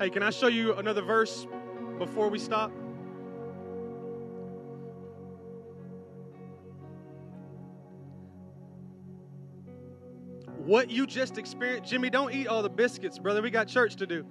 hey, 0.00 0.10
can 0.10 0.22
I 0.22 0.30
show 0.30 0.48
you 0.48 0.74
another 0.74 1.02
verse 1.02 1.46
before 1.98 2.28
we 2.28 2.38
stop? 2.38 2.72
What 10.72 10.90
you 10.90 11.06
just 11.06 11.36
experienced. 11.36 11.90
Jimmy, 11.90 12.08
don't 12.08 12.32
eat 12.32 12.46
all 12.46 12.62
the 12.62 12.70
biscuits, 12.70 13.18
brother. 13.18 13.42
We 13.42 13.50
got 13.50 13.68
church 13.68 13.96
to 13.96 14.06
do. 14.06 14.24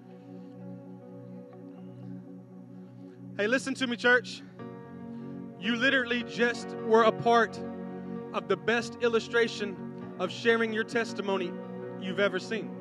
Hey, 3.37 3.45
listen 3.45 3.75
to 3.75 3.85
me, 3.85 3.95
church. 3.95 4.41
You 5.59 5.75
literally 5.75 6.23
just 6.23 6.69
were 6.87 7.03
a 7.03 7.11
part 7.11 7.61
of 8.33 8.47
the 8.47 8.57
best 8.57 8.97
illustration 9.01 9.77
of 10.17 10.31
sharing 10.31 10.73
your 10.73 10.83
testimony 10.83 11.51
you've 12.01 12.19
ever 12.19 12.39
seen. 12.39 12.71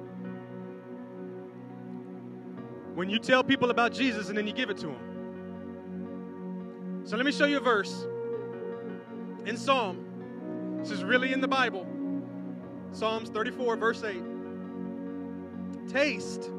When 2.94 3.10
you 3.10 3.18
tell 3.18 3.44
people 3.44 3.68
about 3.68 3.92
Jesus 3.92 4.30
and 4.30 4.38
then 4.38 4.46
you 4.46 4.54
give 4.54 4.70
it 4.70 4.78
to 4.78 4.86
them. 4.86 7.02
So 7.04 7.18
let 7.18 7.26
me 7.26 7.32
show 7.32 7.44
you 7.44 7.58
a 7.58 7.60
verse 7.60 8.06
in 9.44 9.58
Psalm. 9.58 10.78
This 10.78 10.90
is 10.90 11.04
really 11.04 11.34
in 11.34 11.42
the 11.42 11.48
Bible. 11.48 11.86
Psalms 12.92 13.30
34, 13.30 13.76
verse 13.76 14.02
8. 14.04 14.22
Taste 15.88 16.50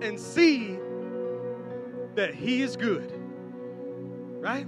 and 0.00 0.18
see 0.18 0.78
that 2.14 2.34
He 2.34 2.62
is 2.62 2.76
good. 2.76 3.12
Right? 4.40 4.66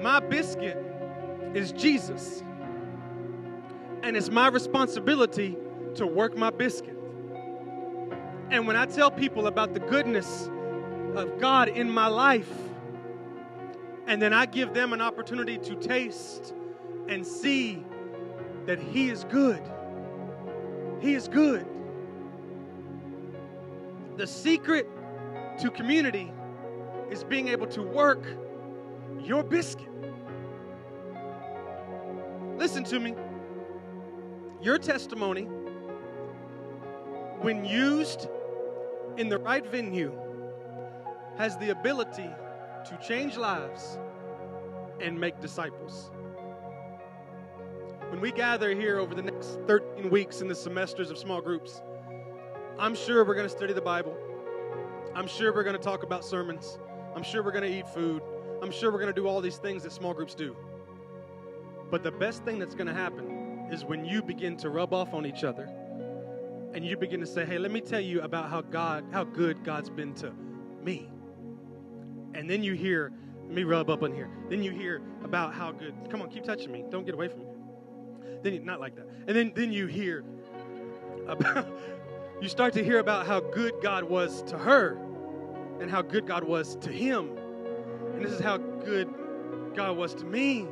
My 0.00 0.20
biscuit 0.20 0.78
is 1.54 1.72
Jesus. 1.72 2.42
And 4.02 4.16
it's 4.16 4.30
my 4.30 4.48
responsibility 4.48 5.56
to 5.96 6.06
work 6.06 6.36
my 6.36 6.50
biscuit. 6.50 6.96
And 8.50 8.66
when 8.66 8.76
I 8.76 8.86
tell 8.86 9.10
people 9.10 9.46
about 9.46 9.74
the 9.74 9.80
goodness 9.80 10.48
of 11.14 11.38
God 11.38 11.68
in 11.68 11.90
my 11.90 12.06
life, 12.06 12.50
and 14.06 14.20
then 14.20 14.32
I 14.32 14.46
give 14.46 14.74
them 14.74 14.92
an 14.92 15.00
opportunity 15.00 15.58
to 15.58 15.76
taste 15.76 16.54
and 17.08 17.26
see 17.26 17.84
that 18.66 18.78
He 18.78 19.10
is 19.10 19.24
good. 19.24 19.62
He 21.00 21.14
is 21.14 21.28
good. 21.28 21.66
The 24.16 24.26
secret 24.26 24.86
to 25.60 25.70
community 25.70 26.32
is 27.10 27.24
being 27.24 27.48
able 27.48 27.66
to 27.68 27.82
work 27.82 28.24
your 29.22 29.42
biscuit. 29.42 29.88
Listen 32.56 32.84
to 32.84 33.00
me. 33.00 33.14
Your 34.62 34.76
testimony, 34.76 35.44
when 37.40 37.64
used 37.64 38.28
in 39.16 39.30
the 39.30 39.38
right 39.38 39.66
venue, 39.66 40.12
has 41.38 41.56
the 41.56 41.70
ability 41.70 42.28
to 42.88 42.98
change 43.06 43.38
lives 43.38 43.98
and 45.00 45.18
make 45.18 45.40
disciples. 45.40 46.10
When 48.10 48.20
we 48.20 48.32
gather 48.32 48.74
here 48.74 48.98
over 48.98 49.14
the 49.14 49.22
next 49.22 49.60
13 49.68 50.10
weeks 50.10 50.40
in 50.40 50.48
the 50.48 50.54
semesters 50.54 51.12
of 51.12 51.16
small 51.16 51.40
groups, 51.40 51.80
I'm 52.76 52.92
sure 52.92 53.24
we're 53.24 53.36
going 53.36 53.48
to 53.48 53.56
study 53.56 53.72
the 53.72 53.80
Bible. 53.80 54.16
I'm 55.14 55.28
sure 55.28 55.54
we're 55.54 55.62
going 55.62 55.76
to 55.76 55.82
talk 55.82 56.02
about 56.02 56.24
sermons. 56.24 56.80
I'm 57.14 57.22
sure 57.22 57.44
we're 57.44 57.52
going 57.52 57.70
to 57.70 57.78
eat 57.78 57.88
food. 57.88 58.20
I'm 58.62 58.72
sure 58.72 58.90
we're 58.90 58.98
going 58.98 59.14
to 59.14 59.20
do 59.20 59.28
all 59.28 59.40
these 59.40 59.58
things 59.58 59.84
that 59.84 59.92
small 59.92 60.12
groups 60.12 60.34
do. 60.34 60.56
But 61.88 62.02
the 62.02 62.10
best 62.10 62.42
thing 62.44 62.58
that's 62.58 62.74
going 62.74 62.88
to 62.88 62.92
happen 62.92 63.68
is 63.70 63.84
when 63.84 64.04
you 64.04 64.22
begin 64.22 64.56
to 64.56 64.70
rub 64.70 64.92
off 64.92 65.14
on 65.14 65.24
each 65.24 65.44
other 65.44 65.70
and 66.74 66.84
you 66.84 66.96
begin 66.96 67.20
to 67.20 67.26
say, 67.26 67.44
"Hey, 67.44 67.58
let 67.58 67.70
me 67.70 67.80
tell 67.80 68.00
you 68.00 68.22
about 68.22 68.50
how 68.50 68.60
God, 68.60 69.04
how 69.12 69.22
good 69.22 69.62
God's 69.62 69.88
been 69.88 70.14
to 70.14 70.32
me." 70.82 71.08
And 72.34 72.50
then 72.50 72.64
you 72.64 72.74
hear, 72.74 73.12
let 73.44 73.54
me 73.54 73.62
rub 73.62 73.88
up 73.88 74.02
on 74.02 74.12
here. 74.12 74.30
Then 74.48 74.64
you 74.64 74.72
hear 74.72 75.00
about 75.22 75.54
how 75.54 75.70
good. 75.70 75.94
Come 76.10 76.22
on, 76.22 76.28
keep 76.28 76.42
touching 76.42 76.72
me. 76.72 76.84
Don't 76.90 77.04
get 77.06 77.14
away 77.14 77.28
from 77.28 77.40
me. 77.40 77.46
Then 78.42 78.54
you, 78.54 78.60
not 78.60 78.80
like 78.80 78.96
that. 78.96 79.06
And 79.26 79.36
then 79.36 79.52
then 79.54 79.72
you 79.72 79.86
hear 79.86 80.24
about 81.26 81.68
you 82.40 82.48
start 82.48 82.72
to 82.74 82.84
hear 82.84 82.98
about 82.98 83.26
how 83.26 83.40
good 83.40 83.74
God 83.82 84.04
was 84.04 84.42
to 84.42 84.58
her 84.58 84.98
and 85.80 85.90
how 85.90 86.02
good 86.02 86.26
God 86.26 86.44
was 86.44 86.76
to 86.76 86.90
him. 86.90 87.36
And 88.14 88.24
this 88.24 88.32
is 88.32 88.40
how 88.40 88.58
good 88.58 89.12
God 89.74 89.96
was 89.96 90.14
to 90.14 90.24
me. 90.24 90.66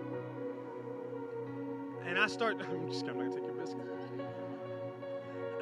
And 2.07 2.18
I 2.18 2.26
start, 2.26 2.57
I'm 2.70 2.90
just 2.90 3.07
gonna 3.07 3.31
take 3.31 3.44
your 3.44 3.52
biscuit. 3.52 3.83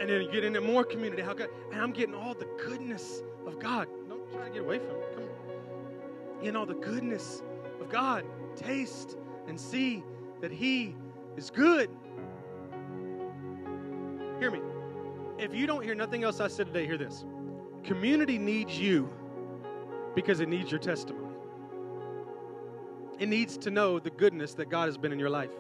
And 0.00 0.10
then 0.10 0.22
you 0.22 0.30
get 0.30 0.44
into 0.44 0.60
more 0.60 0.84
community, 0.84 1.22
how 1.22 1.32
God, 1.32 1.48
and 1.72 1.80
I'm 1.80 1.92
getting 1.92 2.14
all 2.14 2.34
the 2.34 2.48
goodness 2.62 3.22
of 3.46 3.58
God. 3.58 3.88
Don't 4.08 4.30
try 4.30 4.46
to 4.46 4.50
get 4.50 4.62
away 4.62 4.78
from 4.78 4.96
it. 4.96 5.14
Come 5.14 5.24
on. 5.24 6.40
Getting 6.40 6.56
all 6.56 6.66
the 6.66 6.74
goodness 6.74 7.42
of 7.80 7.88
God. 7.88 8.24
Taste 8.56 9.16
and 9.48 9.60
see 9.60 10.02
that 10.40 10.52
He 10.52 10.94
is 11.36 11.50
good. 11.50 11.90
Hear 14.38 14.50
me. 14.50 14.60
If 15.38 15.54
you 15.54 15.66
don't 15.66 15.82
hear 15.82 15.94
nothing 15.94 16.24
else 16.24 16.40
I 16.40 16.48
said 16.48 16.66
today, 16.68 16.86
hear 16.86 16.98
this. 16.98 17.24
Community 17.84 18.38
needs 18.38 18.78
you 18.78 19.08
because 20.14 20.40
it 20.40 20.48
needs 20.48 20.70
your 20.70 20.80
testimony. 20.80 21.34
It 23.18 23.28
needs 23.28 23.56
to 23.58 23.70
know 23.70 23.98
the 23.98 24.10
goodness 24.10 24.54
that 24.54 24.68
God 24.68 24.86
has 24.86 24.98
been 24.98 25.12
in 25.12 25.18
your 25.18 25.30
life. 25.30 25.50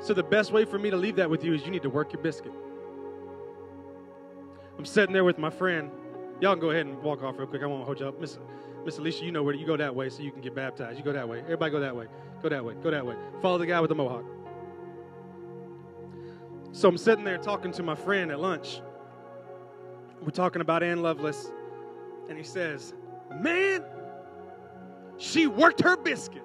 So, 0.00 0.12
the 0.12 0.22
best 0.22 0.52
way 0.52 0.64
for 0.64 0.78
me 0.78 0.90
to 0.90 0.96
leave 0.96 1.16
that 1.16 1.30
with 1.30 1.44
you 1.44 1.54
is 1.54 1.64
you 1.64 1.70
need 1.70 1.82
to 1.82 1.90
work 1.90 2.12
your 2.12 2.22
biscuit. 2.22 2.52
I'm 4.78 4.84
sitting 4.84 5.12
there 5.12 5.24
with 5.24 5.38
my 5.38 5.50
friend. 5.50 5.90
Y'all 6.40 6.52
can 6.52 6.60
go 6.60 6.70
ahead 6.70 6.86
and 6.86 7.00
walk 7.02 7.22
off 7.22 7.38
real 7.38 7.46
quick. 7.46 7.62
I 7.62 7.66
won't 7.66 7.84
hold 7.84 8.00
you 8.00 8.08
up. 8.08 8.20
Miss, 8.20 8.38
Miss 8.84 8.98
Alicia, 8.98 9.24
you 9.24 9.32
know 9.32 9.42
where 9.42 9.54
you 9.54 9.66
go 9.66 9.76
that 9.76 9.94
way 9.94 10.10
so 10.10 10.22
you 10.22 10.30
can 10.30 10.40
get 10.40 10.54
baptized. 10.54 10.98
You 10.98 11.04
go 11.04 11.12
that 11.12 11.28
way. 11.28 11.40
Everybody 11.40 11.70
go 11.70 11.80
that 11.80 11.96
way. 11.96 12.06
Go 12.42 12.48
that 12.50 12.64
way. 12.64 12.74
Go 12.82 12.90
that 12.90 13.04
way. 13.04 13.16
Follow 13.40 13.58
the 13.58 13.66
guy 13.66 13.80
with 13.80 13.88
the 13.88 13.94
mohawk. 13.94 14.24
So 16.72 16.88
I'm 16.88 16.98
sitting 16.98 17.24
there 17.24 17.38
talking 17.38 17.72
to 17.72 17.82
my 17.82 17.94
friend 17.94 18.30
at 18.30 18.40
lunch. 18.40 18.80
We're 20.20 20.30
talking 20.30 20.60
about 20.60 20.82
Ann 20.82 21.02
Lovelace. 21.02 21.52
And 22.28 22.36
he 22.36 22.44
says, 22.44 22.94
Man, 23.40 23.84
she 25.16 25.46
worked 25.46 25.80
her 25.82 25.96
biscuit. 25.96 26.42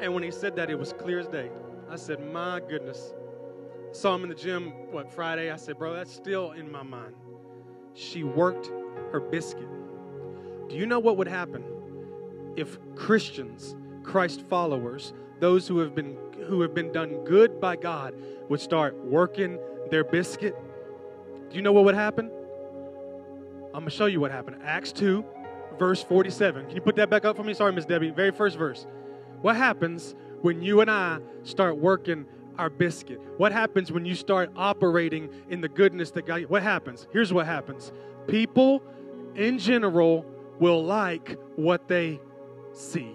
And 0.00 0.12
when 0.12 0.22
he 0.22 0.30
said 0.30 0.54
that, 0.56 0.70
it 0.70 0.78
was 0.78 0.92
clear 0.92 1.18
as 1.18 1.28
day. 1.28 1.50
I 1.90 1.96
said, 1.96 2.20
My 2.32 2.60
goodness. 2.60 3.14
Saw 3.92 4.14
him 4.14 4.24
in 4.24 4.28
the 4.28 4.34
gym, 4.34 4.70
what, 4.90 5.10
Friday? 5.10 5.50
I 5.50 5.56
said, 5.56 5.78
Bro, 5.78 5.94
that's 5.94 6.12
still 6.12 6.52
in 6.52 6.70
my 6.70 6.82
mind. 6.82 7.14
She 7.94 8.22
worked 8.24 8.70
her 9.12 9.20
biscuit. 9.20 9.68
Do 10.68 10.76
you 10.76 10.86
know 10.86 10.98
what 10.98 11.16
would 11.16 11.28
happen 11.28 11.64
if 12.56 12.78
Christians, 12.94 13.76
Christ 14.02 14.42
followers, 14.42 15.12
those 15.40 15.68
who 15.68 15.78
have 15.78 15.94
been 15.94 16.16
who 16.46 16.60
have 16.60 16.74
been 16.74 16.92
done 16.92 17.24
good 17.24 17.60
by 17.60 17.76
God 17.76 18.14
would 18.48 18.60
start 18.60 18.96
working 19.04 19.58
their 19.90 20.04
biscuit? 20.04 20.56
Do 21.50 21.56
you 21.56 21.62
know 21.62 21.72
what 21.72 21.84
would 21.84 21.94
happen? 21.94 22.30
I'm 23.66 23.82
going 23.82 23.84
to 23.84 23.90
show 23.90 24.06
you 24.06 24.20
what 24.20 24.30
happened. 24.30 24.56
Acts 24.64 24.92
2, 24.92 25.24
verse 25.78 26.02
47. 26.02 26.66
Can 26.66 26.74
you 26.74 26.80
put 26.80 26.96
that 26.96 27.10
back 27.10 27.24
up 27.24 27.36
for 27.36 27.44
me? 27.44 27.52
Sorry, 27.52 27.72
Miss 27.72 27.84
Debbie. 27.84 28.10
Very 28.10 28.30
first 28.30 28.56
verse. 28.56 28.86
What 29.42 29.56
happens 29.56 30.14
when 30.42 30.62
you 30.62 30.80
and 30.80 30.90
I 30.90 31.18
start 31.42 31.76
working 31.76 32.26
our 32.58 32.70
biscuit? 32.70 33.20
What 33.36 33.52
happens 33.52 33.92
when 33.92 34.04
you 34.04 34.14
start 34.14 34.50
operating 34.56 35.28
in 35.50 35.60
the 35.60 35.68
goodness 35.68 36.10
that 36.12 36.26
God? 36.26 36.44
What 36.46 36.62
happens? 36.62 37.06
Here's 37.12 37.32
what 37.32 37.46
happens. 37.46 37.92
People 38.26 38.82
in 39.34 39.58
general 39.58 40.24
will 40.58 40.84
like 40.84 41.38
what 41.56 41.88
they 41.88 42.20
see. 42.72 43.12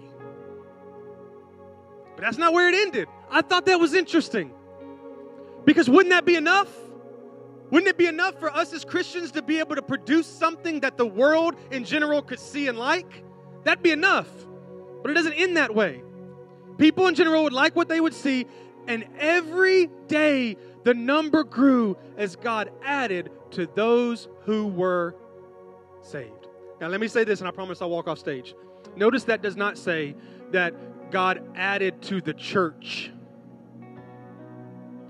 But 2.16 2.22
that's 2.22 2.38
not 2.38 2.52
where 2.52 2.68
it 2.68 2.74
ended. 2.74 3.08
I 3.30 3.42
thought 3.42 3.66
that 3.66 3.80
was 3.80 3.94
interesting. 3.94 4.52
Because 5.64 5.88
wouldn't 5.88 6.10
that 6.10 6.24
be 6.24 6.36
enough? 6.36 6.68
Wouldn't 7.70 7.88
it 7.88 7.96
be 7.96 8.06
enough 8.06 8.38
for 8.38 8.54
us 8.54 8.72
as 8.72 8.84
Christians 8.84 9.32
to 9.32 9.42
be 9.42 9.58
able 9.58 9.76
to 9.76 9.82
produce 9.82 10.26
something 10.26 10.80
that 10.80 10.98
the 10.98 11.06
world 11.06 11.56
in 11.70 11.84
general 11.84 12.20
could 12.20 12.38
see 12.40 12.68
and 12.68 12.78
like? 12.78 13.24
That'd 13.64 13.82
be 13.82 13.92
enough. 13.92 14.28
But 15.02 15.10
it 15.10 15.14
doesn't 15.14 15.32
end 15.32 15.56
that 15.56 15.74
way. 15.74 16.02
People 16.76 17.06
in 17.06 17.14
general 17.14 17.44
would 17.44 17.52
like 17.52 17.74
what 17.74 17.88
they 17.88 18.00
would 18.00 18.14
see, 18.14 18.46
and 18.86 19.04
every 19.18 19.86
day 20.08 20.56
the 20.84 20.94
number 20.94 21.44
grew 21.44 21.96
as 22.16 22.36
God 22.36 22.70
added 22.82 23.30
to 23.52 23.66
those 23.66 24.28
who 24.44 24.66
were 24.66 25.14
saved. 26.02 26.41
Now, 26.82 26.88
let 26.88 27.00
me 27.00 27.06
say 27.06 27.22
this, 27.22 27.38
and 27.38 27.46
I 27.46 27.52
promise 27.52 27.80
I'll 27.80 27.90
walk 27.90 28.08
off 28.08 28.18
stage. 28.18 28.56
Notice 28.96 29.22
that 29.24 29.40
does 29.40 29.56
not 29.56 29.78
say 29.78 30.16
that 30.50 31.12
God 31.12 31.40
added 31.54 32.02
to 32.02 32.20
the 32.20 32.34
church. 32.34 33.12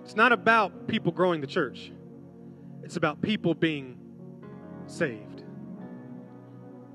It's 0.05 0.15
not 0.15 0.33
about 0.33 0.87
people 0.87 1.13
growing 1.13 1.41
the 1.41 1.47
church. 1.47 1.91
It's 2.83 2.97
about 2.97 3.23
people 3.23 3.55
being 3.55 3.97
saved. 4.87 5.45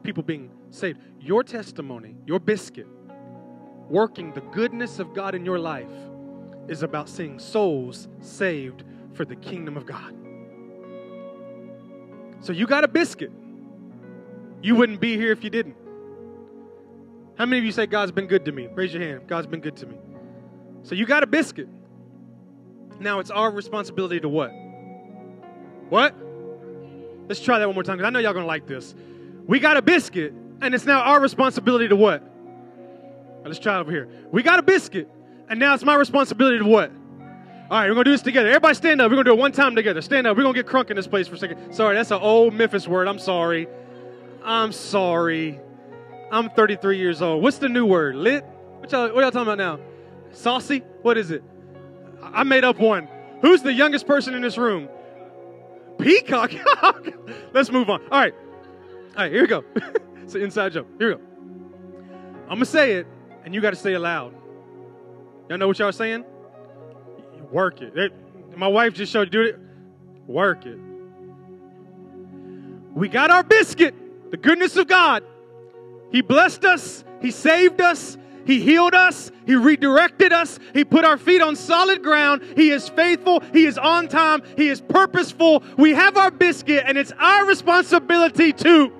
People 0.03 0.21
being 0.21 0.51
saved. 0.69 0.99
Your 1.19 1.43
testimony, 1.43 2.15
your 2.27 2.39
biscuit, 2.39 2.85
working 3.89 4.31
the 4.31 4.41
goodness 4.41 4.99
of 4.99 5.11
God 5.15 5.33
in 5.33 5.43
your 5.43 5.57
life 5.57 5.89
is 6.67 6.83
about 6.83 7.09
seeing 7.09 7.39
souls 7.39 8.07
saved 8.21 8.83
for 9.15 9.25
the 9.25 9.37
kingdom 9.37 9.75
of 9.75 9.87
God. 9.87 10.13
So 12.41 12.53
you 12.53 12.67
got 12.67 12.83
a 12.83 12.87
biscuit. 12.87 13.31
You 14.61 14.75
wouldn't 14.75 14.99
be 14.99 15.17
here 15.17 15.31
if 15.31 15.43
you 15.43 15.49
didn't. 15.49 15.75
How 17.37 17.45
many 17.45 17.59
of 17.59 17.65
you 17.65 17.71
say 17.71 17.85
God's 17.85 18.11
been 18.11 18.27
good 18.27 18.45
to 18.45 18.51
me? 18.51 18.67
Raise 18.73 18.93
your 18.93 19.03
hand. 19.03 19.27
God's 19.27 19.47
been 19.47 19.61
good 19.61 19.75
to 19.77 19.85
me. 19.85 19.97
So 20.83 20.95
you 20.95 21.05
got 21.05 21.23
a 21.23 21.27
biscuit. 21.27 21.67
Now 22.99 23.19
it's 23.19 23.29
our 23.29 23.51
responsibility 23.51 24.19
to 24.19 24.29
what? 24.29 24.51
What? 25.89 26.15
Let's 27.27 27.41
try 27.41 27.59
that 27.59 27.67
one 27.67 27.75
more 27.75 27.83
time 27.83 27.97
because 27.97 28.07
I 28.07 28.09
know 28.09 28.19
y'all 28.19 28.33
gonna 28.33 28.45
like 28.45 28.67
this. 28.67 28.95
We 29.45 29.59
got 29.59 29.77
a 29.77 29.81
biscuit, 29.81 30.33
and 30.61 30.73
it's 30.73 30.85
now 30.85 31.01
our 31.01 31.19
responsibility 31.19 31.87
to 31.89 31.95
what? 31.95 32.23
let's 33.45 33.59
try 33.59 33.77
it 33.77 33.79
over 33.79 33.91
here. 33.91 34.09
We 34.31 34.43
got 34.43 34.59
a 34.59 34.61
biscuit, 34.61 35.09
and 35.47 35.57
now 35.57 35.73
it's 35.73 35.83
my 35.85 35.95
responsibility 35.95 36.57
to 36.57 36.65
what? 36.65 36.91
All 37.69 37.79
right, 37.79 37.87
we're 37.87 37.95
gonna 37.95 38.05
do 38.05 38.11
this 38.11 38.21
together. 38.21 38.49
Everybody 38.49 38.75
stand 38.75 38.99
up. 38.99 39.09
We're 39.09 39.15
gonna 39.15 39.25
do 39.25 39.33
it 39.33 39.39
one 39.39 39.51
time 39.53 39.75
together. 39.75 40.01
Stand 40.01 40.27
up. 40.27 40.35
We're 40.35 40.43
gonna 40.43 40.53
get 40.53 40.67
crunk 40.67 40.89
in 40.89 40.95
this 40.95 41.07
place 41.07 41.27
for 41.27 41.35
a 41.35 41.37
second. 41.37 41.73
Sorry, 41.73 41.95
that's 41.95 42.11
an 42.11 42.21
old 42.21 42.53
Memphis 42.53 42.87
word. 42.87 43.07
I'm 43.07 43.19
sorry. 43.19 43.67
I'm 44.47 44.71
sorry. 44.71 45.59
I'm 46.31 46.49
33 46.49 46.97
years 46.97 47.21
old. 47.21 47.43
What's 47.43 47.57
the 47.57 47.67
new 47.67 47.85
word? 47.85 48.15
Lit? 48.15 48.45
What 48.79 48.89
y'all, 48.93 49.13
what 49.13 49.21
y'all 49.21 49.31
talking 49.31 49.41
about 49.41 49.57
now? 49.57 49.79
Saucy? 50.31 50.79
What 51.01 51.17
is 51.17 51.31
it? 51.31 51.43
I 52.23 52.43
made 52.43 52.63
up 52.63 52.79
one. 52.79 53.09
Who's 53.41 53.61
the 53.61 53.73
youngest 53.73 54.07
person 54.07 54.33
in 54.33 54.41
this 54.41 54.57
room? 54.57 54.87
Peacock. 55.99 56.53
Let's 57.53 57.69
move 57.69 57.89
on. 57.89 58.01
All 58.09 58.21
right. 58.21 58.33
All 59.17 59.23
right, 59.23 59.31
here 59.31 59.41
we 59.41 59.47
go. 59.47 59.65
it's 60.23 60.33
an 60.33 60.41
inside 60.41 60.71
joke. 60.71 60.87
Here 60.97 61.09
we 61.09 61.15
go. 61.15 61.21
I'm 62.43 62.47
going 62.47 62.59
to 62.59 62.65
say 62.65 62.93
it, 62.93 63.07
and 63.43 63.53
you 63.53 63.59
got 63.59 63.71
to 63.71 63.75
say 63.75 63.93
it 63.95 63.99
loud. 63.99 64.33
Y'all 65.49 65.57
know 65.57 65.67
what 65.67 65.77
y'all 65.77 65.91
saying? 65.91 66.23
Work 67.51 67.81
it. 67.81 67.97
it. 67.97 68.13
My 68.55 68.67
wife 68.69 68.93
just 68.93 69.11
showed 69.11 69.27
you 69.27 69.31
do 69.31 69.41
it. 69.41 69.59
Work 70.25 70.65
it. 70.65 70.79
We 72.93 73.09
got 73.09 73.29
our 73.29 73.43
biscuit, 73.43 73.93
the 74.29 74.37
goodness 74.37 74.75
of 74.75 74.87
God. 74.87 75.23
He 76.11 76.21
blessed 76.21 76.65
us, 76.65 77.03
He 77.21 77.31
saved 77.31 77.81
us, 77.81 78.17
he 78.47 78.61
healed 78.61 78.95
us. 78.95 79.29
He 79.45 79.55
redirected 79.55 80.31
us. 80.31 80.57
He 80.73 80.85
put 80.85 81.03
our 81.03 81.17
feet 81.17 81.41
on 81.41 81.57
solid 81.57 82.01
ground. 82.01 82.41
He 82.55 82.69
is 82.69 82.87
faithful. 82.87 83.41
He 83.51 83.65
is 83.65 83.77
on 83.77 84.07
time. 84.07 84.41
He 84.55 84.69
is 84.69 84.79
purposeful. 84.79 85.63
We 85.77 85.91
have 85.91 86.15
our 86.15 86.31
biscuit, 86.31 86.85
and 86.87 86.97
it's 86.97 87.11
our 87.19 87.45
responsibility 87.45 88.53
to. 88.53 88.93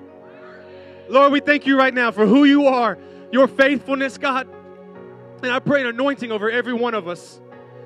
Lord, 1.08 1.32
we 1.32 1.40
thank 1.40 1.66
you 1.66 1.78
right 1.78 1.94
now 1.94 2.10
for 2.10 2.26
who 2.26 2.44
you 2.44 2.66
are, 2.66 2.98
your 3.32 3.48
faithfulness, 3.48 4.18
God. 4.18 4.46
And 5.42 5.50
I 5.50 5.60
pray 5.60 5.80
an 5.80 5.86
anointing 5.86 6.30
over 6.30 6.50
every 6.50 6.74
one 6.74 6.92
of 6.92 7.08
us 7.08 7.40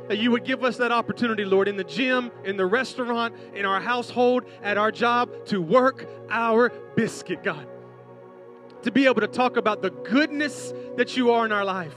that 0.08 0.18
you 0.18 0.30
would 0.30 0.44
give 0.44 0.64
us 0.64 0.76
that 0.78 0.92
opportunity, 0.92 1.44
Lord, 1.44 1.68
in 1.68 1.76
the 1.76 1.84
gym, 1.84 2.30
in 2.44 2.56
the 2.56 2.66
restaurant, 2.66 3.34
in 3.54 3.64
our 3.64 3.80
household, 3.80 4.44
at 4.62 4.76
our 4.78 4.90
job, 4.92 5.46
to 5.46 5.60
work 5.60 6.06
our 6.30 6.70
biscuit, 6.94 7.42
God 7.42 7.66
to 8.82 8.90
be 8.90 9.06
able 9.06 9.20
to 9.20 9.28
talk 9.28 9.56
about 9.56 9.80
the 9.82 9.90
goodness 9.90 10.72
that 10.96 11.16
you 11.16 11.30
are 11.30 11.44
in 11.44 11.52
our 11.52 11.64
life 11.64 11.94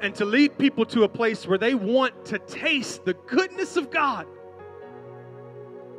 and 0.00 0.14
to 0.16 0.24
lead 0.24 0.58
people 0.58 0.84
to 0.84 1.04
a 1.04 1.08
place 1.08 1.46
where 1.46 1.58
they 1.58 1.74
want 1.74 2.24
to 2.26 2.38
taste 2.40 3.04
the 3.04 3.14
goodness 3.14 3.76
of 3.76 3.90
God. 3.90 4.26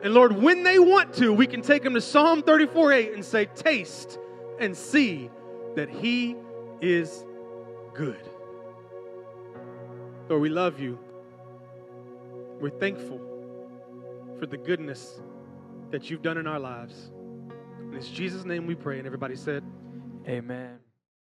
And 0.04 0.14
Lord, 0.14 0.36
when 0.36 0.64
they 0.64 0.80
want 0.80 1.14
to, 1.16 1.32
we 1.32 1.48
can 1.48 1.62
take 1.62 1.84
them 1.84 1.94
to 1.94 2.02
Psalm 2.02 2.44
34 2.44 2.92
8 2.92 3.14
and 3.14 3.24
say, 3.24 3.46
Taste 3.46 4.20
and 4.60 4.76
see 4.76 5.30
that 5.76 5.90
He 5.90 6.36
is 6.82 7.26
good. 7.94 8.20
Lord, 10.30 10.42
we 10.42 10.50
love 10.50 10.80
you. 10.80 10.98
We're 12.60 12.70
thankful 12.70 13.20
for 14.40 14.46
the 14.46 14.58
goodness 14.58 15.22
that 15.92 16.10
you've 16.10 16.22
done 16.22 16.38
in 16.38 16.48
our 16.48 16.60
lives. 16.60 17.12
In 17.82 17.94
it's 17.94 18.10
Jesus' 18.10 18.46
name 18.46 18.66
we 18.66 18.76
pray. 18.76 18.98
And 18.98 19.06
everybody 19.06 19.36
said, 19.36 19.64
Amen. 20.28 20.83